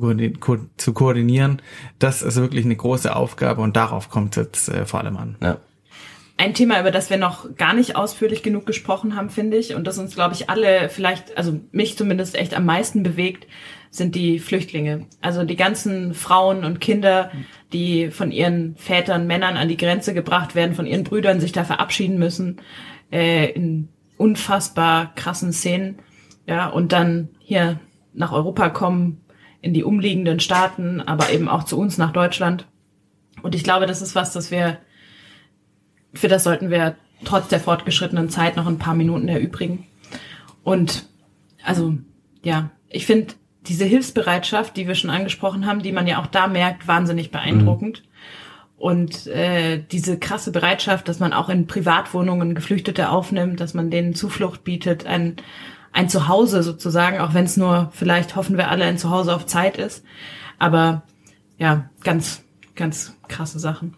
[0.76, 1.62] zu koordinieren,
[1.98, 5.36] das ist wirklich eine große Aufgabe und darauf kommt es jetzt äh, vor allem an.
[5.40, 5.56] Ja.
[6.40, 9.88] Ein Thema, über das wir noch gar nicht ausführlich genug gesprochen haben, finde ich, und
[9.88, 13.48] das uns, glaube ich, alle vielleicht, also mich zumindest echt am meisten bewegt,
[13.90, 15.06] sind die Flüchtlinge.
[15.20, 17.32] Also die ganzen Frauen und Kinder,
[17.72, 21.64] die von ihren Vätern, Männern an die Grenze gebracht werden, von ihren Brüdern sich da
[21.64, 22.60] verabschieden müssen,
[23.10, 25.98] äh, in unfassbar krassen Szenen,
[26.46, 27.80] ja, und dann hier
[28.14, 29.24] nach Europa kommen,
[29.60, 32.68] in die umliegenden Staaten, aber eben auch zu uns nach Deutschland.
[33.42, 34.78] Und ich glaube, das ist was, das wir
[36.14, 39.86] für das sollten wir trotz der fortgeschrittenen Zeit noch ein paar Minuten erübrigen.
[40.62, 41.06] Und
[41.64, 41.94] also,
[42.42, 43.34] ja, ich finde
[43.66, 48.04] diese Hilfsbereitschaft, die wir schon angesprochen haben, die man ja auch da merkt, wahnsinnig beeindruckend.
[48.78, 54.14] Und äh, diese krasse Bereitschaft, dass man auch in Privatwohnungen Geflüchtete aufnimmt, dass man denen
[54.14, 55.36] Zuflucht bietet, ein,
[55.92, 59.76] ein Zuhause sozusagen, auch wenn es nur vielleicht hoffen wir alle ein Zuhause auf Zeit
[59.78, 60.04] ist.
[60.60, 61.02] Aber
[61.58, 62.44] ja, ganz,
[62.76, 63.94] ganz krasse Sachen.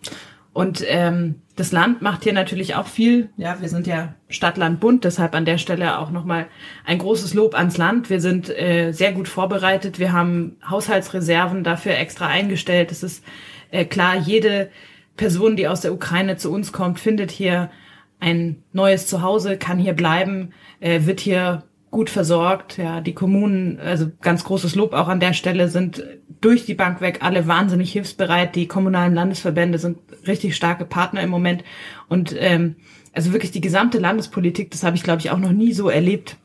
[0.60, 3.30] Und ähm, das Land macht hier natürlich auch viel.
[3.38, 6.48] Ja, wir sind ja Stadt, Land, deshalb an der Stelle auch nochmal
[6.84, 8.10] ein großes Lob ans Land.
[8.10, 9.98] Wir sind äh, sehr gut vorbereitet.
[9.98, 12.92] Wir haben Haushaltsreserven dafür extra eingestellt.
[12.92, 13.24] Es ist
[13.70, 14.68] äh, klar, jede
[15.16, 17.70] Person, die aus der Ukraine zu uns kommt, findet hier
[18.18, 22.78] ein neues Zuhause, kann hier bleiben, äh, wird hier gut versorgt.
[22.78, 26.04] Ja, die Kommunen, also ganz großes Lob auch an der Stelle, sind
[26.40, 28.54] durch die Bank weg alle wahnsinnig hilfsbereit.
[28.54, 31.64] Die kommunalen Landesverbände sind richtig starke Partner im Moment.
[32.08, 32.76] Und ähm,
[33.12, 36.36] also wirklich die gesamte Landespolitik, das habe ich, glaube ich, auch noch nie so erlebt,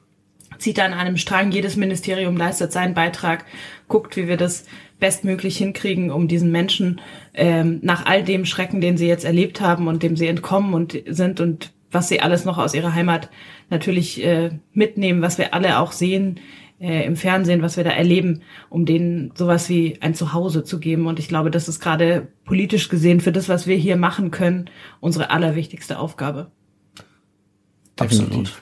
[0.58, 1.52] zieht an einem Strang.
[1.52, 3.46] Jedes Ministerium leistet seinen Beitrag,
[3.88, 4.66] guckt, wie wir das
[5.00, 7.02] bestmöglich hinkriegen, um diesen Menschen
[7.34, 10.98] ähm, nach all dem Schrecken, den sie jetzt erlebt haben und dem sie entkommen und
[11.08, 13.30] sind und was sie alles noch aus ihrer Heimat
[13.72, 16.39] natürlich äh, mitnehmen, was wir alle auch sehen
[16.80, 21.08] äh, im Fernsehen, was wir da erleben, um denen sowas wie ein Zuhause zu geben.
[21.08, 24.70] Und ich glaube, das ist gerade politisch gesehen für das, was wir hier machen können,
[25.00, 26.52] unsere allerwichtigste Aufgabe.
[27.98, 28.62] Absolut.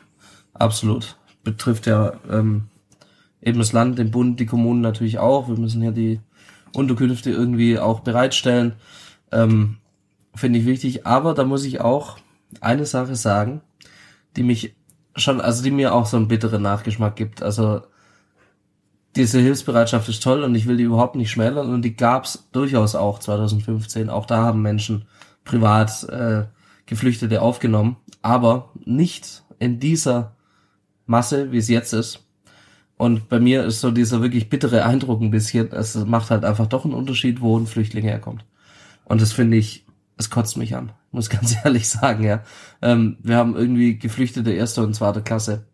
[0.53, 1.17] Absolut.
[1.43, 2.65] Betrifft ja ähm,
[3.41, 5.49] eben das Land, den Bund, die Kommunen natürlich auch.
[5.49, 6.19] Wir müssen ja die
[6.73, 8.73] Unterkünfte irgendwie auch bereitstellen.
[9.31, 9.77] Ähm,
[10.35, 11.05] Finde ich wichtig.
[11.05, 12.17] Aber da muss ich auch
[12.61, 13.61] eine Sache sagen,
[14.35, 14.75] die mich
[15.15, 17.41] schon, also die mir auch so einen bitteren Nachgeschmack gibt.
[17.41, 17.81] Also
[19.15, 22.95] diese Hilfsbereitschaft ist toll und ich will die überhaupt nicht schmälern und die gab's durchaus
[22.95, 24.09] auch 2015.
[24.09, 25.05] Auch da haben Menschen
[25.43, 26.45] privat äh,
[26.85, 30.35] Geflüchtete aufgenommen, aber nicht in dieser
[31.05, 32.25] Masse, wie es jetzt ist.
[32.97, 36.67] Und bei mir ist so dieser wirklich bittere Eindruck ein bisschen, es macht halt einfach
[36.67, 38.45] doch einen Unterschied, wo ein Flüchtling herkommt.
[39.05, 39.85] Und das finde ich,
[40.17, 42.43] es kotzt mich an, muss ganz ehrlich sagen, ja.
[42.81, 45.65] Ähm, wir haben irgendwie Geflüchtete erster und zweiter Klasse.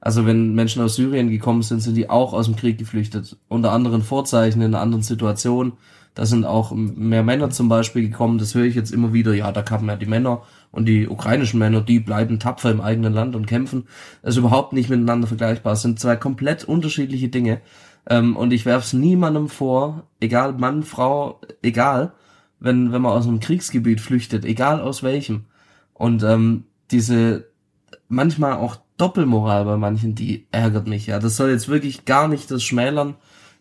[0.00, 3.36] Also wenn Menschen aus Syrien gekommen sind, sind die auch aus dem Krieg geflüchtet.
[3.48, 5.72] Unter anderen Vorzeichen, in einer anderen Situation.
[6.14, 8.38] Da sind auch mehr Männer zum Beispiel gekommen.
[8.38, 9.34] Das höre ich jetzt immer wieder.
[9.34, 13.12] Ja, da kamen ja die Männer und die ukrainischen Männer, die bleiben tapfer im eigenen
[13.12, 13.88] Land und kämpfen.
[14.22, 15.72] Das ist überhaupt nicht miteinander vergleichbar.
[15.72, 17.60] Es sind zwei komplett unterschiedliche Dinge.
[18.08, 22.12] Ähm, und ich werfe es niemandem vor, egal Mann, Frau, egal,
[22.60, 25.44] wenn, wenn man aus einem Kriegsgebiet flüchtet, egal aus welchem.
[25.94, 27.46] Und ähm, diese
[28.08, 31.18] manchmal auch Doppelmoral bei manchen, die ärgert mich, ja.
[31.18, 33.14] Das soll jetzt wirklich gar nicht das schmälern,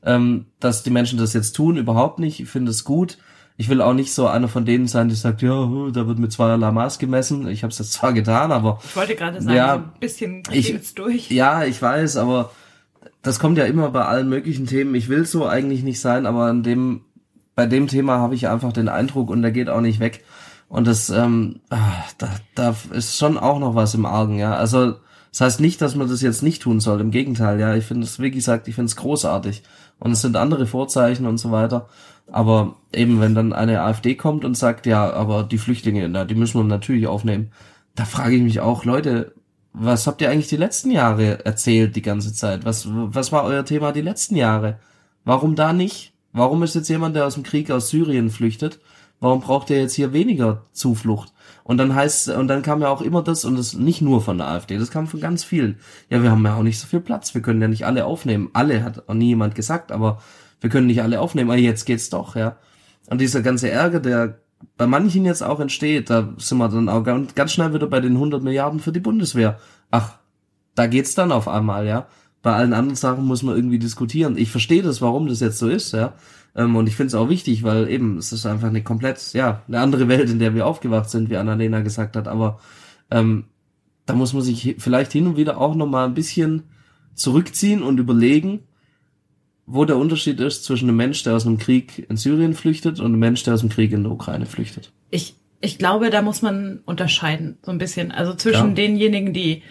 [0.04, 2.40] ähm, dass die Menschen das jetzt tun, überhaupt nicht.
[2.40, 3.18] Ich finde es gut.
[3.58, 5.50] Ich will auch nicht so einer von denen sein, die sagt, ja,
[5.94, 7.48] da wird mit zweierlei Maß gemessen.
[7.48, 10.38] Ich habe es jetzt zwar getan, aber Ich wollte gerade sagen, Ja, so ein bisschen
[10.52, 11.32] ich- klingelt's durch.
[11.32, 12.52] ja, ich weiß, aber
[13.22, 14.94] das kommt ja immer bei allen möglichen Themen.
[14.96, 17.02] Ich will so eigentlich nicht sein, aber an dem,
[17.56, 20.24] bei dem Thema habe ich einfach den Eindruck und der geht auch nicht weg.
[20.68, 24.56] Und das, ähm, ah, da, da ist schon auch noch was im Argen, ja.
[24.56, 24.96] Also
[25.32, 27.02] das heißt nicht, dass man das jetzt nicht tun soll.
[27.02, 27.76] Im Gegenteil, ja.
[27.76, 29.64] Ich finde es, wie gesagt, ich finde es großartig.
[30.00, 31.88] Und es sind andere Vorzeichen und so weiter.
[32.32, 36.36] Aber eben, wenn dann eine AfD kommt und sagt, ja, aber die Flüchtlinge, na, die
[36.36, 37.52] müssen wir natürlich aufnehmen,
[37.96, 39.34] da frage ich mich auch, Leute,
[39.74, 42.66] was habt ihr eigentlich die letzten Jahre erzählt die ganze Zeit?
[42.66, 44.80] Was, was war euer Thema die letzten Jahre?
[45.26, 46.15] Warum da nicht?
[46.36, 48.80] Warum ist jetzt jemand, der aus dem Krieg aus Syrien flüchtet?
[49.22, 51.32] Warum braucht er jetzt hier weniger Zuflucht?
[51.64, 54.38] Und dann heißt, und dann kam ja auch immer das, und das nicht nur von
[54.38, 55.80] der AfD, das kam von ganz vielen.
[56.10, 58.50] Ja, wir haben ja auch nicht so viel Platz, wir können ja nicht alle aufnehmen.
[58.52, 60.22] Alle hat auch nie jemand gesagt, aber
[60.60, 62.58] wir können nicht alle aufnehmen, aber jetzt geht's doch, ja.
[63.10, 64.40] Und dieser ganze Ärger, der
[64.76, 68.02] bei manchen jetzt auch entsteht, da sind wir dann auch ganz ganz schnell wieder bei
[68.02, 69.58] den 100 Milliarden für die Bundeswehr.
[69.90, 70.18] Ach,
[70.76, 72.08] da geht's dann auf einmal, ja.
[72.46, 74.38] Bei allen anderen Sachen muss man irgendwie diskutieren.
[74.38, 76.14] Ich verstehe das, warum das jetzt so ist, ja.
[76.56, 79.64] Ähm, und ich finde es auch wichtig, weil eben, es ist einfach eine komplett, ja,
[79.68, 82.28] eine andere Welt, in der wir aufgewacht sind, wie Annalena gesagt hat.
[82.28, 82.60] Aber
[83.10, 83.46] ähm,
[84.06, 86.66] da muss man sich vielleicht hin und wieder auch nochmal ein bisschen
[87.16, 88.60] zurückziehen und überlegen,
[89.66, 93.08] wo der Unterschied ist zwischen einem Mensch, der aus einem Krieg in Syrien flüchtet und
[93.08, 94.92] einem Mensch, der aus dem Krieg in der Ukraine flüchtet.
[95.10, 98.12] Ich, ich glaube, da muss man unterscheiden, so ein bisschen.
[98.12, 98.76] Also zwischen ja.
[98.76, 99.64] denjenigen, die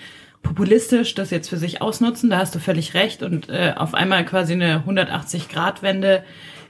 [0.45, 4.25] populistisch das jetzt für sich ausnutzen, da hast du völlig recht, und äh, auf einmal
[4.25, 6.23] quasi eine 180-Grad-Wende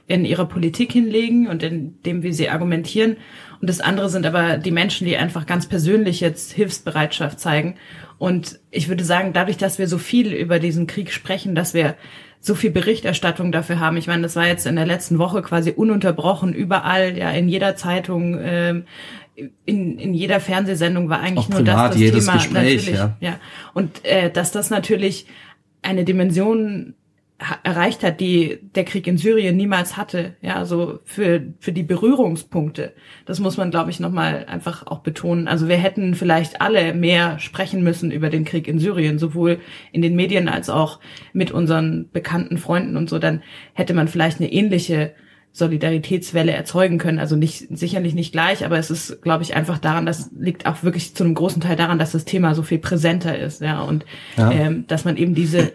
[0.07, 3.17] in ihrer Politik hinlegen und in dem, wie sie argumentieren.
[3.61, 7.75] Und das andere sind aber die Menschen, die einfach ganz persönlich jetzt Hilfsbereitschaft zeigen.
[8.17, 11.95] Und ich würde sagen, dadurch, dass wir so viel über diesen Krieg sprechen, dass wir
[12.39, 13.97] so viel Berichterstattung dafür haben.
[13.97, 17.75] Ich meine, das war jetzt in der letzten Woche quasi ununterbrochen überall, ja, in jeder
[17.75, 18.85] Zeitung, ähm,
[19.65, 22.37] in, in jeder Fernsehsendung war eigentlich Auch nur privat, das, das jedes Thema.
[22.37, 23.17] Gespräch, natürlich, ja.
[23.19, 23.39] ja.
[23.73, 25.27] Und äh, dass das natürlich
[25.81, 26.95] eine Dimension
[27.63, 30.35] erreicht hat, die der Krieg in Syrien niemals hatte.
[30.41, 32.93] Ja, also für für die Berührungspunkte.
[33.25, 35.49] Das muss man, glaube ich, noch mal einfach auch betonen.
[35.49, 39.59] Also wir hätten vielleicht alle mehr sprechen müssen über den Krieg in Syrien, sowohl
[39.91, 41.01] in den Medien als auch
[41.33, 43.19] mit unseren bekannten Freunden und so.
[43.19, 43.43] Dann
[43.73, 45.13] hätte man vielleicht eine ähnliche
[45.55, 47.17] Solidaritätswelle erzeugen können.
[47.17, 50.83] Also nicht sicherlich nicht gleich, aber es ist, glaube ich, einfach daran, das liegt auch
[50.83, 54.05] wirklich zu einem großen Teil daran, dass das Thema so viel präsenter ist, ja und
[54.35, 54.51] ja.
[54.51, 55.71] Ähm, dass man eben diese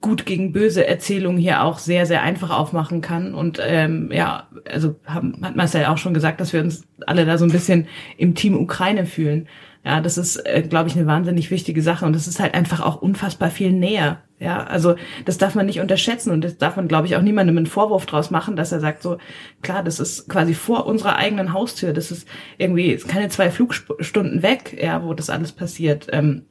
[0.00, 3.34] gut gegen böse Erzählung hier auch sehr, sehr einfach aufmachen kann.
[3.34, 7.36] Und ähm, ja, also haben, hat Marcel auch schon gesagt, dass wir uns alle da
[7.36, 9.48] so ein bisschen im Team Ukraine fühlen.
[9.84, 12.06] Ja, das ist, äh, glaube ich, eine wahnsinnig wichtige Sache.
[12.06, 14.22] Und das ist halt einfach auch unfassbar viel näher.
[14.40, 17.56] Ja, also das darf man nicht unterschätzen und das darf man, glaube ich, auch niemandem
[17.56, 19.18] einen Vorwurf draus machen, dass er sagt so,
[19.62, 22.26] klar, das ist quasi vor unserer eigenen Haustür, das ist
[22.58, 26.08] irgendwie keine zwei Flugstunden weg, ja, wo das alles passiert.
[26.12, 26.42] Ähm,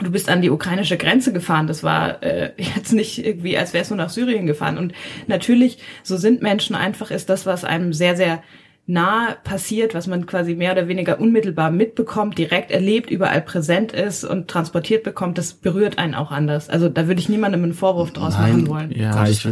[0.00, 1.66] du bist an die ukrainische Grenze gefahren.
[1.66, 4.78] Das war äh, jetzt nicht irgendwie, als wärst du nach Syrien gefahren.
[4.78, 4.92] Und
[5.26, 8.42] natürlich, so sind Menschen einfach, ist das, was einem sehr, sehr
[8.90, 14.24] nah passiert, was man quasi mehr oder weniger unmittelbar mitbekommt, direkt erlebt, überall präsent ist
[14.24, 16.68] und transportiert bekommt, das berührt einen auch anders.
[16.68, 18.92] Also da würde ich niemandem einen Vorwurf draus Nein, machen wollen.
[18.92, 19.46] Ja, ich,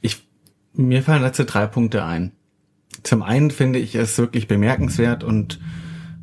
[0.00, 0.26] ich,
[0.72, 2.32] mir fallen dazu drei Punkte ein.
[3.02, 5.60] Zum einen finde ich es wirklich bemerkenswert und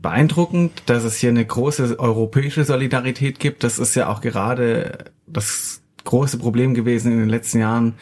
[0.01, 3.63] beeindruckend, dass es hier eine große europäische Solidarität gibt.
[3.63, 7.93] Das ist ja auch gerade das große Problem gewesen in den letzten Jahren,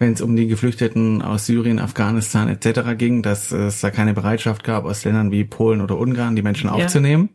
[0.00, 2.96] wenn es um die Geflüchteten aus Syrien, Afghanistan etc.
[2.96, 6.68] ging, dass es da keine Bereitschaft gab, aus Ländern wie Polen oder Ungarn die Menschen
[6.68, 6.72] ja.
[6.72, 7.28] aufzunehmen.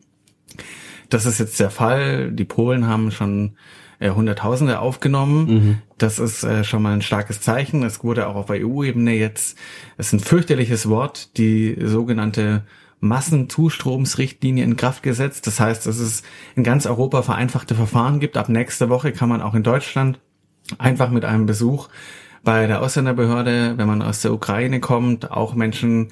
[1.08, 2.32] Das ist jetzt der Fall.
[2.32, 3.52] Die Polen haben schon
[4.00, 5.46] äh, Hunderttausende aufgenommen.
[5.46, 5.78] Mhm.
[5.96, 7.84] Das ist äh, schon mal ein starkes Zeichen.
[7.84, 9.56] Es wurde auch auf EU-Ebene jetzt,
[9.96, 12.64] es ist ein fürchterliches Wort, die sogenannte
[12.98, 15.46] Massenzustromsrichtlinie in Kraft gesetzt.
[15.46, 16.24] Das heißt, dass es
[16.56, 18.36] in ganz Europa vereinfachte Verfahren gibt.
[18.36, 20.18] Ab nächste Woche kann man auch in Deutschland
[20.78, 21.88] einfach mit einem Besuch
[22.42, 26.08] bei der Ausländerbehörde, wenn man aus der Ukraine kommt, auch Menschen,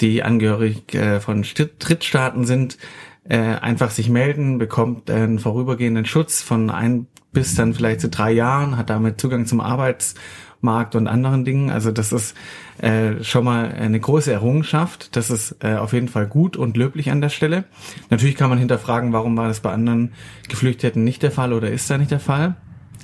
[0.00, 2.78] die angehörig äh, von Drittstaaten sind,
[3.28, 8.32] äh, einfach sich melden, bekommt einen vorübergehenden Schutz von ein bis dann vielleicht zu drei
[8.32, 10.14] Jahren, hat damit Zugang zum Arbeits-
[10.60, 11.70] Markt und anderen Dingen.
[11.70, 12.34] Also das ist
[12.78, 15.14] äh, schon mal eine große Errungenschaft.
[15.14, 17.62] Das ist auf jeden Fall gut und löblich an der Stelle.
[18.10, 20.14] Natürlich kann man hinterfragen, warum war das bei anderen
[20.48, 22.56] Geflüchteten nicht der Fall oder ist da nicht der Fall.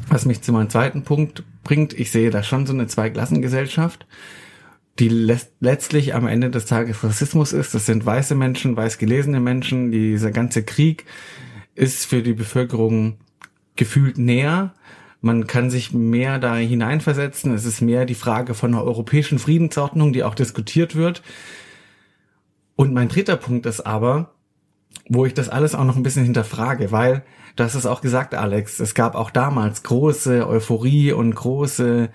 [0.09, 4.07] Was mich zu meinem zweiten Punkt bringt, ich sehe da schon so eine Zweiklassengesellschaft,
[4.99, 7.75] die letztlich am Ende des Tages Rassismus ist.
[7.75, 9.91] Das sind weiße Menschen, weiß gelesene Menschen.
[9.91, 11.05] Dieser ganze Krieg
[11.75, 13.19] ist für die Bevölkerung
[13.75, 14.75] gefühlt näher
[15.25, 17.55] man kann sich mehr da hineinversetzen.
[17.55, 21.23] Es ist mehr die Frage von einer europäischen Friedensordnung, die auch diskutiert wird.
[22.77, 24.34] Und mein dritter Punkt ist aber,
[25.09, 27.23] wo ich das alles auch noch ein bisschen hinterfrage, weil,
[27.57, 32.09] du hast es auch gesagt, Alex, es gab auch damals große Euphorie und große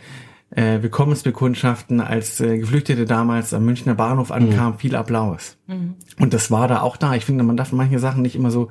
[0.51, 4.79] äh, Willkommensbekundschaften, als äh, Geflüchtete damals am Münchner Bahnhof ankamen, mhm.
[4.79, 5.57] viel Applaus.
[5.67, 5.95] Mhm.
[6.19, 7.13] Und das war da auch da.
[7.15, 8.69] Ich finde, man darf manche Sachen nicht immer so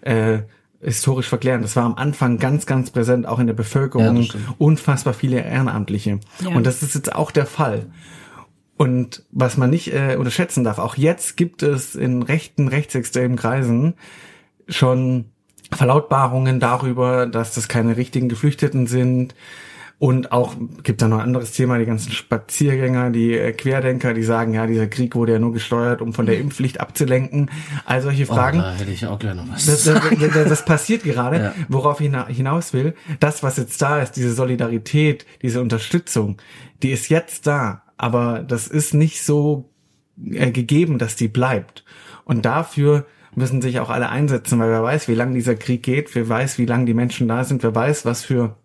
[0.00, 0.40] äh,
[0.80, 1.62] historisch verklären.
[1.62, 4.22] Das war am Anfang ganz, ganz präsent, auch in der Bevölkerung.
[4.22, 6.18] Ja, unfassbar viele Ehrenamtliche.
[6.40, 6.56] Ja.
[6.56, 7.86] Und das ist jetzt auch der Fall.
[8.82, 13.94] Und was man nicht äh, unterschätzen darf, auch jetzt gibt es in rechten, rechtsextremen Kreisen
[14.66, 15.26] schon
[15.70, 19.36] Verlautbarungen darüber, dass das keine richtigen Geflüchteten sind,
[20.02, 24.24] und auch gibt da noch ein anderes Thema, die ganzen Spaziergänger, die äh, Querdenker, die
[24.24, 27.52] sagen, ja, dieser Krieg wurde ja nur gesteuert, um von der Impfpflicht abzulenken.
[27.84, 28.58] All solche oh, Fragen.
[28.58, 29.66] Oh, da hätte ich auch gleich noch was.
[29.66, 30.02] Das, das,
[30.34, 31.54] das, das passiert gerade, ja.
[31.68, 32.96] worauf ich hinaus will.
[33.20, 36.38] Das, was jetzt da ist, diese Solidarität, diese Unterstützung,
[36.82, 37.81] die ist jetzt da.
[38.02, 39.70] Aber das ist nicht so
[40.20, 41.84] äh, gegeben, dass die bleibt.
[42.24, 43.06] Und dafür
[43.36, 46.58] müssen sich auch alle einsetzen, weil wer weiß, wie lange dieser Krieg geht, wer weiß,
[46.58, 48.56] wie lange die Menschen da sind, wer weiß, was für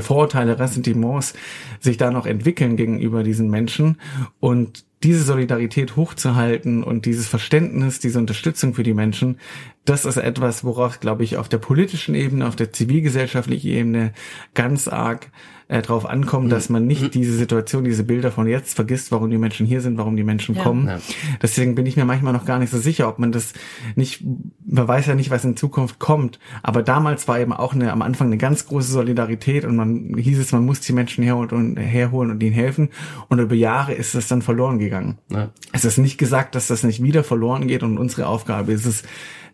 [0.00, 1.34] Vorurteile, Ressentiments
[1.80, 3.98] sich da noch entwickeln gegenüber diesen Menschen
[4.38, 9.38] und diese Solidarität hochzuhalten und dieses Verständnis, diese Unterstützung für die Menschen,
[9.84, 14.12] das ist etwas, worauf, glaube ich, auf der politischen Ebene, auf der zivilgesellschaftlichen Ebene
[14.54, 15.30] ganz arg
[15.68, 17.10] äh, drauf ankommt, dass man nicht mhm.
[17.10, 20.54] diese Situation, diese Bilder von jetzt vergisst, warum die Menschen hier sind, warum die Menschen
[20.54, 20.62] ja.
[20.62, 20.88] kommen.
[20.88, 20.98] Ja.
[21.42, 23.54] Deswegen bin ich mir manchmal noch gar nicht so sicher, ob man das
[23.94, 24.22] nicht,
[24.66, 28.02] man weiß ja nicht, was in Zukunft kommt, aber damals war eben auch eine, am
[28.02, 31.76] Anfang eine ganz große Solidarität und man hieß es, man muss die Menschen herholen und,
[31.76, 32.90] herholen und ihnen helfen
[33.28, 35.18] und über Jahre ist das dann verloren gegangen.
[35.30, 35.50] Ja.
[35.72, 39.02] Es ist nicht gesagt, dass das nicht wieder verloren geht und unsere Aufgabe ist es,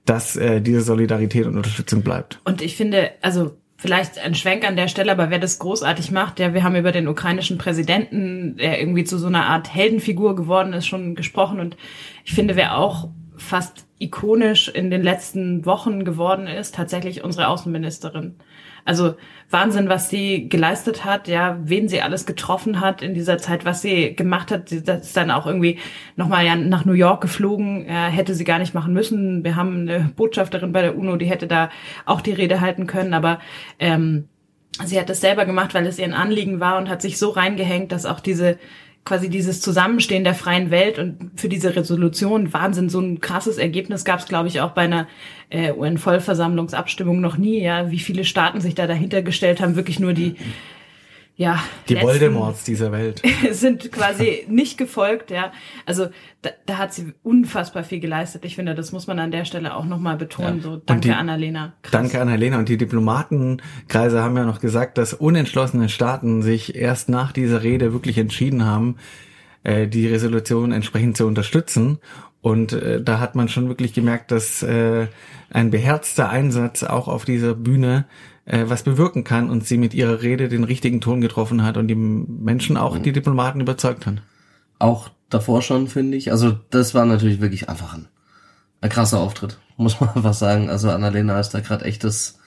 [0.05, 2.41] dass äh, diese Solidarität und Unterstützung bleibt.
[2.45, 6.39] Und ich finde, also vielleicht ein Schwenk an der Stelle, aber wer das großartig macht,
[6.39, 10.73] ja, wir haben über den ukrainischen Präsidenten, der irgendwie zu so einer Art Heldenfigur geworden
[10.73, 11.77] ist, schon gesprochen und
[12.25, 18.37] ich finde, wer auch fast ikonisch in den letzten Wochen geworden ist, tatsächlich unsere Außenministerin.
[18.85, 19.15] Also
[19.51, 23.83] Wahnsinn, was sie geleistet hat, ja, wen sie alles getroffen hat in dieser Zeit, was
[23.83, 24.69] sie gemacht hat.
[24.69, 25.79] Sie ist dann auch irgendwie
[26.17, 29.43] nochmal ja nach New York geflogen, ja, hätte sie gar nicht machen müssen.
[29.45, 31.71] Wir haben eine Botschafterin bei der UNO, die hätte da
[32.07, 33.41] auch die Rede halten können, aber
[33.79, 34.29] ähm,
[34.85, 37.31] sie hat das selber gemacht, weil es ihr ein Anliegen war und hat sich so
[37.31, 38.59] reingehängt, dass auch diese
[39.05, 44.05] quasi dieses Zusammenstehen der freien Welt und für diese Resolution Wahnsinn, so ein krasses Ergebnis
[44.05, 45.09] gab es, glaube ich, auch bei einer
[45.49, 50.13] äh, UN-Vollversammlungsabstimmung noch nie, ja, wie viele Staaten sich da dahinter gestellt haben, wirklich nur
[50.13, 50.37] die
[51.41, 51.59] ja,
[51.89, 53.23] die Voldemorts dieser Welt
[53.53, 55.53] sind quasi nicht gefolgt, ja.
[55.87, 56.09] Also
[56.43, 58.45] da, da hat sie unfassbar viel geleistet.
[58.45, 60.59] Ich finde, das muss man an der Stelle auch nochmal betonen.
[60.59, 60.63] Ja.
[60.63, 61.73] So, danke die, Annalena.
[61.81, 61.93] Krass.
[61.93, 62.59] Danke Annalena.
[62.59, 67.95] Und die Diplomatenkreise haben ja noch gesagt, dass unentschlossene Staaten sich erst nach dieser Rede
[67.95, 68.97] wirklich entschieden haben,
[69.65, 72.01] äh, die Resolution entsprechend zu unterstützen.
[72.43, 75.07] Und äh, da hat man schon wirklich gemerkt, dass äh,
[75.49, 78.05] ein beherzter Einsatz auch auf dieser Bühne
[78.51, 81.87] äh, was bewirken kann und sie mit ihrer Rede den richtigen Ton getroffen hat und
[81.87, 83.05] die Menschen auch mhm.
[83.05, 84.23] die Diplomaten überzeugt hat.
[84.81, 86.33] Auch davor schon, finde ich.
[86.33, 88.09] Also das war natürlich wirklich einfach ein,
[88.81, 90.69] ein krasser Auftritt, muss man einfach sagen.
[90.69, 92.41] Also Annalena ist da gerade echt das,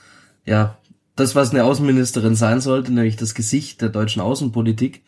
[0.46, 0.78] ja,
[1.16, 5.04] das, was eine Außenministerin sein sollte, nämlich das Gesicht der deutschen Außenpolitik.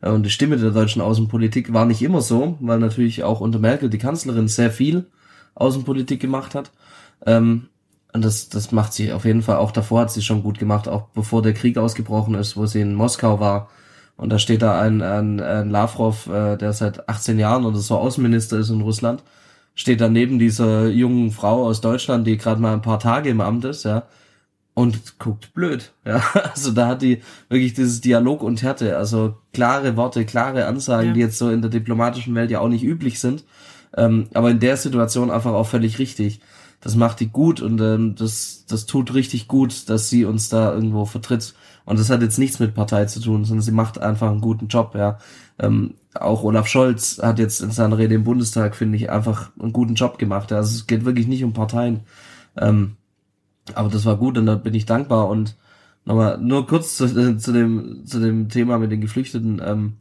[0.00, 3.58] Äh, und die Stimme der deutschen Außenpolitik war nicht immer so, weil natürlich auch unter
[3.58, 5.08] Merkel die Kanzlerin sehr viel
[5.56, 6.70] Außenpolitik gemacht hat.
[7.26, 7.68] Ähm,
[8.12, 9.56] und das, das macht sie auf jeden Fall.
[9.56, 12.80] Auch davor hat sie schon gut gemacht, auch bevor der Krieg ausgebrochen ist, wo sie
[12.80, 13.68] in Moskau war.
[14.16, 17.96] Und da steht da ein, ein, ein Lavrov, äh, der seit 18 Jahren oder so
[17.96, 19.22] Außenminister ist in Russland,
[19.74, 23.64] steht daneben dieser jungen Frau aus Deutschland, die gerade mal ein paar Tage im Amt
[23.64, 24.08] ist, ja,
[24.74, 25.92] und guckt blöd.
[26.04, 26.22] Ja,
[26.54, 31.14] also da hat die wirklich dieses Dialog und Härte, also klare Worte, klare Ansagen, ja.
[31.14, 33.44] die jetzt so in der diplomatischen Welt ja auch nicht üblich sind,
[33.96, 36.40] ähm, aber in der Situation einfach auch völlig richtig
[36.80, 40.72] das macht die gut und ähm, das, das tut richtig gut, dass sie uns da
[40.72, 41.54] irgendwo vertritt.
[41.84, 44.68] Und das hat jetzt nichts mit Partei zu tun, sondern sie macht einfach einen guten
[44.68, 45.18] Job, ja.
[45.58, 49.72] Ähm, auch Olaf Scholz hat jetzt in seiner Rede im Bundestag, finde ich, einfach einen
[49.72, 50.52] guten Job gemacht.
[50.52, 52.00] Also es geht wirklich nicht um Parteien.
[52.56, 52.96] Ähm,
[53.74, 55.28] aber das war gut und da bin ich dankbar.
[55.28, 55.56] Und
[56.04, 59.60] nochmal nur kurz zu, äh, zu, dem, zu dem Thema mit den Geflüchteten.
[59.64, 59.94] Ähm,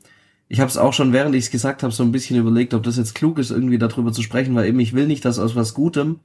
[0.47, 2.83] ich habe es auch schon, während ich es gesagt habe, so ein bisschen überlegt, ob
[2.83, 5.55] das jetzt klug ist, irgendwie darüber zu sprechen, weil eben ich will nicht, dass aus
[5.55, 6.19] was Gutem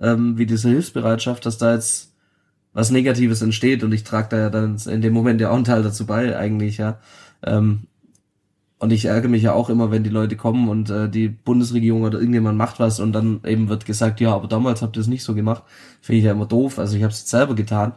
[0.00, 2.14] ähm, wie diese Hilfsbereitschaft, dass da jetzt
[2.72, 5.64] was Negatives entsteht und ich trage da ja dann in dem Moment ja auch einen
[5.64, 6.98] Teil dazu bei, eigentlich, ja.
[7.44, 7.86] Ähm,
[8.78, 12.02] und ich ärgere mich ja auch immer, wenn die Leute kommen und äh, die Bundesregierung
[12.02, 15.06] oder irgendjemand macht was und dann eben wird gesagt, ja, aber damals habt ihr es
[15.06, 15.62] nicht so gemacht.
[16.02, 16.78] Finde ich ja immer doof.
[16.78, 17.94] Also ich habe es selber getan.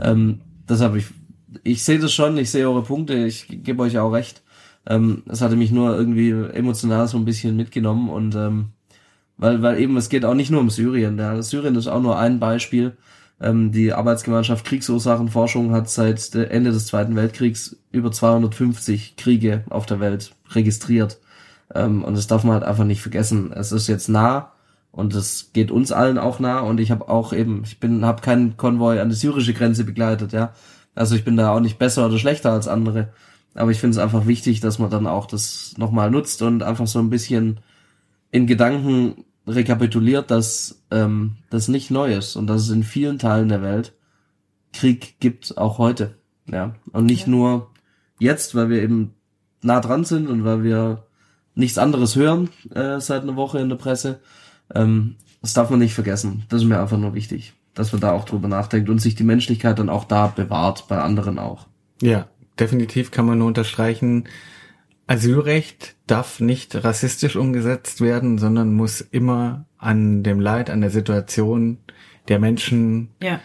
[0.00, 1.06] Ähm, deshalb ich,
[1.64, 4.42] ich sehe das schon, ich sehe eure Punkte, ich gebe euch auch recht.
[4.86, 8.68] Ähm, es hatte mich nur irgendwie emotional so ein bisschen mitgenommen und ähm,
[9.38, 11.16] weil, weil eben es geht auch nicht nur um Syrien.
[11.16, 11.40] Ja.
[11.40, 12.96] Syrien ist auch nur ein Beispiel.
[13.40, 20.00] Ähm, die Arbeitsgemeinschaft Kriegsursachenforschung hat seit Ende des Zweiten Weltkriegs über 250 Kriege auf der
[20.00, 21.18] Welt registriert.
[21.74, 23.52] Ähm, und das darf man halt einfach nicht vergessen.
[23.52, 24.52] Es ist jetzt nah
[24.90, 26.60] und es geht uns allen auch nah.
[26.60, 30.32] Und ich habe auch eben, ich bin, habe keinen Konvoi an die syrische Grenze begleitet.
[30.32, 30.52] Ja,
[30.96, 33.10] also ich bin da auch nicht besser oder schlechter als andere.
[33.54, 36.86] Aber ich finde es einfach wichtig, dass man dann auch das nochmal nutzt und einfach
[36.86, 37.60] so ein bisschen
[38.30, 43.48] in Gedanken rekapituliert, dass ähm, das nicht neu ist und dass es in vielen Teilen
[43.48, 43.94] der Welt
[44.72, 46.16] Krieg gibt, auch heute.
[46.46, 46.74] Ja.
[46.92, 47.30] Und nicht ja.
[47.30, 47.70] nur
[48.18, 49.14] jetzt, weil wir eben
[49.62, 51.04] nah dran sind und weil wir
[51.54, 54.20] nichts anderes hören äh, seit einer Woche in der Presse.
[54.74, 56.44] Ähm, das darf man nicht vergessen.
[56.48, 59.24] Das ist mir einfach nur wichtig, dass man da auch drüber nachdenkt und sich die
[59.24, 61.66] Menschlichkeit dann auch da bewahrt, bei anderen auch.
[62.00, 64.24] Ja, definitiv kann man nur unterstreichen,
[65.08, 71.78] Asylrecht darf nicht rassistisch umgesetzt werden, sondern muss immer an dem Leid, an der Situation
[72.28, 73.40] der Menschen, Ja.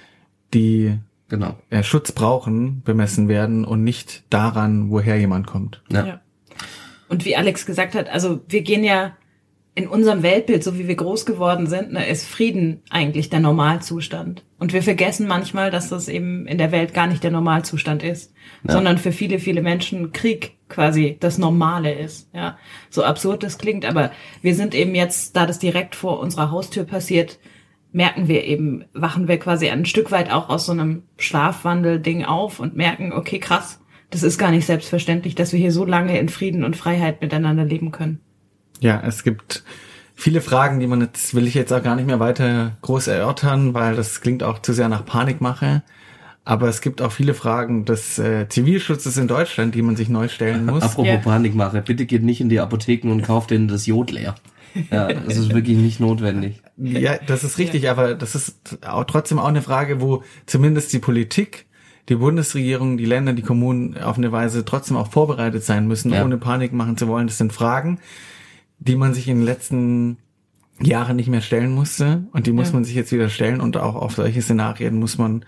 [0.54, 1.00] die
[1.30, 1.58] Genau.
[1.72, 5.82] äh, Schutz brauchen, bemessen werden und nicht daran, woher jemand kommt.
[5.90, 6.06] Ja.
[6.06, 6.22] Ja.
[7.10, 9.16] Und wie Alex gesagt hat, also wir gehen ja
[9.76, 14.44] in unserem Weltbild, so wie wir groß geworden sind, ne, ist Frieden eigentlich der Normalzustand.
[14.60, 18.34] Und wir vergessen manchmal, dass das eben in der Welt gar nicht der Normalzustand ist,
[18.64, 22.30] sondern für viele, viele Menschen Krieg quasi das Normale ist.
[22.34, 22.58] Ja,
[22.90, 26.84] so absurd das klingt, aber wir sind eben jetzt, da das direkt vor unserer Haustür
[26.84, 27.40] passiert,
[27.92, 32.60] merken wir eben, wachen wir quasi ein Stück weit auch aus so einem Schlafwandel-Ding auf
[32.60, 33.80] und merken, okay, krass,
[34.12, 37.66] das ist gar nicht selbstverständlich, dass wir hier so lange in Frieden und Freiheit miteinander
[37.66, 38.20] leben können.
[38.84, 39.64] Ja, es gibt
[40.16, 43.74] viele Fragen, die man jetzt, will ich jetzt auch gar nicht mehr weiter groß erörtern,
[43.74, 45.84] weil das klingt auch zu sehr nach Panikmache.
[46.46, 50.28] Aber es gibt auch viele Fragen des äh, Zivilschutzes in Deutschland, die man sich neu
[50.28, 50.84] stellen muss.
[50.84, 51.18] Apropos Ja.
[51.18, 54.36] Panikmache, bitte geht nicht in die Apotheken und kauft denen das Jod leer.
[54.92, 56.62] Ja, das ist wirklich nicht notwendig.
[56.78, 61.00] Ja, das ist richtig, aber das ist auch trotzdem auch eine Frage, wo zumindest die
[61.00, 61.68] Politik,
[62.10, 66.26] die Bundesregierung, die Länder, die Kommunen auf eine Weise trotzdem auch vorbereitet sein müssen, Ja.
[66.26, 67.28] ohne Panik machen zu wollen.
[67.28, 68.00] Das sind Fragen,
[68.86, 70.18] die man sich in den letzten
[70.82, 72.74] Jahren nicht mehr stellen musste und die muss Ja.
[72.76, 75.46] man sich jetzt wieder stellen und auch auf solche Szenarien muss man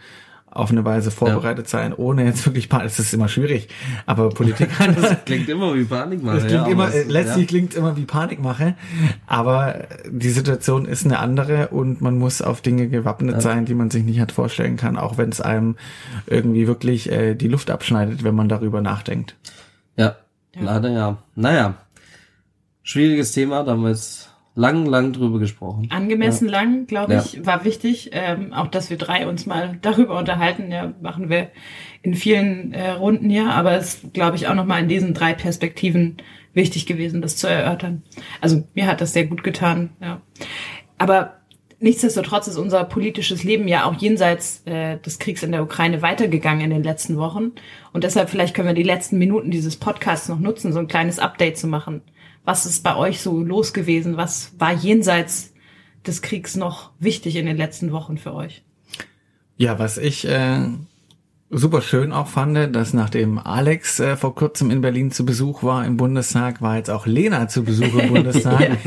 [0.50, 2.86] auf eine Weise vorbereitet sein, ohne jetzt wirklich Panik.
[2.88, 3.68] Es ist immer schwierig,
[4.06, 4.70] aber Politik
[5.02, 6.36] Das klingt immer wie Panikmache.
[6.38, 7.48] das klingt ja, immer, aber es- letztlich ja.
[7.50, 8.76] klingt immer wie Panikmache,
[9.28, 9.80] aber
[10.10, 14.06] die Situation ist eine andere und man muss auf Dinge gewappnet sein, die man sich
[14.06, 15.76] nicht hat vorstellen kann, auch wenn es einem
[16.26, 19.36] irgendwie wirklich äh, die Luft abschneidet, wenn man darüber nachdenkt.
[19.98, 20.16] Ja,
[20.58, 21.18] leider ja.
[21.36, 21.74] Naja,
[22.86, 25.88] schwieriges Thema, da haben wir jetzt lang, lang drüber gesprochen.
[25.92, 27.20] Angemessen lang, glaube Ja.
[27.22, 28.12] ich, war wichtig.
[28.14, 31.50] Ähm, auch, dass wir drei uns mal darüber unterhalten, ja, machen wir
[32.04, 36.18] in vielen äh, Runden ja, aber es glaube ich auch nochmal in diesen drei Perspektiven
[36.54, 38.04] wichtig gewesen, das zu erörtern.
[38.40, 40.22] Also mir hat das sehr gut getan, ja.
[40.98, 41.34] Aber
[41.82, 46.64] nichtsdestotrotz ist unser politisches Leben ja auch jenseits äh, des Kriegs in der Ukraine weitergegangen
[46.64, 47.52] in den letzten Wochen.
[47.92, 51.20] Und deshalb vielleicht können wir die letzten Minuten dieses Podcasts noch nutzen, so ein kleines
[51.20, 52.02] Update zu machen.
[52.46, 54.18] Was ist bei euch so los gewesen?
[54.18, 55.54] Was war jenseits
[56.06, 58.64] des Kriegs noch wichtig in den letzten Wochen für euch?
[59.58, 60.68] Ja, was ich äh,
[61.58, 65.86] super schön auch fand, dass nachdem Alex äh, vor kurzem in Berlin zu Besuch war
[65.86, 68.78] im Bundestag, war jetzt auch Lena zu Besuch im Bundestag.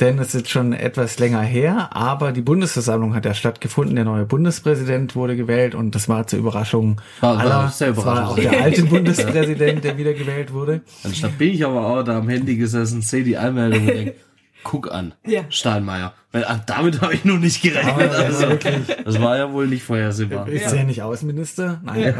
[0.00, 3.94] Denn es ist schon etwas länger her, aber die Bundesversammlung hat ja stattgefunden.
[3.96, 7.68] Der neue Bundespräsident wurde gewählt und das war zur Überraschung War- war aller.
[7.68, 10.80] sehr Es war auch der alte Bundespräsident, der wieder gewählt wurde.
[11.04, 13.36] Anstatt bin ich aber auch da am Handy gesessen, sehe die
[13.80, 14.14] denk,
[14.62, 15.42] guck an, Ja.
[15.48, 16.12] Steinmeier.
[16.34, 18.10] Weil, ach, damit habe ich nur nicht gerechnet.
[18.10, 18.74] War Also, wirklich-
[19.04, 20.48] das war ja wohl nicht vorhersehbar.
[20.48, 21.80] Ist er nicht Außenminister?
[21.84, 22.14] Nein.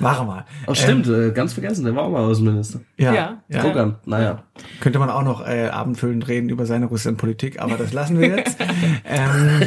[0.00, 0.44] Machen wir.
[0.66, 2.80] Ach stimmt, äh, ganz vergessen, der war auch mal Außenminister.
[2.96, 3.12] Ja.
[3.14, 3.42] Ja.
[3.48, 3.62] ja.
[3.62, 4.42] Guck an, naja.
[4.80, 8.56] Könnte man auch noch äh, abendfüllend reden über seine Russlandpolitik, aber das lassen wir jetzt.
[9.04, 9.62] ähm,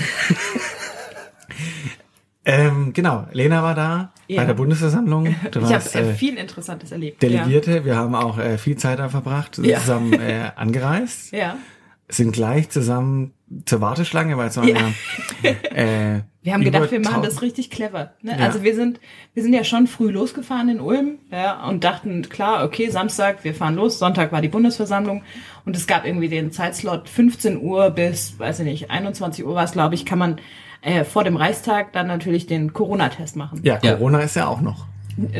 [2.46, 4.42] ähm, genau, Lena war da Ja.
[4.42, 5.36] bei der Bundesversammlung.
[5.52, 7.22] Du Ich habe äh, äh, viel Interessantes erlebt.
[7.22, 7.86] Delegierte.
[7.86, 9.80] Wir haben auch äh, viel Zeit da verbracht, sind Ja.
[9.80, 11.38] zusammen äh, angereist, Ja.
[11.40, 11.58] ja.
[12.10, 13.34] sind gleich zusammen
[13.66, 14.78] zur Warteschlange, weil es war Ja.
[15.44, 18.14] ja, äh, Wir haben gedacht, wir machen das richtig clever.
[18.24, 18.32] Ne?
[18.32, 18.46] Ja.
[18.48, 19.00] Also wir sind,
[19.36, 23.54] wir sind ja schon früh losgefahren in Ulm ja, und dachten, klar, okay, Samstag, wir
[23.54, 25.22] fahren los, Sonntag war die Bundesversammlung
[25.66, 29.66] und es gab irgendwie den Zeitslot 15 Uhr bis, weiß ich nicht, 21 Uhr war
[29.66, 30.38] es, glaube ich, kann man
[30.82, 33.60] äh, vor dem Reichstag dann natürlich den Corona-Test machen.
[33.64, 33.94] Ja, Ja.
[33.95, 34.86] Corona ist ja auch noch.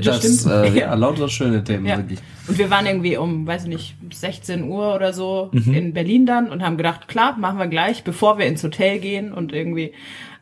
[0.04, 0.54] das, stimmt.
[0.54, 1.98] Äh, ja, lauter schöne Themen, Ja.
[1.98, 2.20] wirklich.
[2.48, 5.74] Und wir waren irgendwie um, weiß ich nicht, 16 Uhr oder so Mhm.
[5.74, 9.34] in Berlin dann und haben gedacht, klar, machen wir gleich, bevor wir ins Hotel gehen
[9.34, 9.94] und irgendwie,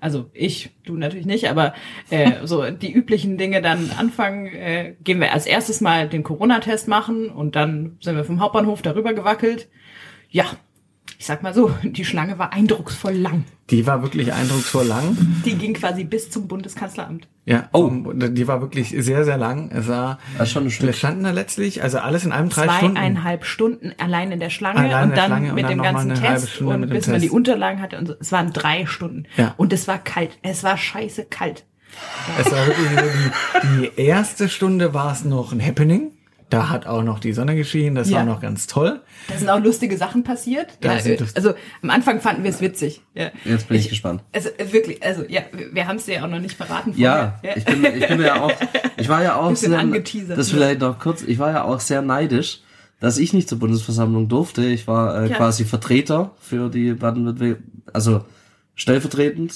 [0.02, 1.74] also ich, du natürlich nicht, aber
[2.10, 6.88] äh, so die üblichen Dinge dann anfangen, äh, gehen wir als erstes mal den Corona-Test
[6.88, 9.68] machen und dann sind wir vom Hauptbahnhof darüber gewackelt.
[10.32, 10.46] Ja,
[11.22, 13.44] ich sag mal so, die Schlange war eindrucksvoll lang.
[13.70, 15.18] Die war wirklich eindrucksvoll lang.
[15.46, 17.28] Die ging quasi bis zum Bundeskanzleramt.
[17.46, 17.90] Ja, Oh.
[18.14, 19.70] die war wirklich sehr, sehr lang.
[19.72, 20.96] Es war, Das ist schon ein wir Stück.
[20.96, 22.96] standen da letztlich, also alles in einem drei Stunden.
[22.96, 25.72] zweieinhalb Stunden allein in der Schlange Allein in und der dann Schlange und mit dann
[25.72, 27.34] dem ganzen eine halbe Test Stunde und mit dem bis man die Test.
[27.34, 28.14] Unterlagen hatte und so.
[28.20, 29.26] Es waren drei Stunden.
[29.36, 29.54] Ja.
[29.58, 30.40] Und es war kalt.
[30.42, 31.66] Es war scheiße kalt.
[32.40, 36.12] Es war wirklich so die, die erste Stunde war es noch ein Happening.
[36.50, 38.18] Da hat auch noch die Sonne geschienen, das Ja.
[38.18, 39.02] war noch ganz toll.
[39.28, 40.68] Da sind auch lustige Sachen passiert.
[40.84, 40.94] Ja,
[41.36, 41.54] also
[41.84, 43.02] am Anfang fanden wir es witzig.
[43.14, 43.30] Ja.
[43.46, 44.24] Jetzt bin ich, gespannt.
[44.34, 46.94] Also äh, wirklich, also ja, wir- haben es dir ja auch noch nicht verraten.
[46.98, 47.58] Ja, vorher.
[47.58, 48.52] ich bin, ich bin ja auch,
[48.98, 51.80] ich war ja auch Bisschen sehr, angeteasert, das vielleicht noch kurz, ich war ja auch
[51.80, 52.62] sehr neidisch,
[53.00, 54.66] dass ich nicht zur Bundesversammlung durfte.
[54.66, 55.38] Ich war äh, Ja.
[55.38, 57.60] quasi Vertreter für die Baden-Württemberg,
[57.94, 58.24] also
[58.74, 59.54] stellvertretend,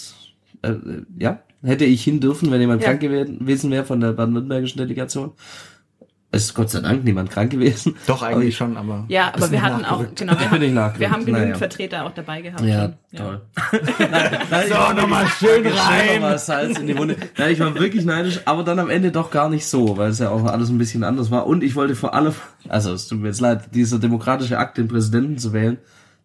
[0.62, 0.78] äh, äh,
[1.18, 2.90] ja, hätte ich hin dürfen, wenn jemand Ja.
[2.90, 5.32] krank gewe- gewesen wäre von der baden-württembergischen Delegation.
[6.34, 7.96] Ist Gott sei Dank niemand krank gewesen.
[8.08, 9.06] Doch, eigentlich schon, aber.
[9.08, 11.58] Ja, aber wir hatten auch, genau, wir, Bin ich haben, nachgerückt, wir haben genügend naja.
[11.58, 12.62] Vertreter auch dabei gehabt.
[12.62, 13.18] Ja, schon.
[13.18, 13.42] toll.
[14.00, 16.14] nein, nein, So, nochmal schön schön rein.
[16.16, 17.18] nochmal Salz in die Wunde.
[17.38, 20.20] Nein, ich war wirklich neidisch, aber dann am Ende doch gar nicht so, weil es
[20.20, 21.46] ja auch alles ein bisschen anders war.
[21.46, 22.34] Und ich wollte vor allem,
[22.68, 25.78] also es tut mir jetzt leid, dieser demokratische Akt, den Präsidenten zu wählen,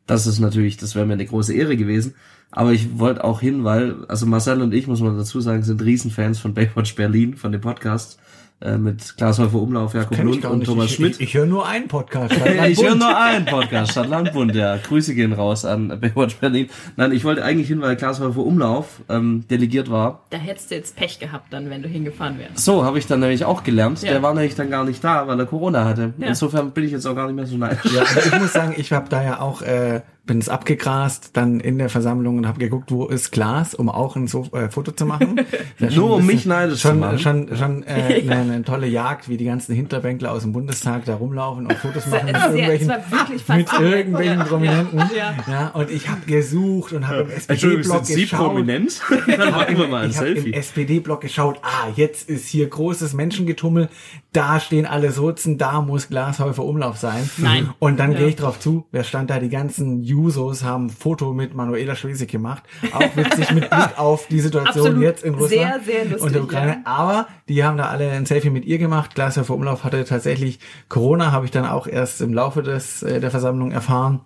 [0.07, 2.15] das ist natürlich, das wäre mir eine große Ehre gewesen.
[2.51, 5.83] Aber ich wollte auch hin, weil, also Marcel und ich, muss man dazu sagen, sind
[5.83, 8.19] Riesenfans von Baywatch Berlin, von dem Podcast,
[8.61, 10.65] äh, mit Klaas Häufer Umlauf, Jakob Lund und.
[10.65, 11.15] Thomas ich, Schmidt.
[11.15, 12.35] Ich, ich höre nur einen Podcast.
[12.69, 14.77] Ich höre nur einen Podcast, Stadt Landbund, ja.
[14.77, 16.69] Grüße gehen raus an Baywatch Berlin.
[16.97, 20.25] Nein, ich wollte eigentlich hin, weil Klaas Häufer Umlauf ähm, delegiert war.
[20.31, 22.65] Da hättest du jetzt Pech gehabt dann, wenn du hingefahren wärst.
[22.65, 24.03] So habe ich dann nämlich auch gelernt.
[24.03, 24.13] Ja.
[24.13, 26.15] Der war nämlich dann gar nicht da, weil er Corona hatte.
[26.19, 26.29] Ja.
[26.29, 27.93] Insofern bin ich jetzt auch gar nicht mehr so neidisch.
[27.93, 31.79] Ja, ich muss sagen, ich habe da ja auch, äh, bin es abgegrast, dann in
[31.79, 35.07] der Versammlung und habe geguckt, wo ist Glas, um auch ein so äh, Foto zu
[35.07, 35.41] machen.
[35.81, 37.19] Schon Nur um mich neidisch zu schon, machen.
[37.19, 41.17] Schon, schon äh, eine, eine tolle Jagd, wie die ganzen Hinterbänkler aus dem Bundestag da
[41.17, 44.99] rumlaufen und Fotos machen mit irgendwelchen, war wirklich mit irgendwelchen Ja, Prominenten.
[45.17, 48.39] ja, Ja, und ich habe gesucht und habe im Entschuldigung, SPD-Blog sind Sie geschaut.
[48.47, 49.01] prominent?
[49.27, 50.53] dann machen wir mal ein ich habe im Selfie.
[50.53, 53.89] SPD-Blog geschaut, ah, jetzt ist hier großes Menschengetummel,
[54.33, 57.29] da stehen alle Sozen, da muss Glashäufer Umlauf sein.
[57.39, 57.71] Nein.
[57.79, 58.19] Und dann Ja.
[58.19, 59.39] gehe ich drauf zu, wer stand da?
[59.39, 62.65] Die ganzen Jusos haben ein Foto mit Manuela Schwesig gemacht.
[62.93, 65.03] Auch witzig mit Blick auf die Situation Absolut.
[65.03, 66.73] jetzt in Russland Sehr, sehr lustig, und der Ukraine.
[66.73, 66.91] ja.
[66.91, 69.15] Aber die haben da alle ein Selfie mit ihr gemacht.
[69.15, 70.59] Glashäufer Umlauf hatte tatsächlich
[70.89, 74.21] Corona, habe ich dann auch erst im Laufe des äh, der Versammlung erfahren.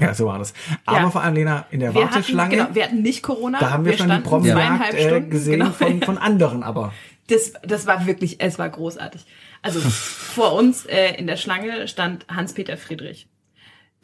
[0.00, 0.54] Ja, so war das.
[0.86, 1.10] Aber Ja.
[1.10, 3.58] vor allem, Lena, in der Wir hatten, Warteschlange, genau, wir hatten nicht Corona.
[3.60, 5.72] da haben wir, schon die zweieinhalb äh, gesehen genau.
[5.72, 6.92] von, von anderen aber.
[7.28, 9.24] Das, das war wirklich, es war großartig.
[9.62, 13.28] Also vor uns äh, in der Schlange stand Hans-Peter Friedrich.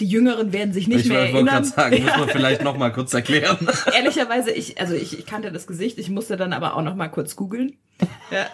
[0.01, 1.55] Die Jüngeren werden sich nicht ich mehr wollte erinnern.
[1.55, 3.59] gerade sagen, muss man vielleicht noch mal kurz erklären.
[3.95, 7.09] Ehrlicherweise, ich, also ich, ich kannte das Gesicht, ich musste dann aber auch noch mal
[7.09, 7.77] kurz googeln.
[8.31, 8.47] Ja.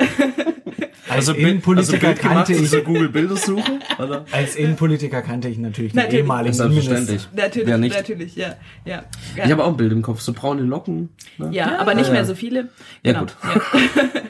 [1.08, 4.24] Als Bild- Innenpolitiker gemacht, kannte ich, so Google Bildersuche, oder?
[4.32, 6.20] als Innenpolitiker kannte ich natürlich den Natürlich.
[6.20, 7.28] ehemaligen Selbstverständlich.
[7.34, 7.94] Natürlich, nicht?
[7.94, 8.56] natürlich, ja.
[8.84, 9.04] Ja,
[9.36, 9.44] ja.
[9.44, 11.10] Ich habe auch ein Bild im Kopf, so braune Locken.
[11.38, 11.50] Ne?
[11.52, 12.12] Ja, aber nicht ja.
[12.12, 12.68] mehr so viele.
[13.04, 13.36] Ja, Genau, gut.
[13.44, 14.04] Ja.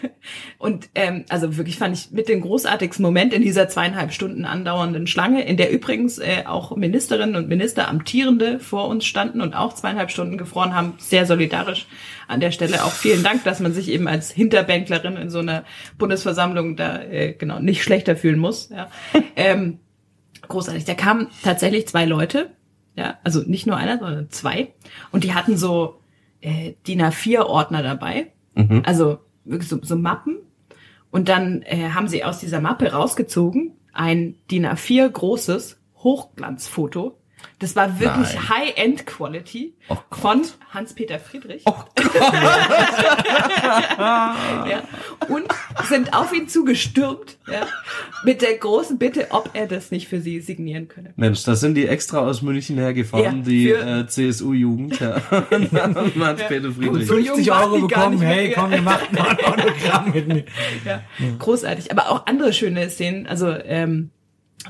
[0.59, 5.07] Und ähm, also wirklich fand ich mit den großartigsten Moment in dieser zweieinhalb Stunden andauernden
[5.07, 9.75] Schlange, in der übrigens äh, auch Ministerinnen und Minister Amtierende vor uns standen und auch
[9.75, 11.87] zweieinhalb Stunden gefroren haben, sehr solidarisch
[12.29, 12.85] an der Stelle.
[12.85, 15.65] Auch vielen Dank, dass man sich eben als Hinterbänklerin in so einer
[15.99, 18.71] Bundesversammlung da äh, genau nicht schlechter fühlen muss.
[18.71, 18.91] Ja.
[19.37, 19.79] ähm,
[20.43, 20.85] großartig.
[20.85, 22.51] Da kamen tatsächlich zwei Leute,
[22.95, 24.73] ja, also nicht nur einer, sondern zwei,
[25.13, 26.01] und die hatten so
[26.41, 28.33] äh, DIN A4-Ordner dabei,
[28.85, 30.39] also wirklich so, so Mappen.
[31.11, 37.16] Und dann äh, haben sie aus dieser Mappe rausgezogen ein DIN A4 großes Hochglanzfoto.
[37.59, 38.49] Das war wirklich.
[38.49, 41.65] High-End-Quality Oh von Hans-Peter Friedrich.
[43.99, 44.83] ja.
[45.29, 45.47] Und
[45.89, 47.67] sind auf ihn zugestürmt, ja,
[48.25, 51.15] mit der großen Bitte, ob er das nicht für sie signieren könne.
[51.17, 55.01] Mensch, da sind die extra aus München hergefahren, Ja, die äh, CSU-Jugend.
[55.01, 55.23] Ja.
[55.31, 57.07] Hans-Peter Friedrich.
[57.07, 60.45] So jung 50 waren Euro bekommen, hey, komm, wir machen noch ein Autogramm mit mir.
[60.85, 61.03] Ja,
[61.39, 61.91] großartig.
[61.91, 63.27] Aber auch andere schöne Szenen.
[63.27, 64.11] Also ähm,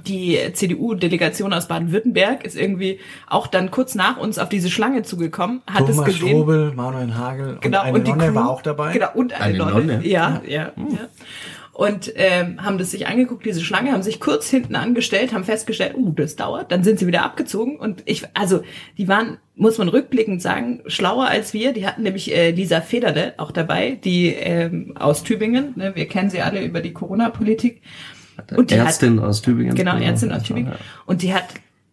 [0.04, 5.62] die CDU-Delegation aus Baden-Württemberg ist irgendwie auch dann kurz nach uns auf diese Schlange zugekommen,
[5.66, 6.28] hat Thomas es gesehen.
[6.28, 8.92] Strobel, Manuel Hagel genau, und eine die Nonne Crew, war auch dabei.
[8.92, 9.86] Genau, und eine, Eine Nonne.
[9.94, 10.06] Nonne?
[10.06, 11.08] Ja, ja, ja.
[11.72, 15.94] Und ähm, haben das sich angeguckt, diese Schlange, haben sich kurz hinten angestellt, haben festgestellt,
[15.94, 18.62] uh, das dauert, dann sind sie wieder abgezogen und ich, also
[18.96, 21.74] die waren, muss man rückblickend sagen, schlauer als wir.
[21.74, 26.30] Die hatten nämlich äh, Lisa Federle auch dabei, die ähm, aus Tübingen, ne, wir kennen
[26.30, 27.82] sie alle über die Corona-Politik.
[28.56, 29.74] Und die hat, Ärztin aus Tübingen.
[29.74, 30.72] Genau, Ärztin Ja, aus Tübingen.
[30.72, 30.78] ja.
[31.06, 31.44] Und die hat,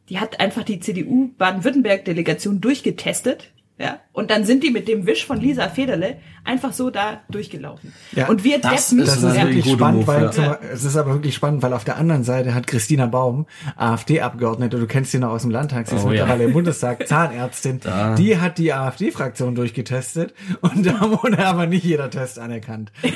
[0.10, 3.52] die hat einfach die CDU Baden-Württemberg-Delegation durchgetestet.
[3.80, 7.94] Ja, und dann sind die mit dem Wisch von Lisa Federle einfach so da durchgelaufen.
[8.12, 10.32] Ja, und wir das Deppen, Das ist wirklich spannend, Move, weil ja.
[10.32, 13.46] zum, es ist aber wirklich spannend, weil auf der anderen Seite hat Christina Baum,
[13.78, 16.12] AfD-Abgeordnete, du kennst sie noch aus dem Landtag, sie ist Oh, ja.
[16.24, 18.16] mittlerweile im Bundestag, Zahnärztin, Da.
[18.16, 22.92] die hat die AfD-Fraktion durchgetestet und da wurde aber nicht jeder Test anerkannt.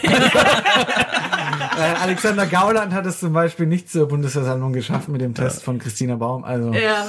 [2.02, 6.16] Alexander Gauland hat es zum Beispiel nicht zur Bundesversammlung geschafft mit dem Test von Christina
[6.16, 6.44] Baum.
[6.44, 7.08] Also ja,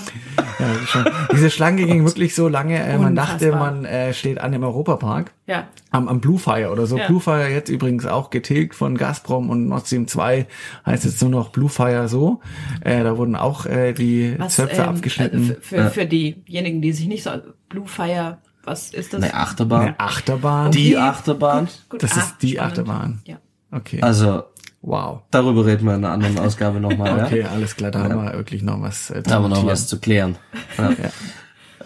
[0.59, 1.05] ja, schon.
[1.33, 5.33] diese Schlange ging wirklich so lange, äh, man dachte, man äh, steht an im Europapark
[5.49, 6.97] ja, am, am Blue Fire oder so.
[6.99, 7.07] Ja.
[7.09, 10.47] Blue Fire jetzt übrigens auch getilgt von Gazprom und Nord Stream 2
[10.87, 12.41] heißt jetzt nur noch Blue Fire so.
[12.83, 15.39] Äh, da wurden auch äh, die was Zöpfe ähm, abgeschnitten.
[15.41, 17.31] also für, für, für diejenigen, die sich nicht so
[17.69, 19.23] Blue Fire, was ist das?
[19.23, 19.81] Eine Achterbahn.
[19.81, 20.71] Eine Achterbahn.
[20.71, 21.65] Die Achterbahn.
[21.65, 22.03] Gut, gut.
[22.03, 22.73] Das Ah, ist die spannend.
[22.73, 23.21] Achterbahn.
[23.25, 23.39] Ja.
[23.73, 24.03] Okay.
[24.03, 24.43] Also,
[24.83, 25.21] wow.
[25.31, 27.23] darüber reden wir in einer anderen Ausgabe nochmal.
[27.25, 27.49] Okay, Ja?
[27.49, 29.99] alles klar, da haben wir wirklich noch was äh, Da haben wir noch was zu
[29.99, 30.37] klären.
[30.77, 30.91] Ja.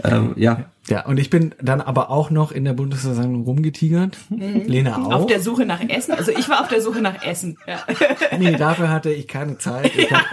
[0.04, 0.64] Ähm, ja.
[0.88, 4.18] Ja, und ich bin dann aber auch noch in der Bundesversammlung rumgetigert.
[4.30, 5.12] Lena auch.
[5.12, 6.12] Auf der Suche nach Essen.
[6.12, 7.56] Also ich war auf der Suche nach Essen.
[7.66, 7.78] Ja.
[8.38, 9.96] Nee, dafür hatte ich keine Zeit.
[9.96, 10.24] Ich habe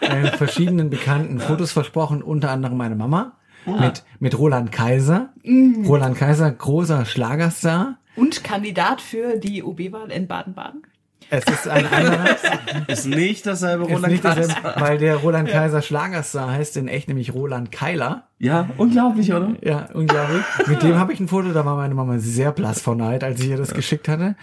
[0.00, 3.32] äh, verschiedenen Bekannten Fotos versprochen, unter anderem meine Mama
[3.66, 5.30] mit, mit Roland Kaiser.
[5.44, 7.98] Roland Kaiser, großer Schlagerstar.
[8.14, 10.82] Und Kandidat für die OB-Wahl in Baden-Baden.
[11.30, 12.36] Es ist ein anderer,
[12.88, 14.48] Ist nicht dasselbe ist Roland nicht Kaiser.
[14.48, 18.28] dasselbe, weil der Roland Kaiser Schlagerstar heißt in echt nämlich Roland Keiler.
[18.38, 19.54] Ja, unglaublich, oder?
[19.62, 20.42] Ja, unglaublich.
[20.66, 23.40] Mit dem habe ich ein Foto, da war meine Mama sehr blass vor Neid, als
[23.40, 24.36] ich ihr das geschickt hatte.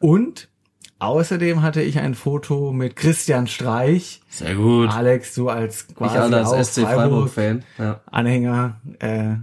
[0.00, 0.48] Und
[0.98, 4.20] außerdem hatte ich ein Foto mit Christian Streich.
[4.28, 4.90] Sehr gut.
[4.90, 7.64] Alex, du als Ich quasi auch als SC Freiburg-Fan.
[7.78, 8.00] Ja.
[8.10, 9.34] Anhänger, äh,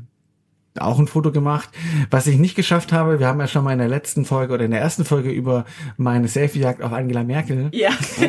[0.77, 1.69] auch ein Foto gemacht.
[2.11, 4.65] Was ich nicht geschafft habe, wir haben ja schon mal in der letzten Folge oder
[4.65, 5.65] in der ersten Folge über
[5.97, 7.69] meine Selfie-Jagd auf Angela Merkel.
[7.73, 7.89] Ja.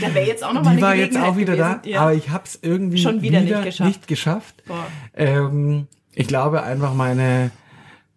[0.00, 1.92] da wäre jetzt auch noch mal Die war jetzt auch wieder da, gewesen.
[1.94, 2.00] Ja.
[2.02, 3.88] aber ich habe es irgendwie Schon wieder nicht geschafft.
[3.88, 4.62] nicht geschafft.
[5.14, 7.50] Ähm, ich glaube einfach meine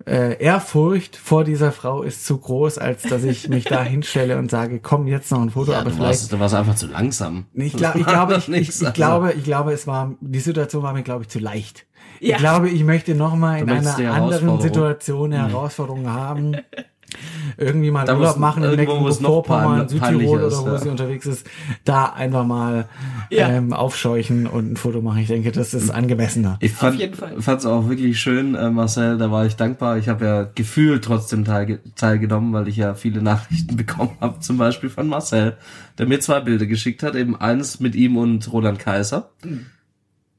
[0.08, 4.50] äh, Ehrfurcht vor dieser Frau ist zu groß, als dass ich mich da hinstelle und
[4.50, 6.10] sage, komm jetzt noch ein Foto, Ja, aber du, vielleicht.
[6.10, 7.46] warst, du warst einfach zu langsam.
[7.54, 10.94] Ich, glaub, ich glaube, ich, ich, ich glaube, ich glaube, es war die Situation war
[10.94, 11.86] mir, glaube ich, zu leicht.
[12.22, 12.36] Ja.
[12.36, 14.56] Ich glaube, ich möchte noch mal in einer anderen.
[14.58, 14.62] Mhm.
[14.62, 16.56] Situation eine Herausforderung haben.
[17.58, 20.78] Irgendwie mal Da Urlaub muss- machen in Mecklenburg-Vorpommern, Südtirol peinlicher oder ist, wo ja.
[20.78, 21.46] sie unterwegs ist,
[21.84, 22.88] da einfach mal
[23.30, 23.50] Ja.
[23.50, 25.20] ähm, aufscheuchen und ein Foto machen.
[25.20, 26.58] Ich denke, das ist angemessener.
[26.62, 27.34] Ich fand jeden Fall.
[27.38, 29.98] es auch wirklich schön, äh, Marcel, da war ich dankbar.
[29.98, 34.58] Ich habe ja gefühlt trotzdem teil, teilgenommen, weil ich ja viele Nachrichten bekommen habe, zum
[34.58, 35.58] Beispiel von Marcel,
[35.98, 39.32] der mir zwei Bilder geschickt hat, eben eins mit ihm und Roland Kaiser.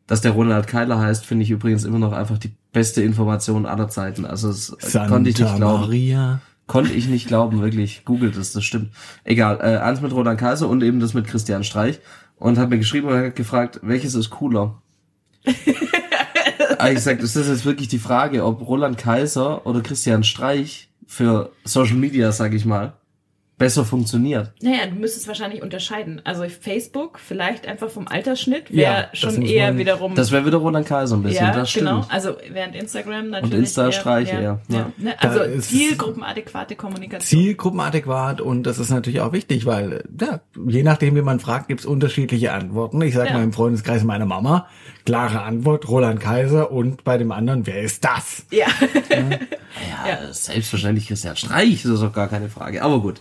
[0.06, 3.88] Dass der Ronald Keiler heißt, finde ich übrigens immer noch einfach die beste Information aller
[3.88, 4.24] Zeiten.
[4.24, 5.82] Also es äh, konnte ich nicht glauben.
[5.82, 6.40] Maria.
[6.66, 8.04] Konnte ich nicht glauben, wirklich.
[8.04, 8.90] Googelt es, das stimmt.
[9.24, 12.00] Egal, äh, eins mit Roland Kaiser und eben das mit Christian Streich.
[12.36, 14.82] Und hat mir geschrieben und hat gefragt, welches ist cooler?
[16.78, 20.88] Aber ich gesagt, ist das jetzt wirklich die Frage, ob Roland Kaiser oder Christian Streich
[21.06, 22.94] für Social Media, sag ich mal,
[23.62, 24.52] besser funktioniert?
[24.62, 26.20] Naja, du müsstest wahrscheinlich unterscheiden.
[26.24, 30.14] Also Facebook, vielleicht einfach vom Altersschnitt, wäre Ja, schon eher man- wiederum.
[30.14, 31.86] Das wäre wieder Roland Kaiser ein bisschen, ja, das stimmt.
[31.88, 32.06] genau.
[32.08, 33.58] Also während Instagram natürlich.
[33.58, 34.76] Insta eher- Streich ja, eher, Ja.
[34.76, 34.92] ja.
[34.98, 35.14] Ne?
[35.20, 37.40] Also ist- zielgruppenadäquate Kommunikation.
[37.40, 41.86] Zielgruppenadäquat und das ist natürlich auch wichtig, weil ja, je nachdem, wie man fragt, gibt's
[41.86, 43.00] unterschiedliche Antworten.
[43.02, 43.34] Ich sage Ja.
[43.34, 44.66] mal im Freundeskreis meine Mama,
[45.06, 48.44] klare Antwort, Roland Kaiser und bei dem anderen, wer ist das?
[48.50, 48.66] Ja.
[49.10, 52.82] Ja, selbstverständlich Christian Streich, das ist doch gar keine Frage.
[52.82, 53.20] Aber gut.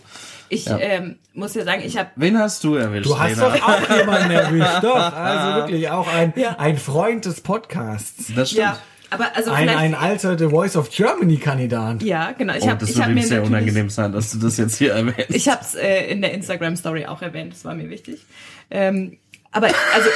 [0.52, 3.06] Ich ähm, muss ja sagen, ich habe Wen hast du erwischt?
[3.06, 3.48] Du hast Lena?
[3.48, 5.12] doch auch jemanden erwischt, doch.
[5.16, 6.56] Also wirklich auch ein, Ja.
[6.58, 8.32] ein Freund des Podcasts.
[8.36, 8.62] Das stimmt.
[8.66, 12.02] ja, aber also Ein, ein alter The Voice of Germany Kandidat.
[12.02, 12.54] ja, genau.
[12.54, 14.58] Ich Oh, habe das ich wird habe ihm mir sehr unangenehm sein, dass du das
[14.58, 15.30] jetzt hier erwähnst.
[15.34, 18.24] Ich habe es äh, in der Instagram Story auch erwähnt, das war mir wichtig.
[18.70, 19.18] Ähm,
[19.52, 20.08] aber also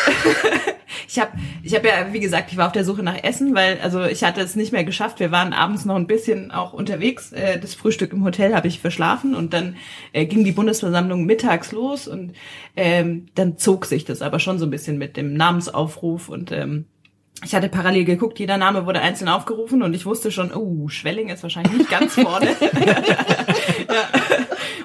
[1.08, 1.32] ich habe
[1.62, 4.24] ich habe ja wie gesagt, ich war auf der Suche nach Essen, weil also ich
[4.24, 5.20] hatte es nicht mehr geschafft.
[5.20, 7.32] Wir waren abends noch ein bisschen auch unterwegs.
[7.32, 9.76] Äh, das Frühstück im Hotel habe ich verschlafen und dann
[10.12, 12.32] äh, ging die Bundesversammlung mittags los und
[12.74, 16.86] ähm, dann zog sich das aber schon so ein bisschen mit dem Namensaufruf und ähm,
[17.44, 21.28] ich hatte parallel geguckt, jeder Name wurde einzeln aufgerufen und ich wusste schon, oh, Schwelling
[21.28, 22.48] ist wahrscheinlich nicht ganz vorne.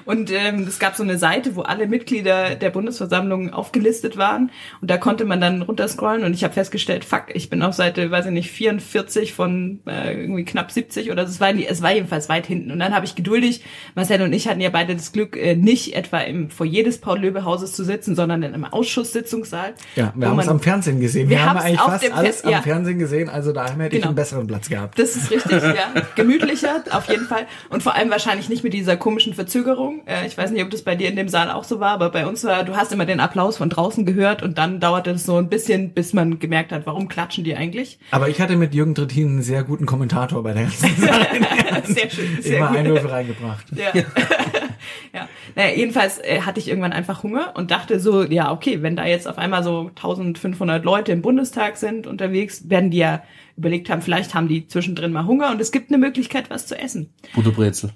[0.04, 4.50] Und ähm, es gab so eine Seite, wo alle Mitglieder der Bundesversammlung aufgelistet waren.
[4.80, 8.10] Und da konnte man dann runterscrollen und ich habe festgestellt, fuck, ich bin auf Seite,
[8.10, 11.32] weiß ich nicht, 44 von äh, irgendwie knapp 70 oder so.
[11.32, 12.70] es war, es war jedenfalls weit hinten.
[12.70, 13.64] Und dann habe ich geduldig,
[13.94, 17.72] Marcel und ich hatten ja beide das Glück, äh, nicht etwa im Foyer des Paul-Löbe-Hauses
[17.72, 19.74] zu sitzen, sondern in einem Ausschusssitzungssaal.
[19.96, 21.28] Ja, wir haben es am Fernsehen gesehen.
[21.28, 22.58] Wir Wir, haben eigentlich fast alles ja.
[22.58, 24.08] am Fernsehen gesehen, also da hätte ich Genau.
[24.08, 24.98] einen besseren Platz gehabt.
[24.98, 25.92] Das ist richtig, ja.
[26.16, 27.46] Gemütlicher, auf jeden Fall.
[27.70, 29.91] Und vor allem wahrscheinlich nicht mit dieser komischen Verzögerung.
[30.06, 32.10] Äh, ich weiß nicht, ob das bei dir in dem Saal auch so war, aber
[32.10, 35.24] bei uns war, du hast immer den Applaus von draußen gehört und dann dauerte es
[35.24, 37.98] so ein bisschen, bis man gemerkt hat, warum klatschen die eigentlich.
[38.10, 41.26] Aber ich hatte mit Jürgen Trittin einen sehr guten Kommentator bei der ganzen Sache.
[41.84, 42.76] Sehr schön, sehr Immer gut.
[42.76, 43.66] Einwürfe reingebracht.
[43.72, 43.92] Ja.
[45.12, 45.28] ja.
[45.54, 49.04] Naja, jedenfalls äh, hatte ich irgendwann einfach Hunger und dachte so, ja, okay, wenn da
[49.04, 53.22] jetzt auf einmal so 1500 Leute im Bundestag sind unterwegs, werden die ja
[53.56, 56.78] überlegt haben, vielleicht haben die zwischendrin mal Hunger und es gibt eine Möglichkeit, was zu
[56.78, 57.10] essen.
[57.34, 57.90] Butterbrezel.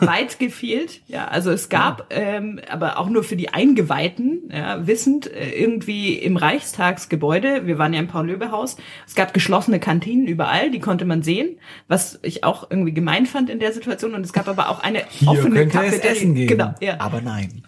[0.00, 1.00] Weit gefehlt.
[1.06, 6.14] Ja, also es gab, ähm, aber auch nur für die Eingeweihten, ja, wissend, äh, irgendwie
[6.14, 8.76] im Reichstagsgebäude, wir waren ja im Paul-Löbe-Haus,
[9.06, 11.58] es gab geschlossene Kantinen überall, die konnte man sehen,
[11.88, 14.14] was ich auch irgendwie gemein fand in der Situation.
[14.14, 16.46] Und es gab aber auch eine Hier offene Cafeteria.
[16.46, 17.00] Genau, ja.
[17.00, 17.62] Aber nein.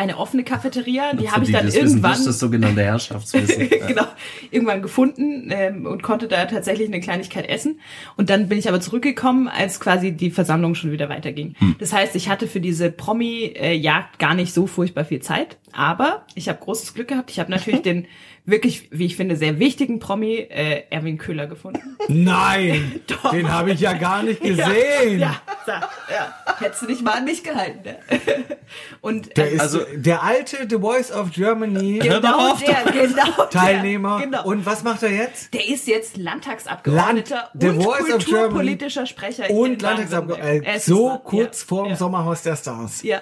[0.00, 1.12] Eine offene Cafeteria.
[1.12, 3.68] Die habe ich dann das wissen, irgendwann Das sogenannte Herrschaftswissen.
[3.86, 4.06] genau,
[4.50, 7.80] irgendwann gefunden ähm, und konnte da tatsächlich eine Kleinigkeit essen.
[8.16, 11.54] Und dann bin ich aber zurückgekommen, als quasi die Versammlung schon wieder weiterging.
[11.78, 15.58] Das heißt, ich hatte für diese Promi-Jagd gar nicht so furchtbar viel Zeit.
[15.72, 17.30] Aber ich habe großes Glück gehabt.
[17.30, 18.06] Ich habe natürlich den
[18.50, 21.96] wirklich, wie ich finde, sehr wichtigen Promi äh, Erwin Köhler gefunden.
[22.08, 23.30] Nein, Doch.
[23.30, 25.20] den habe ich ja gar nicht gesehen.
[25.20, 26.34] Ja, ja, ja.
[26.58, 27.80] Hättest du dich mal an mich gehalten.
[27.84, 27.96] Ne?
[29.00, 33.36] Und Der äh, ist Also- der alte The Voice of Germany genau auf der, genau
[33.36, 34.20] der, Teilnehmer.
[34.20, 34.44] Genau.
[34.44, 35.52] Und was macht er jetzt?
[35.54, 40.66] Der ist jetzt Landtagsabgeordneter Land- The und Voice of kulturpolitischer Sprecher Und Landtagsabgeordneter.
[40.74, 43.02] Äh, so kurz ja, vor dem ja, Sommerhaus der Stars.
[43.02, 43.20] Ja.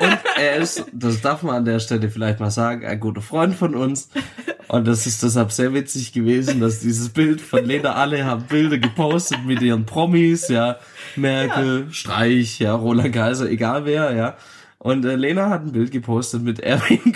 [0.00, 3.54] Und er ist, das darf man an der Stelle vielleicht mal sagen, ein guter Freund
[3.54, 4.08] von uns.
[4.68, 8.78] Und das ist deshalb sehr witzig gewesen, dass dieses Bild von Lena alle haben Bilder
[8.78, 10.78] gepostet mit ihren Promis, ja,
[11.14, 14.36] Merkel, Streich, ja, Roland Kaiser, egal wer, ja.
[14.78, 17.12] Und äh, Lena hat ein Bild gepostet mit Erwin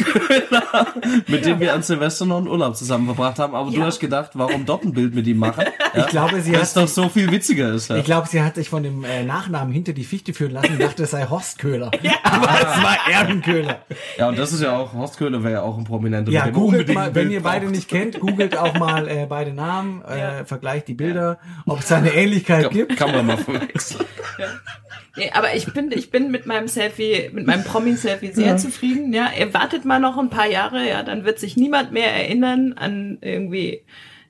[1.26, 3.54] Mit dem wir an Silvester noch einen Urlaub zusammen verbracht haben.
[3.54, 3.86] Aber du Ja.
[3.86, 5.64] hast gedacht, warum dort ein Bild mit ihm machen?
[5.66, 5.70] Ja?
[6.00, 7.90] Ich glaube, sie Weil hat es doch so viel witziger ist.
[7.90, 7.96] Ja.
[7.96, 10.80] Ich glaube, sie hat sich von dem äh, Nachnamen hinter die Fichte führen lassen und
[10.82, 11.90] dachte, es sei Horst Köhler.
[12.22, 13.80] Aber es war Erwin Köhler.
[14.16, 16.30] ja, und das ist ja auch, Horst Köhler wäre ja auch ein Prominenter.
[16.30, 17.74] Ja, googelt mal, wenn Bild ihr beide braucht.
[17.74, 20.44] nicht kennt, googelt auch mal äh, beide Namen, äh, Ja.
[20.44, 22.96] vergleicht die Bilder, ob es da eine Ähnlichkeit Kann, gibt.
[22.96, 24.04] kann man mal verwechseln.
[25.16, 29.12] Nee, aber ich bin, ich bin mit meinem Selfie, mit meinem Promi-Selfie sehr zufrieden.
[29.12, 32.74] Ja, ihr wartet mal noch ein paar Jahre, ja, dann wird sich niemand mehr erinnern
[32.74, 33.82] an irgendwie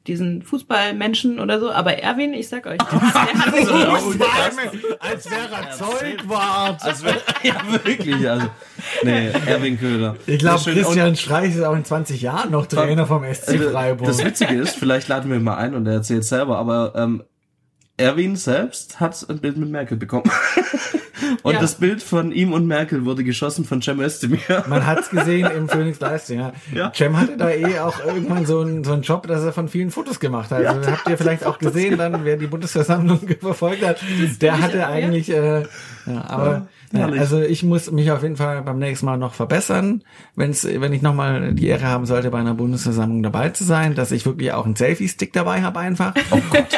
[0.07, 1.71] diesen Fußballmenschen oder so.
[1.71, 4.25] Aber Erwin, ich sag euch, der hat so
[4.99, 6.83] als wäre er Zeugwart.
[6.83, 7.07] Also,
[7.43, 7.55] ja,
[7.85, 8.29] wirklich.
[8.29, 8.47] Also,
[9.03, 10.17] nee, Erwin Köhler.
[10.27, 10.61] Ich glaube.
[10.73, 14.09] Christian Streich ist auch in 20 Jahren noch Trainer vom SC Und, Freiburg.
[14.09, 17.23] Das Witzige ist, vielleicht laden wir ihn mal ein und er erzählt selber, aber ähm,
[18.01, 20.31] Erwin selbst hat ein Bild mit Merkel bekommen.
[21.43, 21.61] und Ja.
[21.61, 24.41] das Bild von ihm und Merkel wurde geschossen von Cem Özdemir.
[24.69, 26.53] Man hat's gesehen im Phoenix Leistung, ja.
[26.75, 26.93] Ja.
[26.95, 29.91] Cem hatte da eh auch irgendwann so einen, so einen Job, dass er von vielen
[29.91, 30.65] Fotos gemacht hat.
[30.65, 34.01] Also habt ihr vielleicht auch gesehen, dann, wer die Bundesversammlung verfolgt hat,
[34.41, 34.89] der ich hatte ja.
[34.89, 35.61] eigentlich, äh,
[36.07, 40.03] ja, aber ja, also ich muss mich auf jeden Fall beim nächsten Mal noch verbessern,
[40.35, 44.11] wenn's, wenn ich nochmal die Ehre haben sollte, bei einer Bundesversammlung dabei zu sein, dass
[44.11, 46.15] ich wirklich auch einen Selfie-Stick dabei habe einfach.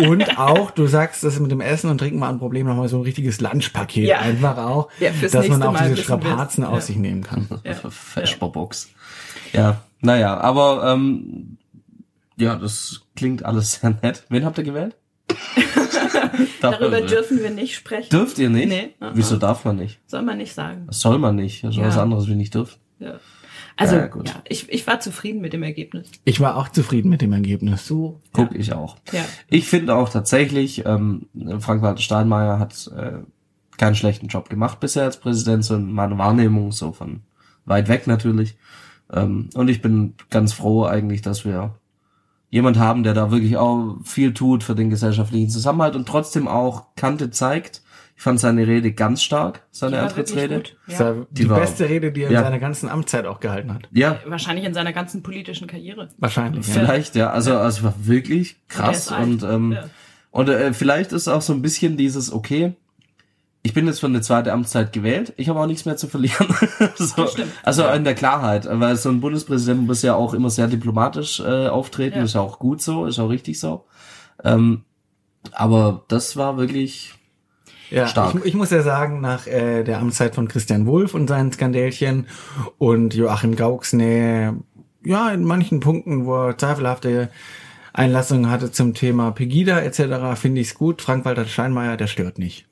[0.06, 2.98] Und auch, du sagst, das mit dem Essen und Trinken war ein Problem, nochmal so
[2.98, 4.18] ein richtiges Lunchpaket Ja.
[4.18, 7.48] einfach auch, Ja, fürs dass man auch Mal diese Strapazen aus sich nehmen kann.
[7.64, 7.72] Ja.
[7.88, 8.90] Vesperbox.
[9.52, 11.56] Ja, naja, aber ähm,
[12.36, 14.24] ja, das klingt alles sehr nett.
[14.28, 14.96] Wen habt ihr gewählt?
[16.60, 18.10] Darüber dürfen wir nicht sprechen.
[18.10, 18.68] Dürft ihr nicht?
[18.68, 19.10] Nee, uh-uh.
[19.14, 20.00] Wieso darf man nicht?
[20.06, 20.84] Soll man nicht sagen.
[20.86, 21.64] Das soll man nicht.
[21.64, 21.86] Also Ja.
[21.88, 22.78] was anderes wie nicht dürfen.
[22.98, 23.14] Ja.
[23.76, 26.10] Also, Ja, ja, ich, ich war zufrieden mit dem Ergebnis.
[26.24, 27.86] Ich war auch zufrieden mit dem Ergebnis.
[27.86, 28.20] So.
[28.32, 28.96] Guck ich auch.
[29.12, 29.24] Ja.
[29.48, 31.26] Ich finde auch tatsächlich, ähm,
[31.58, 33.20] Frank-Walter Steinmeier hat äh,
[33.78, 37.22] keinen schlechten Job gemacht bisher als Präsident, so in meiner Wahrnehmung, so von
[37.64, 38.56] weit weg natürlich.
[39.10, 41.74] Ähm, und ich bin ganz froh eigentlich, dass wir
[42.52, 46.94] jemand haben, der da wirklich auch viel tut für den gesellschaftlichen Zusammenhalt und trotzdem auch
[46.94, 47.82] Kante zeigt.
[48.14, 50.62] Ich fand seine Rede ganz stark, seine Antrittsrede.
[50.86, 51.12] Ja.
[51.30, 52.38] die, Die war- beste Rede, die er Ja.
[52.40, 53.88] in seiner ganzen Amtszeit auch gehalten hat.
[53.90, 56.10] Ja, Wahrscheinlich in seiner ganzen politischen Karriere.
[56.18, 56.68] Wahrscheinlich.
[56.68, 56.74] Ja.
[56.74, 57.30] Vielleicht, ja.
[57.30, 59.84] Also, also es war wirklich krass Und und ähm, Ja.
[60.30, 62.74] und äh, vielleicht ist auch so ein bisschen dieses okay.
[63.64, 65.34] Ich bin jetzt für eine zweite Amtszeit gewählt.
[65.36, 66.48] Ich habe auch nichts mehr zu verlieren.
[66.96, 67.52] so, stimmt.
[67.62, 71.68] also in der Klarheit, weil so ein Bundespräsident muss ja auch immer sehr diplomatisch äh,
[71.68, 72.18] auftreten.
[72.18, 72.24] Ja.
[72.24, 73.84] Ist ja auch gut so, ist auch richtig so.
[74.42, 74.82] Ähm,
[75.52, 77.14] aber das war wirklich
[77.90, 78.34] Ja, Stark.
[78.36, 82.26] Ich, ich muss ja sagen, nach äh, der Amtszeit von Christian Wulff und seinen Skandälchen
[82.78, 84.56] und Joachim Gaucks Nähe,
[85.04, 87.30] ja, in manchen Punkten, wo er zweifelhafte
[87.92, 91.02] Einlassungen hatte zum Thema Pegida etc., finde ich es gut.
[91.02, 92.66] Frank-Walter Steinmeier, der stört nicht.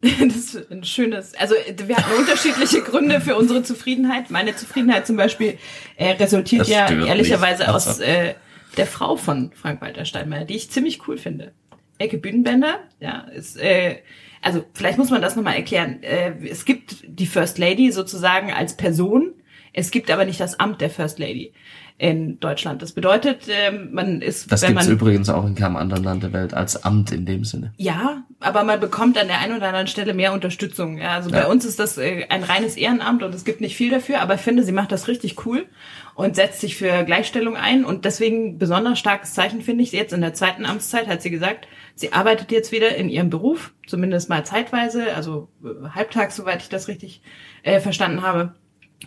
[0.20, 1.34] Das ist ein schönes.
[1.34, 1.54] Also
[1.86, 4.30] wir hatten unterschiedliche Gründe für unsere Zufriedenheit.
[4.30, 5.58] Meine Zufriedenheit zum Beispiel
[5.96, 7.70] äh, resultiert Das ja ehrlicherweise nicht.
[7.70, 8.34] aus äh,
[8.76, 11.52] der Frau von Frank-Walter Steinmeier, die ich ziemlich cool finde.
[11.98, 14.02] Ecke Bühnenbender, ja, ist, äh,
[14.40, 16.00] also vielleicht muss man das nochmal erklären.
[16.04, 19.34] Äh, es gibt die First Lady sozusagen als Person,
[19.72, 21.52] es gibt aber nicht das Amt der First Lady
[22.00, 22.80] in Deutschland.
[22.80, 26.32] Das bedeutet, ähm, man ist, Das gibt's man übrigens auch in keinem anderen Land der
[26.32, 27.72] Welt als Amt in dem Sinne.
[27.76, 30.98] ja, aber man bekommt an der einen oder anderen Stelle mehr Unterstützung.
[30.98, 31.46] Ja, also bei Ja.
[31.48, 34.40] uns ist das äh, ein reines Ehrenamt und es gibt nicht viel dafür, aber ich
[34.40, 35.66] finde, sie macht das richtig cool
[36.14, 40.20] und setzt sich für Gleichstellung ein und deswegen besonders starkes Zeichen finde ich jetzt in
[40.20, 41.66] der zweiten Amtszeit hat sie gesagt,
[41.96, 46.68] sie arbeitet jetzt wieder in ihrem Beruf, zumindest mal zeitweise, also äh, halbtags, soweit ich
[46.68, 47.22] das richtig
[47.64, 48.54] äh, verstanden habe,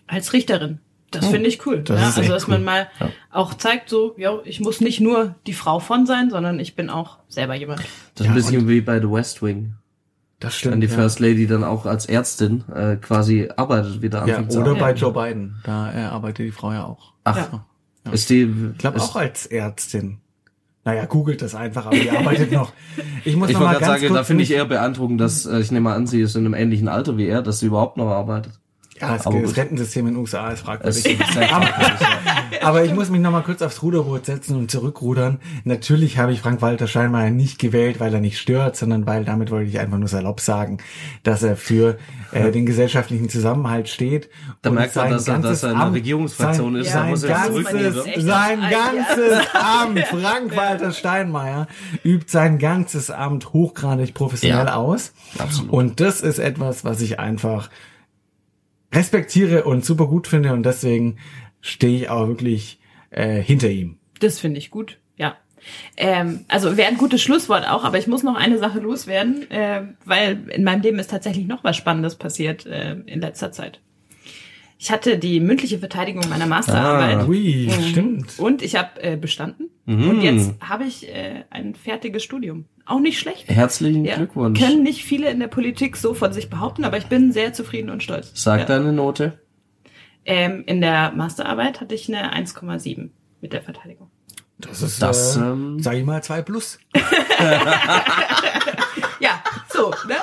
[0.08, 0.80] als Richterin.
[1.12, 1.82] Das finde ich cool.
[1.84, 2.08] das ja?
[2.10, 2.66] ist Also, echt dass man cool.
[2.66, 3.10] mal Ja.
[3.32, 6.90] auch zeigt, so, ja, ich muss nicht nur die Frau von sein, sondern ich bin
[6.90, 7.82] auch selber jemand.
[8.16, 9.74] Das ist ein bisschen wie bei The West Wing.
[10.40, 10.74] Das stimmt.
[10.74, 10.96] Wenn die ja.
[10.96, 14.94] First Lady dann auch als Ärztin äh, quasi arbeitet, wieder ja, anfängt zu oder bei
[14.94, 15.58] Joe Biden.
[15.64, 17.14] Da äh, arbeitet die Frau ja auch.
[17.26, 17.38] Ach,
[18.06, 18.12] Ja.
[18.12, 20.18] ist die, Ich glaube auch als Ärztin.
[20.84, 22.74] Naja, googelt das einfach, aber die arbeitet noch.
[23.24, 25.46] Ich muss Ich noch mal ganz gerade sagen, kurz da finde ich eher beeindruckend, dass
[25.46, 27.68] äh, ich nehme mal an, sie ist in einem ähnlichen Alter wie er, dass sie
[27.68, 28.54] überhaupt noch arbeitet.
[29.02, 29.58] Ja, das, Aber das.
[29.58, 31.20] Rentensystem in den USA ist Es fragwürdig.
[31.20, 31.62] ist ja.
[32.62, 35.40] Aber ich muss mich noch mal kurz aufs Ruderboot setzen und zurückrudern.
[35.64, 39.70] Natürlich habe ich Frank-Walter Steinmeier nicht gewählt, weil er nicht stört, sondern weil damit wollte
[39.70, 40.78] ich einfach nur salopp sagen,
[41.24, 41.98] dass er für
[42.32, 44.30] äh, den gesellschaftlichen Zusammenhalt steht.
[44.62, 46.82] Da und merkt man, sein dass er- dass ganzes er in der Amt- Regierungsfraktion sein,
[46.84, 51.68] ist, Sein muss jetzt ganzes, sein ganzes Amt, Frank-Walter Steinmeier,
[52.04, 55.14] übt sein ganzes Amt hochgradig professionell Ja, aus.
[55.40, 55.72] absolut.
[55.72, 57.70] Und das ist etwas, was ich einfach
[58.94, 61.18] respektiere und super gut finde und deswegen
[61.62, 63.98] stehe ich auch wirklich äh, hinter ihm.
[64.20, 65.38] Das finde ich gut, ja.
[65.96, 69.84] Ähm, also wäre ein gutes Schlusswort auch, aber ich muss noch eine Sache loswerden, äh,
[70.06, 73.80] weil in meinem Leben ist tatsächlich noch was Spannendes passiert äh, in letzter Zeit.
[74.84, 77.28] Ich hatte die mündliche Verteidigung meiner Masterarbeit Ah.
[77.28, 77.84] Ui, Mhm.
[77.84, 78.40] stimmt.
[78.40, 80.10] und ich habe äh, bestanden Mhm.
[80.10, 82.66] und jetzt habe ich äh, ein fertiges Studium.
[82.88, 83.48] Auch nicht schlecht.
[83.48, 84.60] Herzlichen Ja, Glückwunsch.
[84.60, 87.92] Können nicht viele in der Politik so von sich behaupten, aber ich bin sehr zufrieden
[87.92, 88.32] und stolz.
[88.34, 88.66] Sag ja.
[88.66, 89.40] deine Note.
[90.26, 94.10] ähm, in der Masterarbeit hatte ich eine 1,7 mit der Verteidigung.
[94.58, 96.80] Das ist, Das, äh, ähm, sag ich mal, zwei plus.
[99.20, 100.16] Ja, so, ne?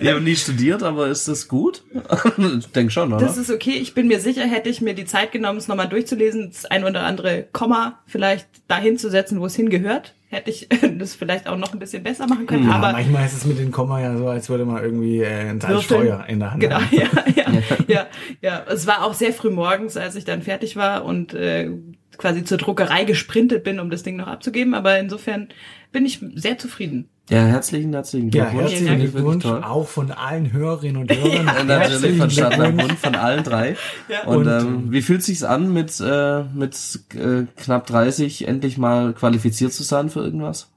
[0.00, 1.84] Ich habe nie studiert, aber ist das gut?
[2.58, 3.24] ich denke schon, oder?
[3.24, 3.72] Das ist okay.
[3.80, 6.84] Ich bin mir sicher, hätte ich mir die Zeit genommen, es nochmal durchzulesen, das ein
[6.84, 11.56] oder andere Komma vielleicht dahin zu setzen, wo es hingehört, hätte ich das vielleicht auch
[11.56, 12.68] noch ein bisschen besser machen können.
[12.68, 15.50] Ja, aber manchmal ist es mit den Komma ja so, als würde man irgendwie äh,
[15.50, 15.82] ein Würfeln.
[15.82, 16.88] Steuer in der Hand Genau, haben.
[16.92, 17.52] ja, ja,
[17.86, 18.06] ja,
[18.40, 18.64] ja.
[18.68, 21.70] Es war auch sehr früh morgens, als ich dann fertig war und äh,
[22.18, 24.74] quasi zur Druckerei gesprintet bin, um das Ding noch abzugeben.
[24.74, 25.48] Aber insofern
[25.92, 27.08] bin ich sehr zufrieden.
[27.30, 28.62] Ja, herzlichen, herzlichen Ja, Glückwunsch.
[28.72, 28.98] herzlichen Dank.
[29.00, 29.12] Wirklich
[29.42, 31.48] Glückwunsch auch von allen Hörerinnen und Hörern.
[31.60, 33.76] Und natürlich Herzlichen von Stadtland von allen drei.
[34.08, 34.24] Ja.
[34.24, 36.76] Und, Und, ähm, wie fühlt sich's an, mit, äh, mit
[37.14, 40.68] äh, knapp 30 endlich mal qualifiziert zu sein für irgendwas?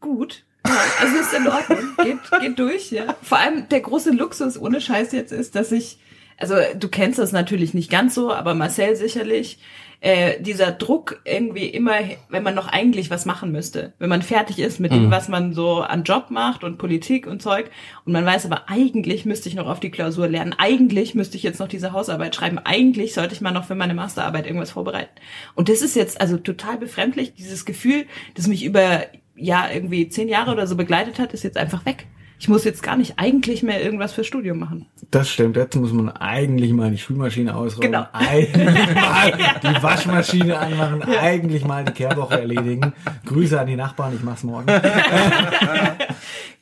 [0.00, 0.44] Gut.
[0.66, 1.78] Ja, also ist in Ordnung.
[2.02, 3.14] Geht, geht durch, ja.
[3.22, 5.98] Vor allem der große Luxus ohne Scheiß jetzt ist, dass ich,
[6.38, 9.58] also du kennst das natürlich nicht ganz so, aber Marcel sicherlich,
[10.02, 11.94] äh, dieser Druck irgendwie immer,
[12.28, 15.54] wenn man noch eigentlich was machen müsste, wenn man fertig ist mit dem, was man
[15.54, 17.70] so an Job macht und Politik und Zeug
[18.04, 21.44] und man weiß aber eigentlich müsste ich noch auf die Klausur lernen, eigentlich müsste ich
[21.44, 25.12] jetzt noch diese Hausarbeit schreiben, eigentlich sollte ich mal noch für meine Masterarbeit irgendwas vorbereiten.
[25.54, 29.02] Und das ist jetzt also total befremdlich, dieses Gefühl, das mich über
[29.36, 32.06] ja irgendwie zehn Jahre oder so begleitet hat, ist jetzt einfach weg.
[32.42, 34.86] Ich muss jetzt gar nicht eigentlich mehr irgendwas fürs Studium machen.
[35.12, 35.56] Das stimmt.
[35.56, 37.92] Jetzt muss man eigentlich mal die Spülmaschine ausräumen.
[37.92, 38.06] Genau.
[38.12, 39.32] Eigentlich mal
[39.62, 41.02] die Waschmaschine anmachen.
[41.04, 42.94] Eigentlich mal die Kehrwoche erledigen.
[43.26, 44.16] Grüße an die Nachbarn.
[44.16, 44.66] Ich mach's morgen.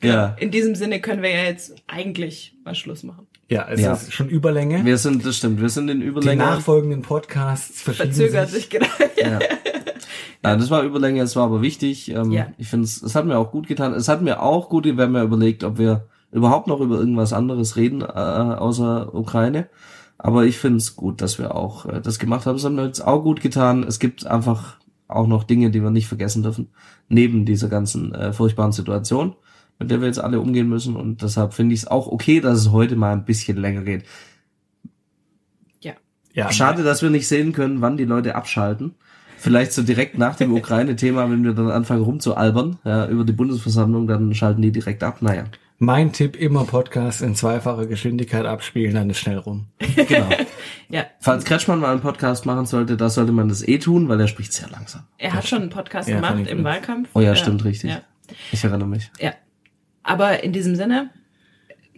[0.03, 0.35] Ja.
[0.39, 3.27] In diesem Sinne können wir ja jetzt eigentlich mal Schluss machen.
[3.49, 3.93] Ja, es Ja.
[3.93, 4.83] ist schon Überlänge.
[4.83, 6.43] Wir sind, das stimmt, wir sind in die Überlänge.
[6.43, 8.61] nachfolgenden Podcasts verschieben Verzögert sich.
[8.63, 8.87] sich genau.
[9.21, 9.39] Ja.
[10.43, 12.09] Nein, das war Überlänge, es war aber wichtig.
[12.09, 12.47] Ähm, Ja.
[12.57, 13.93] Ich finde es, es hat mir auch gut getan.
[13.93, 17.33] Es hat mir auch gut, wir haben ja überlegt, ob wir überhaupt noch über irgendwas
[17.33, 19.69] anderes reden, äh, außer Ukraine.
[20.17, 22.55] Aber ich finde es gut, dass wir auch äh, das gemacht haben.
[22.55, 23.83] Es hat mir jetzt auch gut getan.
[23.83, 24.77] Es gibt einfach
[25.07, 26.69] auch noch Dinge, die wir nicht vergessen dürfen,
[27.09, 29.35] neben dieser ganzen äh, furchtbaren Situation,
[29.77, 30.95] mit der wir jetzt alle umgehen müssen.
[30.95, 34.05] Und deshalb finde ich es auch okay, dass es heute mal ein bisschen länger geht.
[35.81, 35.93] Ja.
[36.33, 38.95] Ja, Schade, dass wir nicht sehen können, wann die Leute abschalten.
[39.41, 44.07] Vielleicht so direkt nach dem Ukraine-Thema, wenn wir dann anfangen rumzualbern, ja, über die Bundesversammlung,
[44.07, 45.21] dann schalten die direkt ab.
[45.21, 45.45] Naja,
[45.79, 49.65] Mein Tipp immer Podcast in zweifacher Geschwindigkeit abspielen, dann ist schnell rum.
[49.95, 50.29] genau.
[50.89, 54.19] Ja, Falls Kretschmann mal einen Podcast machen sollte, da sollte man das eh tun, weil
[54.21, 55.03] er spricht sehr langsam.
[55.17, 56.63] er hat schon einen Podcast Ja, gemacht im.
[56.63, 57.09] Wahlkampf.
[57.15, 57.89] Oh ja, stimmt, richtig.
[57.91, 58.01] Ja,
[58.51, 59.09] Ich erinnere mich.
[59.19, 59.33] ja.
[60.03, 61.09] Aber in diesem Sinne,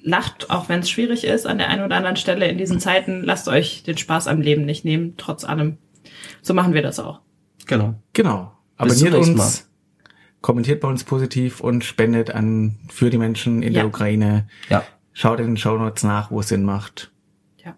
[0.02, 3.24] lacht, auch wenn es schwierig ist an der einen oder anderen Stelle in diesen Zeiten,
[3.24, 5.78] lasst euch den Spaß am Leben nicht nehmen, trotz allem.
[6.42, 7.22] So machen wir das auch.
[7.66, 7.96] Genau.
[8.14, 8.52] Genau.
[8.78, 9.70] Abonniert uns,
[10.42, 13.82] kommentiert bei uns positiv und spendet an für die Menschen in Ja.
[13.82, 14.48] der Ukraine.
[14.70, 14.84] Ja.
[15.14, 17.12] Schaut in den Shownotes nach, wo es Sinn macht.
[17.64, 17.76] Ja.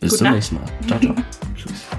[0.00, 0.34] Bis Gute zum Nacht.
[0.34, 0.64] nächsten Mal.
[0.86, 1.14] Ciao, ciao.
[1.54, 1.84] Tschüss.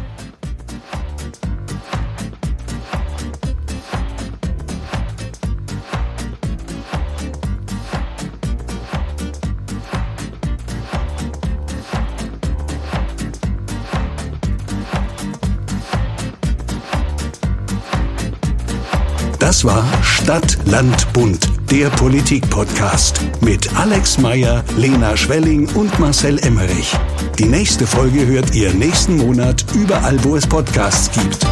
[19.55, 26.91] Das war Stadt, Land, Bund, der Politik-Podcast mit Alex Meyer, Lena Schwelling und Marcel Emmerich.
[27.39, 31.47] Die nächste Folge hört ihr nächsten Monat überall, wo es Podcasts gibt.